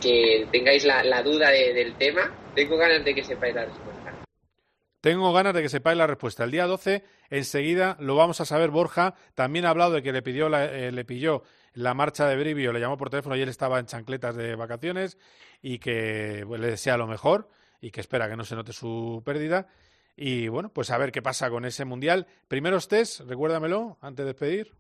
que, 0.02 0.48
tengáis 0.52 0.86
la, 0.86 1.04
la 1.04 1.22
duda 1.22 1.50
del 1.50 1.94
tema. 1.96 2.32
Tengo 2.56 2.78
ganas 2.78 3.04
de 3.04 3.14
que 3.14 3.24
sepáis 3.24 3.54
la 3.54 3.66
respuesta. 3.66 3.97
Tengo 5.08 5.32
ganas 5.32 5.54
de 5.54 5.62
que 5.62 5.70
sepáis 5.70 5.98
la 5.98 6.06
respuesta. 6.06 6.44
El 6.44 6.52
día 6.52 6.66
12, 6.66 7.02
enseguida 7.30 7.96
lo 8.02 8.18
vamos 8.18 8.42
a 8.42 8.46
saber. 8.46 8.72
Borja 8.72 9.16
también 9.36 9.64
ha 9.64 9.70
hablado 9.70 9.94
de 9.94 10.04
que 10.04 10.12
le, 10.12 10.22
pidió 10.22 10.50
la, 10.50 10.66
eh, 10.66 10.92
le 10.92 11.06
pilló 11.06 11.44
la 11.76 11.94
marcha 11.94 12.28
de 12.28 12.36
Brivio, 12.36 12.74
le 12.74 12.82
llamó 12.82 12.98
por 12.98 13.10
teléfono 13.10 13.38
y 13.38 13.42
él 13.42 13.48
estaba 13.48 13.80
en 13.80 13.86
chancletas 13.86 14.36
de 14.36 14.56
vacaciones 14.56 15.18
y 15.62 15.80
que 15.80 16.44
pues, 16.46 16.60
le 16.60 16.72
desea 16.72 16.98
lo 16.98 17.08
mejor 17.08 17.48
y 17.80 17.92
que 17.92 18.02
espera 18.02 18.28
que 18.28 18.36
no 18.36 18.44
se 18.44 18.56
note 18.56 18.74
su 18.74 19.22
pérdida. 19.26 19.70
Y 20.18 20.50
bueno, 20.50 20.74
pues 20.74 20.92
a 20.92 20.98
ver 20.98 21.14
qué 21.14 21.22
pasa 21.22 21.50
con 21.50 21.64
ese 21.64 21.86
mundial. 21.86 22.28
Primeros 22.50 22.90
test, 22.90 23.22
recuérdamelo 23.22 23.98
antes 24.02 24.26
de 24.26 24.34
despedir. 24.34 24.76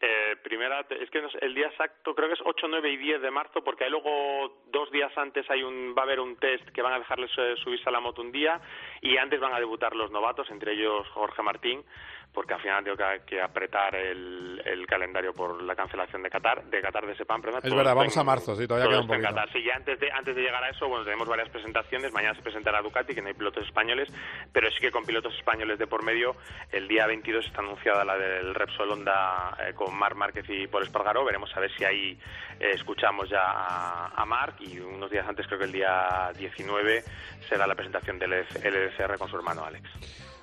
Eh, 0.00 0.36
primera, 0.44 0.86
es 0.90 1.10
que 1.10 1.20
el 1.40 1.54
día 1.54 1.66
exacto 1.66 2.14
creo 2.14 2.28
que 2.28 2.34
es 2.34 2.40
8, 2.44 2.66
9 2.68 2.92
y 2.92 2.96
10 2.98 3.20
de 3.20 3.32
marzo, 3.32 3.64
porque 3.64 3.82
hay 3.82 3.90
luego 3.90 4.62
dos 4.70 4.88
días 4.92 5.10
antes 5.16 5.50
hay 5.50 5.64
un, 5.64 5.92
va 5.96 6.02
a 6.02 6.04
haber 6.04 6.20
un 6.20 6.36
test 6.36 6.68
que 6.68 6.82
van 6.82 6.92
a 6.92 7.00
dejarles 7.00 7.32
eh, 7.36 7.54
subirse 7.64 7.88
a 7.88 7.92
la 7.92 7.98
moto 7.98 8.22
un 8.22 8.30
día 8.30 8.60
y 9.00 9.16
antes 9.16 9.40
van 9.40 9.54
a 9.54 9.58
debutar 9.58 9.96
los 9.96 10.12
novatos, 10.12 10.48
entre 10.50 10.74
ellos 10.74 11.04
Jorge 11.08 11.42
Martín 11.42 11.84
porque 12.32 12.54
al 12.54 12.60
final 12.60 12.84
tengo 12.84 12.96
que, 13.26 13.40
apretar 13.40 13.94
el, 13.94 14.86
calendario 14.86 15.34
por 15.34 15.62
la 15.62 15.74
cancelación 15.74 16.22
de 16.22 16.30
Qatar, 16.30 16.64
de 16.64 16.80
Qatar 16.80 17.06
de 17.06 17.14
Sepam. 17.16 17.42
Es 17.62 17.74
verdad, 17.74 17.94
vamos 17.94 18.16
a 18.16 18.24
marzo, 18.24 18.54
sí, 18.54 18.66
todavía 18.66 18.88
queda 18.88 19.00
un 19.00 19.06
poquito. 19.06 19.28
Sí, 19.52 19.62
ya 19.62 19.74
antes 19.74 20.00
de, 20.00 20.10
antes 20.10 20.34
de 20.34 20.42
llegar 20.42 20.62
a 20.64 20.70
eso, 20.70 20.88
bueno, 20.88 21.04
tenemos 21.04 21.28
varias 21.28 21.48
presentaciones. 21.50 22.12
Mañana 22.12 22.34
se 22.34 22.42
presentará 22.42 22.80
Ducati, 22.80 23.14
que 23.14 23.20
no 23.20 23.28
hay 23.28 23.34
pilotos 23.34 23.66
españoles, 23.66 24.08
pero 24.52 24.70
sí 24.70 24.78
que 24.80 24.90
con 24.90 25.04
pilotos 25.04 25.34
españoles 25.34 25.78
de 25.78 25.86
por 25.86 26.02
medio, 26.02 26.36
el 26.72 26.88
día 26.88 27.06
22 27.06 27.46
está 27.46 27.60
anunciada 27.60 28.04
la 28.04 28.16
del 28.16 28.54
Repsol 28.54 28.92
Honda 28.92 29.56
eh, 29.60 29.74
con 29.74 29.87
Marc 29.94 30.16
Márquez 30.16 30.44
y 30.48 30.66
Paul 30.66 30.84
Espargaró. 30.84 31.24
Veremos 31.24 31.50
a 31.56 31.60
ver 31.60 31.70
si 31.76 31.84
ahí 31.84 32.18
eh, 32.60 32.72
escuchamos 32.74 33.28
ya 33.28 33.42
a, 33.42 34.12
a 34.16 34.24
Marc 34.24 34.60
y 34.60 34.78
unos 34.78 35.10
días 35.10 35.26
antes, 35.28 35.46
creo 35.46 35.58
que 35.58 35.66
el 35.66 35.72
día 35.72 36.30
19, 36.36 37.04
será 37.48 37.66
la 37.66 37.74
presentación 37.74 38.18
del 38.18 38.32
LSR 38.32 39.18
con 39.18 39.28
su 39.28 39.36
hermano 39.36 39.64
Alex. 39.64 39.88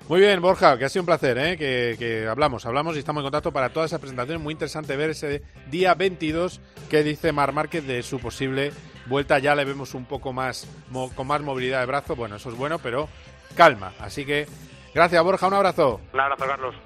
Muy 0.08 0.20
bien, 0.20 0.40
Borja, 0.40 0.78
que 0.78 0.84
ha 0.84 0.88
sido 0.88 1.02
un 1.02 1.06
placer, 1.06 1.36
¿eh? 1.36 1.56
que, 1.58 2.28
hablamos, 2.30 2.64
hablamos 2.64 2.94
y 2.94 3.00
estamos 3.00 3.22
en 3.22 3.24
contacto 3.24 3.50
para 3.52 3.70
toda 3.70 3.86
esa 3.86 3.98
presentación. 3.98 4.40
Muy 4.40 4.52
interesante 4.52 4.96
ver 4.96 5.10
ese 5.10 5.42
día 5.68 5.94
22 5.94 6.60
que 6.88 7.02
dice 7.02 7.32
Mar 7.32 7.52
Márquez 7.52 7.84
de 7.84 8.04
su 8.04 8.20
posible 8.20 8.70
vuelta. 9.06 9.40
Ya 9.40 9.56
le 9.56 9.64
vemos 9.64 9.94
un 9.94 10.04
poco 10.04 10.32
más, 10.32 10.68
con 11.16 11.26
más 11.26 11.40
movilidad 11.40 11.80
de 11.80 11.86
brazo. 11.86 12.14
Bueno, 12.14 12.36
eso 12.36 12.50
es 12.50 12.56
bueno, 12.56 12.78
pero 12.78 13.08
calma. 13.56 13.94
Así 13.98 14.24
que, 14.24 14.46
gracias, 14.94 15.24
Borja, 15.24 15.48
un 15.48 15.54
abrazo. 15.54 16.00
Un 16.12 16.20
abrazo, 16.20 16.46
Carlos. 16.46 16.76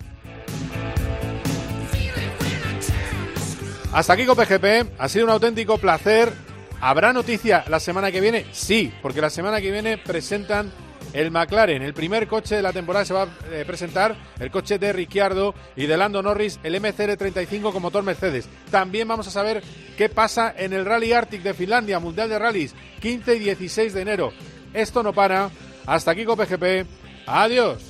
Hasta 3.92 4.12
aquí 4.12 4.24
con 4.24 4.36
PGP. 4.36 4.92
Ha 4.98 5.08
sido 5.08 5.24
un 5.24 5.30
auténtico 5.32 5.78
placer. 5.78 6.32
¿Habrá 6.80 7.12
noticia 7.12 7.64
la 7.68 7.80
semana 7.80 8.10
que 8.10 8.20
viene? 8.20 8.46
Sí, 8.52 8.92
porque 9.02 9.20
la 9.20 9.30
semana 9.30 9.60
que 9.60 9.70
viene 9.70 9.98
presentan 9.98 10.72
el 11.12 11.30
McLaren. 11.30 11.82
El 11.82 11.92
primer 11.92 12.28
coche 12.28 12.56
de 12.56 12.62
la 12.62 12.72
temporada 12.72 13.04
se 13.04 13.14
va 13.14 13.24
a 13.24 13.28
eh, 13.50 13.64
presentar, 13.66 14.16
el 14.38 14.50
coche 14.50 14.78
de 14.78 14.92
Ricciardo 14.92 15.54
y 15.76 15.86
de 15.86 15.96
Lando 15.96 16.22
Norris, 16.22 16.60
el 16.62 16.76
MCR35 16.76 17.72
con 17.72 17.82
motor 17.82 18.04
Mercedes. 18.04 18.48
También 18.70 19.08
vamos 19.08 19.26
a 19.26 19.30
saber 19.30 19.62
qué 19.96 20.08
pasa 20.08 20.54
en 20.56 20.72
el 20.72 20.84
Rally 20.84 21.12
Arctic 21.12 21.42
de 21.42 21.54
Finlandia, 21.54 21.98
Mundial 21.98 22.28
de 22.28 22.38
Rallys, 22.38 22.74
15 23.00 23.36
y 23.36 23.38
16 23.40 23.92
de 23.92 24.00
enero. 24.00 24.32
Esto 24.72 25.02
no 25.02 25.12
para. 25.12 25.50
Hasta 25.86 26.12
aquí 26.12 26.24
GP. 26.24 26.86
Adiós. 27.26 27.82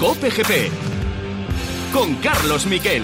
GP 0.00 0.70
con 1.92 2.14
Carlos 2.16 2.66
Miquel. 2.66 3.02